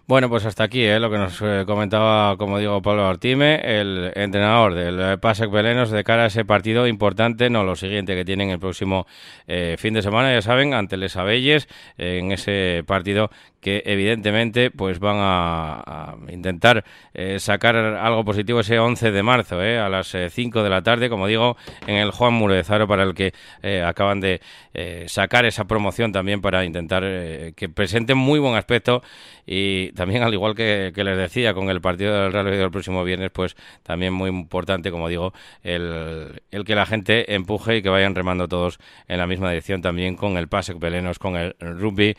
Bueno, 0.09 0.27
pues 0.27 0.43
hasta 0.47 0.63
aquí 0.63 0.81
¿eh? 0.81 0.99
lo 0.99 1.11
que 1.11 1.19
nos 1.19 1.39
eh, 1.39 1.65
comentaba, 1.67 2.35
como 2.35 2.57
digo, 2.57 2.81
Pablo 2.81 3.05
Artime, 3.05 3.61
el 3.79 4.11
entrenador 4.15 4.73
del 4.73 5.19
PASEC 5.19 5.51
Belenos 5.51 5.91
de 5.91 6.03
cara 6.03 6.23
a 6.23 6.25
ese 6.25 6.45
partido 6.45 6.87
importante, 6.87 7.51
no 7.51 7.63
lo 7.63 7.75
siguiente 7.75 8.15
que 8.15 8.25
tienen 8.25 8.49
el 8.49 8.57
próximo 8.57 9.05
eh, 9.45 9.75
fin 9.77 9.93
de 9.93 10.01
semana, 10.01 10.33
ya 10.33 10.41
saben, 10.41 10.73
ante 10.73 10.97
Les 10.97 11.15
Abelles, 11.15 11.67
en 11.99 12.31
ese 12.31 12.83
partido 12.87 13.29
que 13.61 13.83
evidentemente 13.85 14.71
pues 14.71 14.99
van 14.99 15.17
a, 15.19 16.15
intentar 16.29 16.83
eh, 17.13 17.39
sacar 17.39 17.75
algo 17.75 18.23
positivo 18.23 18.61
ese 18.61 18.79
11 18.79 19.11
de 19.11 19.23
marzo 19.23 19.61
eh, 19.61 19.79
a 19.79 19.89
las 19.89 20.13
eh, 20.15 20.29
5 20.29 20.63
de 20.63 20.69
la 20.69 20.81
tarde, 20.81 21.09
como 21.09 21.27
digo, 21.27 21.57
en 21.87 21.95
el 21.95 22.11
Juan 22.11 22.33
Murezaro 22.33 22.87
para 22.87 23.03
el 23.03 23.13
que 23.13 23.33
eh, 23.61 23.83
acaban 23.83 24.21
de 24.21 24.41
eh, 24.73 25.05
sacar 25.07 25.45
esa 25.45 25.65
promoción 25.65 26.11
también 26.11 26.41
para 26.41 26.63
intentar 26.63 27.03
eh, 27.05 27.53
que 27.55 27.69
presenten 27.69 28.17
muy 28.17 28.39
buen 28.39 28.55
aspecto 28.55 29.03
y 29.45 29.91
también 29.93 30.23
al 30.23 30.33
igual 30.33 30.55
que, 30.55 30.91
que 30.93 31.03
les 31.03 31.17
decía 31.17 31.53
con 31.53 31.69
el 31.69 31.81
partido 31.81 32.13
del 32.13 32.31
Real 32.31 32.45
Madrid 32.45 32.59
del 32.59 32.71
próximo 32.71 33.03
viernes, 33.03 33.31
pues 33.31 33.55
también 33.83 34.13
muy 34.13 34.29
importante, 34.29 34.91
como 34.91 35.09
digo, 35.09 35.33
el, 35.63 36.41
el 36.51 36.63
que 36.63 36.75
la 36.75 36.85
gente 36.85 37.33
empuje 37.33 37.77
y 37.77 37.81
que 37.81 37.89
vayan 37.89 38.15
remando 38.15 38.47
todos 38.47 38.79
en 39.07 39.17
la 39.17 39.27
misma 39.27 39.49
dirección 39.49 39.81
también 39.81 40.15
con 40.15 40.37
el 40.37 40.47
PASEC 40.47 40.79
Belenos, 40.79 41.19
con 41.19 41.35
el 41.35 41.55
rugby, 41.59 42.15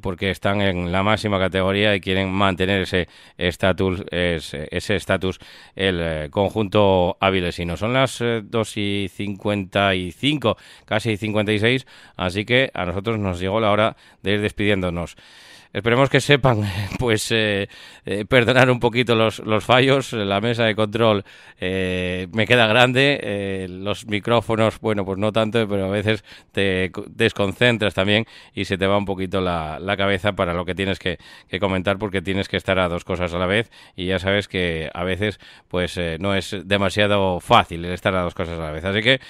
porque 0.00 0.30
están 0.30 0.60
en 0.60 0.92
la 0.92 1.02
máxima 1.02 1.38
categoría 1.38 1.94
y 1.94 2.00
quieren 2.00 2.30
mantener 2.30 2.82
ese 2.82 3.08
estatus 3.36 4.02
ese 4.10 4.96
estatus 4.96 5.38
el 5.74 5.98
eh, 6.00 6.28
conjunto 6.30 7.16
avilesino. 7.20 7.76
Son 7.76 7.92
las 7.92 8.20
eh, 8.20 8.42
2 8.44 8.76
y 8.76 9.10
55, 9.12 10.56
casi 10.84 11.16
56, 11.16 11.86
así 12.16 12.44
que 12.44 12.70
a 12.74 12.84
nosotros 12.84 13.18
nos 13.18 13.40
llegó 13.40 13.60
la 13.60 13.70
hora 13.70 13.96
de 14.22 14.32
ir 14.32 14.40
despidiéndonos. 14.40 15.16
Esperemos 15.72 16.10
que 16.10 16.20
sepan, 16.20 16.62
pues, 16.98 17.30
eh, 17.32 17.68
eh, 18.04 18.24
perdonar 18.26 18.70
un 18.70 18.78
poquito 18.78 19.14
los, 19.14 19.38
los, 19.38 19.64
fallos. 19.64 20.12
La 20.12 20.40
mesa 20.40 20.64
de 20.64 20.74
control 20.74 21.24
eh, 21.58 22.28
me 22.32 22.46
queda 22.46 22.66
grande. 22.66 23.18
Eh, 23.22 23.66
los 23.70 24.06
micrófonos, 24.06 24.78
bueno, 24.80 25.04
pues 25.04 25.18
no 25.18 25.32
tanto, 25.32 25.66
pero 25.66 25.86
a 25.86 25.88
veces 25.88 26.24
te 26.52 26.90
desconcentras 27.08 27.94
también 27.94 28.26
y 28.54 28.66
se 28.66 28.76
te 28.76 28.86
va 28.86 28.98
un 28.98 29.06
poquito 29.06 29.40
la, 29.40 29.78
la 29.78 29.96
cabeza 29.96 30.32
para 30.32 30.52
lo 30.52 30.66
que 30.66 30.74
tienes 30.74 30.98
que, 30.98 31.18
que, 31.48 31.58
comentar 31.58 31.98
porque 31.98 32.20
tienes 32.20 32.48
que 32.48 32.58
estar 32.58 32.78
a 32.78 32.88
dos 32.88 33.04
cosas 33.04 33.32
a 33.32 33.38
la 33.38 33.46
vez 33.46 33.70
y 33.96 34.06
ya 34.06 34.18
sabes 34.18 34.48
que 34.48 34.90
a 34.92 35.04
veces, 35.04 35.40
pues, 35.68 35.96
eh, 35.96 36.18
no 36.20 36.34
es 36.34 36.54
demasiado 36.64 37.40
fácil 37.40 37.84
estar 37.86 38.14
a 38.14 38.22
dos 38.22 38.34
cosas 38.34 38.58
a 38.58 38.62
la 38.62 38.72
vez. 38.72 38.84
Así 38.84 39.00
que, 39.00 39.20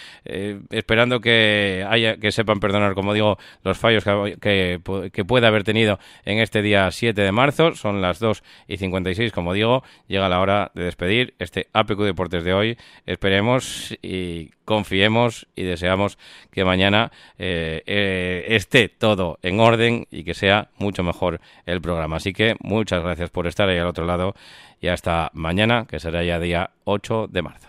esperando 0.70 1.20
que 1.20 1.86
haya, 1.88 2.16
que 2.16 2.32
sepan 2.32 2.58
perdonar, 2.58 2.94
como 2.94 3.14
digo, 3.14 3.38
los 3.62 3.78
fallos 3.78 4.02
que, 4.02 4.38
que, 4.40 5.10
que 5.12 5.24
pueda 5.24 5.46
haber 5.46 5.62
tenido 5.62 6.00
en 6.24 6.31
en 6.32 6.40
este 6.40 6.62
día 6.62 6.90
7 6.90 7.20
de 7.20 7.32
marzo. 7.32 7.74
Son 7.74 8.02
las 8.02 8.18
2 8.18 8.42
y 8.66 8.78
56, 8.78 9.32
como 9.32 9.52
digo, 9.52 9.84
llega 10.08 10.28
la 10.28 10.40
hora 10.40 10.72
de 10.74 10.84
despedir 10.84 11.34
este 11.38 11.68
APQ 11.72 12.00
Deportes 12.00 12.44
de 12.44 12.54
hoy. 12.54 12.78
Esperemos 13.06 13.96
y 14.02 14.50
confiemos 14.64 15.46
y 15.54 15.62
deseamos 15.62 16.18
que 16.50 16.64
mañana 16.64 17.12
eh, 17.38 17.82
eh, 17.86 18.44
esté 18.48 18.88
todo 18.88 19.38
en 19.42 19.60
orden 19.60 20.06
y 20.10 20.24
que 20.24 20.34
sea 20.34 20.70
mucho 20.78 21.02
mejor 21.02 21.40
el 21.66 21.80
programa. 21.80 22.16
Así 22.16 22.32
que 22.32 22.56
muchas 22.60 23.02
gracias 23.02 23.30
por 23.30 23.46
estar 23.46 23.68
ahí 23.68 23.78
al 23.78 23.86
otro 23.86 24.06
lado 24.06 24.34
y 24.80 24.88
hasta 24.88 25.30
mañana, 25.34 25.86
que 25.88 26.00
será 26.00 26.24
ya 26.24 26.40
día 26.40 26.70
8 26.84 27.28
de 27.30 27.42
marzo. 27.42 27.68